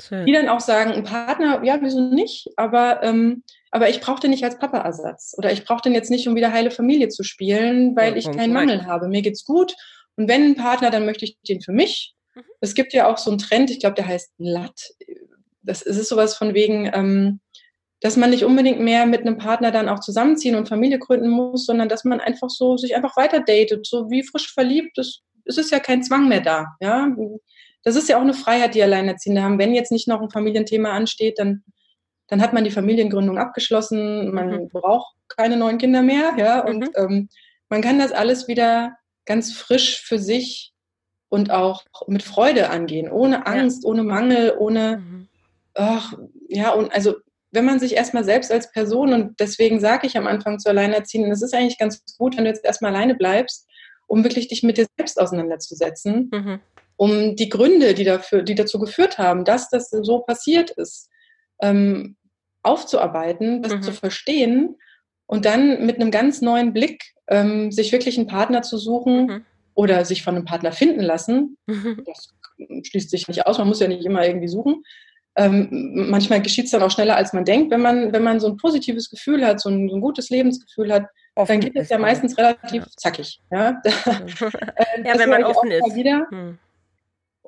Schön. 0.00 0.26
die 0.26 0.32
dann 0.32 0.48
auch 0.48 0.60
sagen, 0.60 0.92
ein 0.92 1.04
Partner, 1.04 1.62
ja, 1.64 1.78
wieso 1.80 2.00
nicht? 2.00 2.48
Aber 2.56 3.02
ähm, 3.02 3.42
aber 3.70 3.88
ich 3.88 4.00
brauche 4.00 4.20
den 4.20 4.30
nicht 4.30 4.44
als 4.44 4.58
Papa-Ersatz 4.58 5.34
oder 5.36 5.52
ich 5.52 5.64
brauche 5.64 5.82
den 5.82 5.94
jetzt 5.94 6.10
nicht, 6.10 6.26
um 6.28 6.34
wieder 6.34 6.52
heile 6.52 6.70
Familie 6.70 7.08
zu 7.08 7.22
spielen, 7.22 7.94
weil 7.96 8.12
ja, 8.12 8.18
ich 8.18 8.30
keinen 8.30 8.52
Mangel 8.52 8.86
habe. 8.86 9.08
Mir 9.08 9.22
geht's 9.22 9.44
gut 9.44 9.74
und 10.16 10.28
wenn 10.28 10.42
ein 10.42 10.56
Partner, 10.56 10.90
dann 10.90 11.06
möchte 11.06 11.24
ich 11.24 11.38
den 11.48 11.60
für 11.60 11.72
mich. 11.72 12.14
Mhm. 12.34 12.42
Es 12.60 12.74
gibt 12.74 12.92
ja 12.92 13.08
auch 13.08 13.18
so 13.18 13.30
einen 13.30 13.38
Trend, 13.38 13.70
ich 13.70 13.80
glaube, 13.80 13.94
der 13.94 14.06
heißt 14.06 14.32
Lat. 14.38 14.94
Das 15.62 15.82
ist 15.82 16.08
sowas 16.08 16.34
von 16.34 16.54
wegen, 16.54 16.90
ähm, 16.92 17.40
dass 18.00 18.16
man 18.16 18.30
nicht 18.30 18.44
unbedingt 18.44 18.80
mehr 18.80 19.06
mit 19.06 19.22
einem 19.22 19.38
Partner 19.38 19.70
dann 19.70 19.88
auch 19.88 20.00
zusammenziehen 20.00 20.54
und 20.54 20.68
Familie 20.68 20.98
gründen 20.98 21.30
muss, 21.30 21.66
sondern 21.66 21.88
dass 21.88 22.04
man 22.04 22.20
einfach 22.20 22.48
so 22.48 22.76
sich 22.76 22.94
einfach 22.94 23.16
weiter 23.16 23.40
datet, 23.40 23.86
so 23.86 24.10
wie 24.10 24.22
frisch 24.22 24.52
verliebt. 24.52 24.96
Das, 24.96 25.20
es 25.44 25.58
ist 25.58 25.70
ja 25.70 25.80
kein 25.80 26.02
Zwang 26.02 26.28
mehr 26.28 26.40
da. 26.40 26.66
Ja, 26.80 27.14
das 27.82 27.96
ist 27.96 28.08
ja 28.08 28.16
auch 28.16 28.22
eine 28.22 28.34
Freiheit, 28.34 28.74
die 28.74 28.82
Alleinerziehende 28.82 29.42
haben. 29.42 29.58
Wenn 29.58 29.74
jetzt 29.74 29.92
nicht 29.92 30.08
noch 30.08 30.20
ein 30.20 30.30
Familienthema 30.30 30.90
ansteht, 30.90 31.38
dann 31.38 31.64
dann 32.28 32.42
hat 32.42 32.52
man 32.52 32.64
die 32.64 32.70
Familiengründung 32.70 33.38
abgeschlossen, 33.38 34.32
man 34.32 34.50
mhm. 34.50 34.68
braucht 34.68 35.16
keine 35.28 35.56
neuen 35.56 35.78
Kinder 35.78 36.02
mehr, 36.02 36.34
ja, 36.36 36.60
und 36.60 36.80
mhm. 36.80 36.90
ähm, 36.96 37.28
man 37.68 37.82
kann 37.82 37.98
das 37.98 38.12
alles 38.12 38.48
wieder 38.48 38.96
ganz 39.26 39.52
frisch 39.52 40.00
für 40.00 40.18
sich 40.18 40.72
und 41.28 41.50
auch 41.50 41.84
mit 42.06 42.22
Freude 42.22 42.70
angehen, 42.70 43.10
ohne 43.10 43.46
Angst, 43.46 43.84
ja. 43.84 43.90
ohne 43.90 44.02
Mangel, 44.02 44.54
ohne, 44.58 44.98
mhm. 44.98 45.28
ach, 45.74 46.14
ja, 46.48 46.70
und 46.72 46.92
also 46.92 47.16
wenn 47.50 47.64
man 47.64 47.80
sich 47.80 47.94
erstmal 47.94 48.24
selbst 48.24 48.52
als 48.52 48.70
Person, 48.72 49.12
und 49.12 49.40
deswegen 49.40 49.80
sage 49.80 50.06
ich 50.06 50.18
am 50.18 50.26
Anfang 50.26 50.58
zu 50.58 50.68
Alleinerziehenden, 50.68 51.32
es 51.32 51.42
ist 51.42 51.54
eigentlich 51.54 51.78
ganz 51.78 52.02
gut, 52.18 52.36
wenn 52.36 52.44
du 52.44 52.50
jetzt 52.50 52.64
erstmal 52.64 52.94
alleine 52.94 53.14
bleibst, 53.14 53.66
um 54.06 54.22
wirklich 54.22 54.48
dich 54.48 54.62
mit 54.62 54.76
dir 54.76 54.86
selbst 54.96 55.18
auseinanderzusetzen, 55.18 56.30
mhm. 56.32 56.60
um 56.96 57.36
die 57.36 57.48
Gründe, 57.48 57.94
die, 57.94 58.04
dafür, 58.04 58.42
die 58.42 58.54
dazu 58.54 58.78
geführt 58.78 59.16
haben, 59.16 59.44
dass 59.44 59.70
das 59.70 59.90
so 59.90 60.20
passiert 60.20 60.70
ist, 60.70 61.08
ähm, 61.60 62.16
aufzuarbeiten, 62.62 63.62
das 63.62 63.74
mhm. 63.74 63.82
zu 63.82 63.92
verstehen 63.92 64.76
und 65.26 65.44
dann 65.44 65.86
mit 65.86 65.96
einem 65.96 66.10
ganz 66.10 66.40
neuen 66.40 66.72
Blick 66.72 67.14
ähm, 67.28 67.70
sich 67.70 67.92
wirklich 67.92 68.18
einen 68.18 68.26
Partner 68.26 68.62
zu 68.62 68.78
suchen 68.78 69.26
mhm. 69.26 69.44
oder 69.74 70.04
sich 70.04 70.22
von 70.22 70.34
einem 70.34 70.44
Partner 70.44 70.72
finden 70.72 71.02
lassen. 71.02 71.56
Mhm. 71.66 72.02
Das 72.06 72.34
schließt 72.88 73.10
sich 73.10 73.28
nicht 73.28 73.46
aus, 73.46 73.58
man 73.58 73.68
muss 73.68 73.80
ja 73.80 73.88
nicht 73.88 74.04
immer 74.04 74.26
irgendwie 74.26 74.48
suchen. 74.48 74.82
Ähm, 75.36 75.68
manchmal 76.10 76.42
geschieht 76.42 76.64
es 76.64 76.72
dann 76.72 76.82
auch 76.82 76.90
schneller, 76.90 77.14
als 77.14 77.32
man 77.32 77.44
denkt. 77.44 77.70
Wenn 77.70 77.80
man, 77.80 78.12
wenn 78.12 78.24
man 78.24 78.40
so 78.40 78.48
ein 78.48 78.56
positives 78.56 79.08
Gefühl 79.08 79.46
hat, 79.46 79.60
so 79.60 79.68
ein, 79.68 79.88
so 79.88 79.96
ein 79.96 80.00
gutes 80.00 80.30
Lebensgefühl 80.30 80.92
hat, 80.92 81.04
offen 81.36 81.52
dann 81.52 81.60
geht 81.60 81.76
es 81.76 81.90
ja 81.90 81.98
meistens 81.98 82.36
relativ 82.36 82.82
ja. 82.82 82.90
zackig. 82.96 83.40
Ja, 83.52 83.80
äh, 83.84 83.90
ja 85.04 85.16
wenn 85.16 85.30
man 85.30 85.44
offen 85.44 85.70
ist. 85.70 85.94
Wieder. 85.94 86.26
Hm. 86.30 86.58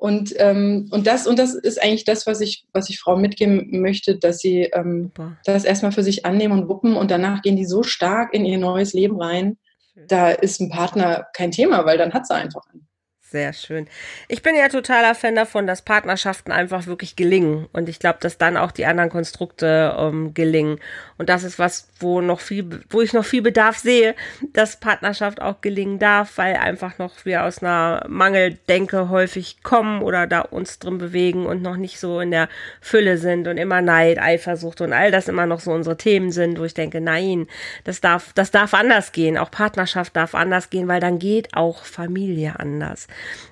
Und, 0.01 0.33
ähm, 0.39 0.87
und, 0.89 1.05
das, 1.05 1.27
und 1.27 1.37
das 1.37 1.53
ist 1.53 1.79
eigentlich 1.79 2.05
das, 2.05 2.25
was 2.25 2.41
ich, 2.41 2.65
was 2.73 2.89
ich 2.89 2.99
Frauen 2.99 3.21
mitgeben 3.21 3.81
möchte, 3.81 4.17
dass 4.17 4.39
sie 4.39 4.63
ähm, 4.73 5.11
das 5.45 5.63
erstmal 5.63 5.91
für 5.91 6.01
sich 6.01 6.25
annehmen 6.25 6.59
und 6.59 6.69
wuppen 6.69 6.95
und 6.95 7.11
danach 7.11 7.43
gehen 7.43 7.55
die 7.55 7.67
so 7.67 7.83
stark 7.83 8.33
in 8.33 8.43
ihr 8.43 8.57
neues 8.57 8.93
Leben 8.93 9.21
rein. 9.21 9.59
Da 10.07 10.31
ist 10.31 10.59
ein 10.59 10.71
Partner 10.71 11.27
kein 11.33 11.51
Thema, 11.51 11.85
weil 11.85 11.99
dann 11.99 12.13
hat 12.13 12.25
sie 12.25 12.33
einfach 12.33 12.63
einen. 12.73 12.87
Sehr 13.31 13.53
schön. 13.53 13.87
Ich 14.27 14.41
bin 14.41 14.57
ja 14.57 14.67
totaler 14.67 15.15
Fan 15.15 15.35
davon, 15.35 15.65
dass 15.65 15.83
Partnerschaften 15.83 16.51
einfach 16.51 16.85
wirklich 16.85 17.15
gelingen. 17.15 17.69
Und 17.71 17.87
ich 17.87 17.97
glaube, 17.97 18.17
dass 18.19 18.37
dann 18.37 18.57
auch 18.57 18.71
die 18.73 18.85
anderen 18.85 19.09
Konstrukte 19.09 19.95
ähm, 19.97 20.33
gelingen. 20.33 20.79
Und 21.17 21.29
das 21.29 21.45
ist 21.45 21.57
was, 21.57 21.87
wo 22.01 22.19
noch 22.19 22.41
viel, 22.41 22.81
wo 22.89 22.99
ich 22.99 23.13
noch 23.13 23.23
viel 23.23 23.41
Bedarf 23.41 23.77
sehe, 23.77 24.15
dass 24.51 24.81
Partnerschaft 24.81 25.41
auch 25.41 25.61
gelingen 25.61 25.97
darf, 25.97 26.37
weil 26.39 26.57
einfach 26.57 26.97
noch 26.97 27.23
wir 27.23 27.45
aus 27.45 27.63
einer 27.63 28.03
Mangeldenke 28.09 29.07
häufig 29.07 29.63
kommen 29.63 30.01
oder 30.01 30.27
da 30.27 30.41
uns 30.41 30.79
drin 30.79 30.97
bewegen 30.97 31.45
und 31.45 31.61
noch 31.61 31.77
nicht 31.77 32.01
so 32.01 32.19
in 32.19 32.31
der 32.31 32.49
Fülle 32.81 33.17
sind 33.17 33.47
und 33.47 33.57
immer 33.57 33.79
Neid, 33.79 34.19
Eifersucht 34.19 34.81
und 34.81 34.91
all 34.91 35.11
das 35.11 35.29
immer 35.29 35.45
noch 35.45 35.61
so 35.61 35.71
unsere 35.71 35.95
Themen 35.95 36.33
sind, 36.33 36.59
wo 36.59 36.65
ich 36.65 36.73
denke, 36.73 36.99
nein, 36.99 37.47
das 37.85 38.01
darf, 38.01 38.33
das 38.33 38.51
darf 38.51 38.73
anders 38.73 39.13
gehen. 39.13 39.37
Auch 39.37 39.51
Partnerschaft 39.51 40.17
darf 40.17 40.35
anders 40.35 40.69
gehen, 40.69 40.89
weil 40.89 40.99
dann 40.99 41.17
geht 41.17 41.55
auch 41.55 41.85
Familie 41.85 42.59
anders. 42.59 43.07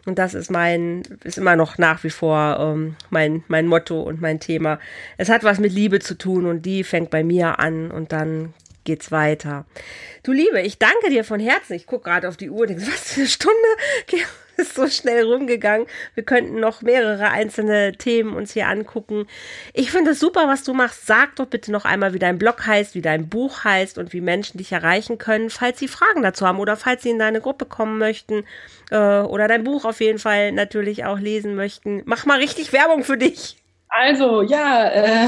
Und 0.06 0.20
das 0.20 0.34
ist 0.34 0.52
mein, 0.52 1.04
ist 1.24 1.38
immer 1.38 1.56
noch 1.56 1.78
nach 1.78 2.04
wie 2.04 2.10
vor 2.10 2.58
ähm, 2.60 2.96
mein, 3.10 3.44
mein 3.48 3.68
Motto 3.68 4.02
und 4.02 4.22
mein 4.22 4.40
Thema. 4.40 4.80
Es 5.18 5.30
hat 5.30 5.44
was 5.44 5.60
mit 5.60 5.74
Liebe 5.74 6.00
zu 6.00 6.18
tun 6.18 6.46
und 6.46 6.66
die 6.66 6.84
fängt 6.84 7.10
bei 7.10 7.24
mir 7.24 7.60
an 7.60 7.92
und 7.92 8.12
dann 8.12 8.54
geht's 8.84 9.12
weiter. 9.12 9.66
Du 10.24 10.32
Liebe, 10.32 10.62
ich 10.62 10.80
danke 10.80 11.10
dir 11.10 11.24
von 11.24 11.40
Herzen. 11.40 11.74
Ich 11.74 11.86
gucke 11.86 12.06
gerade 12.06 12.28
auf 12.28 12.38
die 12.38 12.50
Uhr 12.50 12.62
und 12.62 12.70
denke, 12.70 12.88
was 12.88 13.14
für 13.14 13.22
eine 13.22 13.30
Stunde 13.30 13.56
ist 14.70 14.76
so 14.76 14.88
schnell 14.88 15.24
rumgegangen. 15.24 15.88
Wir 16.14 16.24
könnten 16.24 16.60
noch 16.60 16.82
mehrere 16.82 17.30
einzelne 17.30 17.94
Themen 17.94 18.36
uns 18.36 18.54
hier 18.54 18.68
angucken. 18.68 19.26
Ich 19.74 19.92
finde 19.92 20.12
es 20.12 20.20
super, 20.20 20.48
was 20.48 20.64
du 20.64 20.74
machst. 20.74 21.08
Sag 21.08 21.38
doch 21.38 21.48
bitte 21.48 21.72
noch 21.72 21.86
einmal, 21.86 22.14
wie 22.14 22.20
dein 22.20 22.38
Blog 22.38 22.68
heißt, 22.68 22.94
wie 22.96 23.02
dein 23.02 23.30
Buch 23.30 23.64
heißt 23.64 23.98
und 23.98 24.14
wie 24.14 24.22
Menschen 24.22 24.58
dich 24.58 24.72
erreichen 24.72 25.18
können, 25.18 25.50
falls 25.50 25.80
sie 25.80 25.88
Fragen 25.88 26.22
dazu 26.22 26.46
haben 26.46 26.60
oder 26.60 26.76
falls 26.78 27.04
sie 27.04 27.10
in 27.10 27.20
deine 27.20 27.42
Gruppe 27.42 27.66
kommen 27.66 27.98
möchten 27.98 28.44
äh, 28.92 28.98
oder 28.98 29.48
dein 29.48 29.64
Buch 29.64 29.86
auf 29.86 30.02
jeden 30.02 30.20
Fall 30.20 30.52
natürlich 30.52 31.06
auch 31.06 31.20
lesen 31.20 31.56
möchten. 31.56 32.02
Mach 32.06 32.26
mal 32.26 32.40
richtig 32.40 32.74
Werbung 32.74 33.04
für 33.04 33.18
dich. 33.18 33.56
Also, 33.90 34.44
ja, 34.44 34.88
äh, 34.90 35.28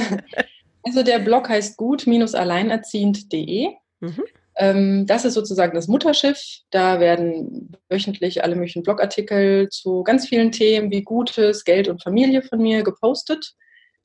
also 0.83 1.03
der 1.03 1.19
Blog 1.19 1.49
heißt 1.49 1.77
gut-alleinerziehend.de. 1.77 3.69
Mhm. 3.99 4.23
Ähm, 4.61 5.07
das 5.07 5.25
ist 5.25 5.33
sozusagen 5.33 5.73
das 5.73 5.87
Mutterschiff. 5.87 6.39
Da 6.69 6.99
werden 6.99 7.75
wöchentlich 7.89 8.43
alle 8.43 8.55
möglichen 8.55 8.83
Blogartikel 8.83 9.69
zu 9.69 10.03
ganz 10.03 10.27
vielen 10.27 10.51
Themen 10.51 10.91
wie 10.91 11.01
Gutes, 11.01 11.63
Geld 11.63 11.87
und 11.87 12.03
Familie 12.03 12.43
von 12.43 12.59
mir 12.59 12.83
gepostet. 12.83 13.55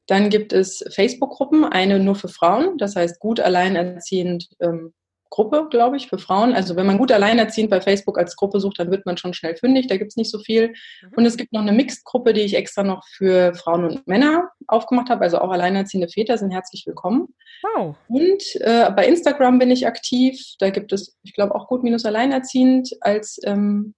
Dann 0.07 0.31
gibt 0.31 0.55
es 0.55 0.83
Facebook-Gruppen, 0.95 1.65
eine 1.65 1.99
nur 1.99 2.15
für 2.15 2.29
Frauen, 2.29 2.79
das 2.79 2.97
heißt 2.97 3.21
gut 3.21 3.39
alleinerziehend 3.39 4.49
ähm, 4.61 4.95
Gruppe, 5.31 5.67
glaube 5.71 5.97
ich, 5.97 6.09
für 6.09 6.19
Frauen. 6.19 6.53
Also 6.55 6.77
wenn 6.77 6.87
man 6.87 6.99
gut 6.99 7.13
alleinerziehend 7.13 7.71
bei 7.71 7.81
Facebook 7.81 8.19
als 8.19 8.37
Gruppe 8.37 8.61
sucht, 8.61 8.79
dann 8.79 8.91
wird 8.91 9.07
man 9.07 9.17
schon 9.17 9.35
schnell 9.35 9.57
fündig. 9.57 9.87
Da 9.87 9.97
gibt 9.97 10.13
es 10.13 10.17
nicht 10.17 10.31
so 10.31 10.39
viel. 10.39 10.69
Mhm. 10.69 11.13
Und 11.17 11.27
es 11.27 11.37
gibt 11.37 11.53
noch 11.53 11.61
eine 11.61 11.73
Mixed-Gruppe, 11.73 12.33
die 12.33 12.43
ich 12.43 12.55
extra 12.55 12.83
noch 12.83 13.05
für 13.09 13.55
Frauen 13.55 13.85
und 13.85 14.07
Männer 14.07 14.51
aufgemacht 14.67 15.11
habe. 15.11 15.23
Also 15.23 15.39
auch 15.39 15.51
alleinerziehende 15.51 16.09
Väter 16.09 16.39
sind 16.39 16.51
herzlich 16.51 16.85
willkommen. 16.87 17.29
Wow. 17.63 17.97
Und 18.09 18.43
äh, 18.61 18.91
bei 18.91 19.07
Instagram 19.07 19.59
bin 19.59 19.71
ich 19.71 19.87
aktiv. 19.87 20.41
Da 20.59 20.71
gibt 20.71 20.93
es, 20.93 21.17
ich 21.23 21.35
glaube, 21.35 21.55
auch 21.55 21.69
gut 21.69 21.83
minus 21.83 22.05
alleinerziehend 22.05 22.91
als, 23.01 23.39
ähm, 23.45 23.95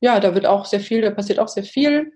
ja, 0.00 0.20
da 0.20 0.34
wird 0.34 0.46
auch 0.46 0.64
sehr 0.64 0.80
viel, 0.80 1.00
da 1.00 1.10
passiert 1.10 1.38
auch 1.38 1.48
sehr 1.48 1.64
viel. 1.64 2.12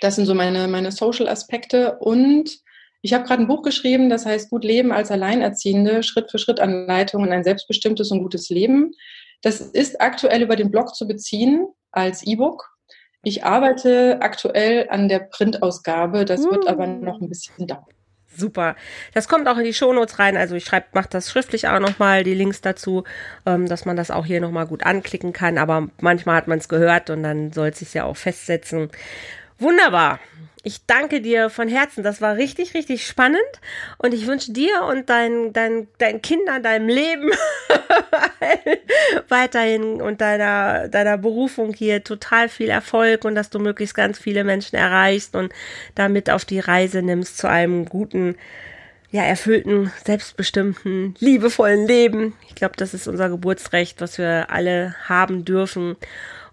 Das 0.00 0.16
sind 0.16 0.26
so 0.26 0.34
meine, 0.34 0.68
meine 0.68 0.92
Social-Aspekte. 0.92 1.98
Und 1.98 2.60
ich 3.02 3.14
habe 3.14 3.24
gerade 3.24 3.42
ein 3.42 3.48
Buch 3.48 3.62
geschrieben, 3.62 4.10
das 4.10 4.26
heißt 4.26 4.50
Gut 4.50 4.64
Leben 4.64 4.92
als 4.92 5.10
Alleinerziehende, 5.10 6.02
Schritt 6.02 6.30
für 6.30 6.38
Schritt 6.38 6.60
Anleitung 6.60 7.24
in 7.24 7.32
ein 7.32 7.44
selbstbestimmtes 7.44 8.10
und 8.10 8.22
gutes 8.22 8.50
Leben. 8.50 8.92
Das 9.42 9.60
ist 9.60 10.00
aktuell 10.00 10.42
über 10.42 10.56
den 10.56 10.70
Blog 10.70 10.94
zu 10.94 11.06
beziehen 11.06 11.66
als 11.92 12.22
E-Book. 12.26 12.70
Ich 13.22 13.44
arbeite 13.44 14.18
aktuell 14.20 14.86
an 14.90 15.08
der 15.08 15.20
Printausgabe, 15.20 16.24
das 16.24 16.42
wird 16.42 16.66
aber 16.68 16.86
uh. 16.88 17.04
noch 17.04 17.20
ein 17.20 17.28
bisschen 17.28 17.66
dauern. 17.66 17.84
Super. 18.32 18.76
Das 19.12 19.28
kommt 19.28 19.48
auch 19.48 19.58
in 19.58 19.64
die 19.64 19.74
Shownotes 19.74 20.18
rein. 20.20 20.36
Also 20.36 20.54
ich 20.54 20.64
schreibe, 20.64 20.86
mache 20.92 21.08
das 21.10 21.30
schriftlich 21.30 21.66
auch 21.68 21.80
nochmal, 21.80 22.22
die 22.22 22.34
Links 22.34 22.60
dazu, 22.60 23.02
ähm, 23.44 23.68
dass 23.68 23.84
man 23.84 23.96
das 23.96 24.10
auch 24.10 24.24
hier 24.24 24.40
nochmal 24.40 24.66
gut 24.66 24.84
anklicken 24.84 25.32
kann. 25.32 25.58
Aber 25.58 25.88
manchmal 26.00 26.36
hat 26.36 26.46
man 26.46 26.58
es 26.58 26.68
gehört 26.68 27.10
und 27.10 27.24
dann 27.24 27.52
soll 27.52 27.68
es 27.68 27.80
sich 27.80 27.92
ja 27.92 28.04
auch 28.04 28.16
festsetzen. 28.16 28.90
Wunderbar. 29.60 30.18
Ich 30.62 30.84
danke 30.84 31.22
dir 31.22 31.48
von 31.48 31.68
Herzen. 31.68 32.02
Das 32.02 32.20
war 32.20 32.36
richtig, 32.36 32.74
richtig 32.74 33.06
spannend. 33.06 33.40
Und 33.96 34.12
ich 34.12 34.26
wünsche 34.26 34.52
dir 34.52 34.82
und 34.82 35.08
deinen 35.08 35.54
dein, 35.54 35.88
dein 35.96 36.20
Kindern, 36.20 36.62
deinem 36.62 36.88
Leben 36.88 37.30
weiterhin 39.28 40.02
und 40.02 40.20
deiner, 40.20 40.88
deiner 40.88 41.16
Berufung 41.16 41.72
hier 41.72 42.04
total 42.04 42.50
viel 42.50 42.68
Erfolg 42.68 43.24
und 43.24 43.34
dass 43.34 43.48
du 43.48 43.58
möglichst 43.58 43.94
ganz 43.94 44.18
viele 44.18 44.44
Menschen 44.44 44.76
erreichst 44.76 45.34
und 45.34 45.50
damit 45.94 46.28
auf 46.28 46.44
die 46.44 46.60
Reise 46.60 47.00
nimmst 47.00 47.38
zu 47.38 47.48
einem 47.48 47.86
guten, 47.86 48.36
ja, 49.10 49.22
erfüllten, 49.22 49.90
selbstbestimmten, 50.04 51.14
liebevollen 51.20 51.86
Leben. 51.86 52.34
Ich 52.48 52.54
glaube, 52.54 52.74
das 52.76 52.92
ist 52.92 53.08
unser 53.08 53.30
Geburtsrecht, 53.30 54.02
was 54.02 54.18
wir 54.18 54.50
alle 54.50 54.94
haben 55.08 55.46
dürfen 55.46 55.96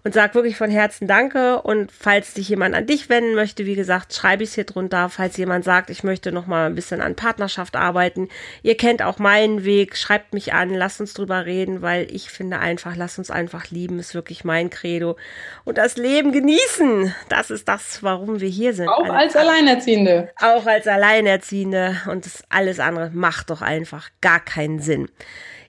und 0.08 0.14
sag 0.14 0.34
wirklich 0.34 0.56
von 0.56 0.70
Herzen 0.70 1.06
Danke. 1.06 1.60
Und 1.60 1.92
falls 1.92 2.32
sich 2.32 2.48
jemand 2.48 2.74
an 2.74 2.86
dich 2.86 3.10
wenden 3.10 3.34
möchte, 3.34 3.66
wie 3.66 3.74
gesagt, 3.74 4.14
schreibe 4.14 4.42
ich 4.42 4.48
es 4.48 4.54
hier 4.54 4.64
drunter. 4.64 5.10
Falls 5.10 5.36
jemand 5.36 5.66
sagt, 5.66 5.90
ich 5.90 6.02
möchte 6.02 6.32
noch 6.32 6.46
mal 6.46 6.64
ein 6.64 6.74
bisschen 6.74 7.02
an 7.02 7.14
Partnerschaft 7.14 7.76
arbeiten, 7.76 8.30
ihr 8.62 8.74
kennt 8.78 9.02
auch 9.02 9.18
meinen 9.18 9.66
Weg, 9.66 9.98
schreibt 9.98 10.32
mich 10.32 10.54
an, 10.54 10.70
lasst 10.70 11.02
uns 11.02 11.12
drüber 11.12 11.44
reden, 11.44 11.82
weil 11.82 12.06
ich 12.10 12.30
finde 12.30 12.58
einfach, 12.58 12.96
lasst 12.96 13.18
uns 13.18 13.30
einfach 13.30 13.68
lieben, 13.70 13.98
ist 13.98 14.14
wirklich 14.14 14.44
mein 14.44 14.70
Credo. 14.70 15.18
Und 15.66 15.76
das 15.76 15.98
Leben 15.98 16.32
genießen, 16.32 17.14
das 17.28 17.50
ist 17.50 17.68
das, 17.68 18.02
warum 18.02 18.40
wir 18.40 18.48
hier 18.48 18.72
sind. 18.72 18.88
Auch 18.88 19.10
als 19.10 19.36
Alleinerziehende. 19.36 20.30
Auch 20.40 20.64
als 20.64 20.86
Alleinerziehende. 20.86 21.96
Und 22.10 22.24
das 22.24 22.44
alles 22.48 22.80
andere 22.80 23.10
macht 23.12 23.50
doch 23.50 23.60
einfach 23.60 24.08
gar 24.22 24.40
keinen 24.40 24.78
Sinn. 24.78 25.10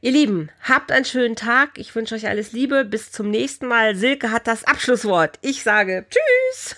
Ihr 0.01 0.11
Lieben, 0.11 0.49
habt 0.63 0.93
einen 0.93 1.03
schönen 1.03 1.35
Tag. 1.35 1.77
Ich 1.77 1.93
wünsche 1.93 2.15
euch 2.15 2.27
alles 2.27 2.53
Liebe. 2.53 2.85
Bis 2.85 3.11
zum 3.11 3.29
nächsten 3.29 3.67
Mal. 3.67 3.95
Silke 3.95 4.31
hat 4.31 4.47
das 4.47 4.63
Abschlusswort. 4.63 5.37
Ich 5.41 5.61
sage 5.61 6.05
Tschüss. 6.09 6.77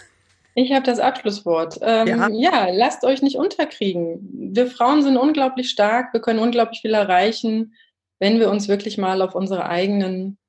Ich 0.56 0.72
habe 0.74 0.84
das 0.84 1.00
Abschlusswort. 1.00 1.78
Ähm, 1.84 2.08
ja. 2.08 2.30
ja, 2.30 2.68
lasst 2.72 3.04
euch 3.04 3.22
nicht 3.22 3.38
unterkriegen. 3.38 4.54
Wir 4.54 4.66
Frauen 4.66 5.04
sind 5.04 5.18
unglaublich 5.18 5.70
stark. 5.70 6.14
Wir 6.14 6.20
können 6.20 6.40
unglaublich 6.40 6.82
viel 6.82 6.96
erreichen, 6.96 7.76
wenn 8.20 8.40
wir 8.40 8.50
uns 8.50 8.68
wirklich 8.68 8.98
mal 8.98 9.22
auf 9.22 9.36
unsere 9.36 9.70
eigenen, 9.70 10.40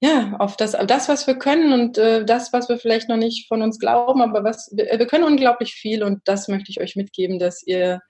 ja, 0.00 0.36
auf 0.38 0.56
das, 0.56 0.72
das 0.72 1.10
was 1.10 1.26
wir 1.26 1.34
können 1.34 1.74
und 1.74 1.98
äh, 1.98 2.24
das, 2.24 2.50
was 2.52 2.70
wir 2.70 2.78
vielleicht 2.78 3.10
noch 3.10 3.18
nicht 3.18 3.46
von 3.46 3.60
uns 3.60 3.78
glauben, 3.78 4.22
aber 4.22 4.42
was 4.42 4.70
wir, 4.72 4.86
wir 4.86 5.06
können 5.06 5.24
unglaublich 5.24 5.74
viel 5.74 6.02
und 6.02 6.20
das 6.24 6.48
möchte 6.48 6.70
ich 6.70 6.80
euch 6.80 6.96
mitgeben, 6.96 7.38
dass 7.38 7.62
ihr 7.62 8.00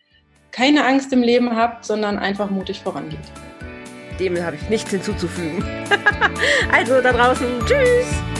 keine 0.52 0.86
Angst 0.86 1.12
im 1.12 1.22
Leben 1.22 1.56
habt, 1.56 1.84
sondern 1.84 2.18
einfach 2.18 2.50
mutig 2.50 2.80
vorangeht 2.80 3.18
dem 4.18 4.42
habe 4.42 4.56
ich 4.56 4.68
nichts 4.68 4.90
hinzuzufügen. 4.90 5.64
also 6.72 7.00
da 7.00 7.12
draußen, 7.12 7.46
tschüss! 7.66 8.35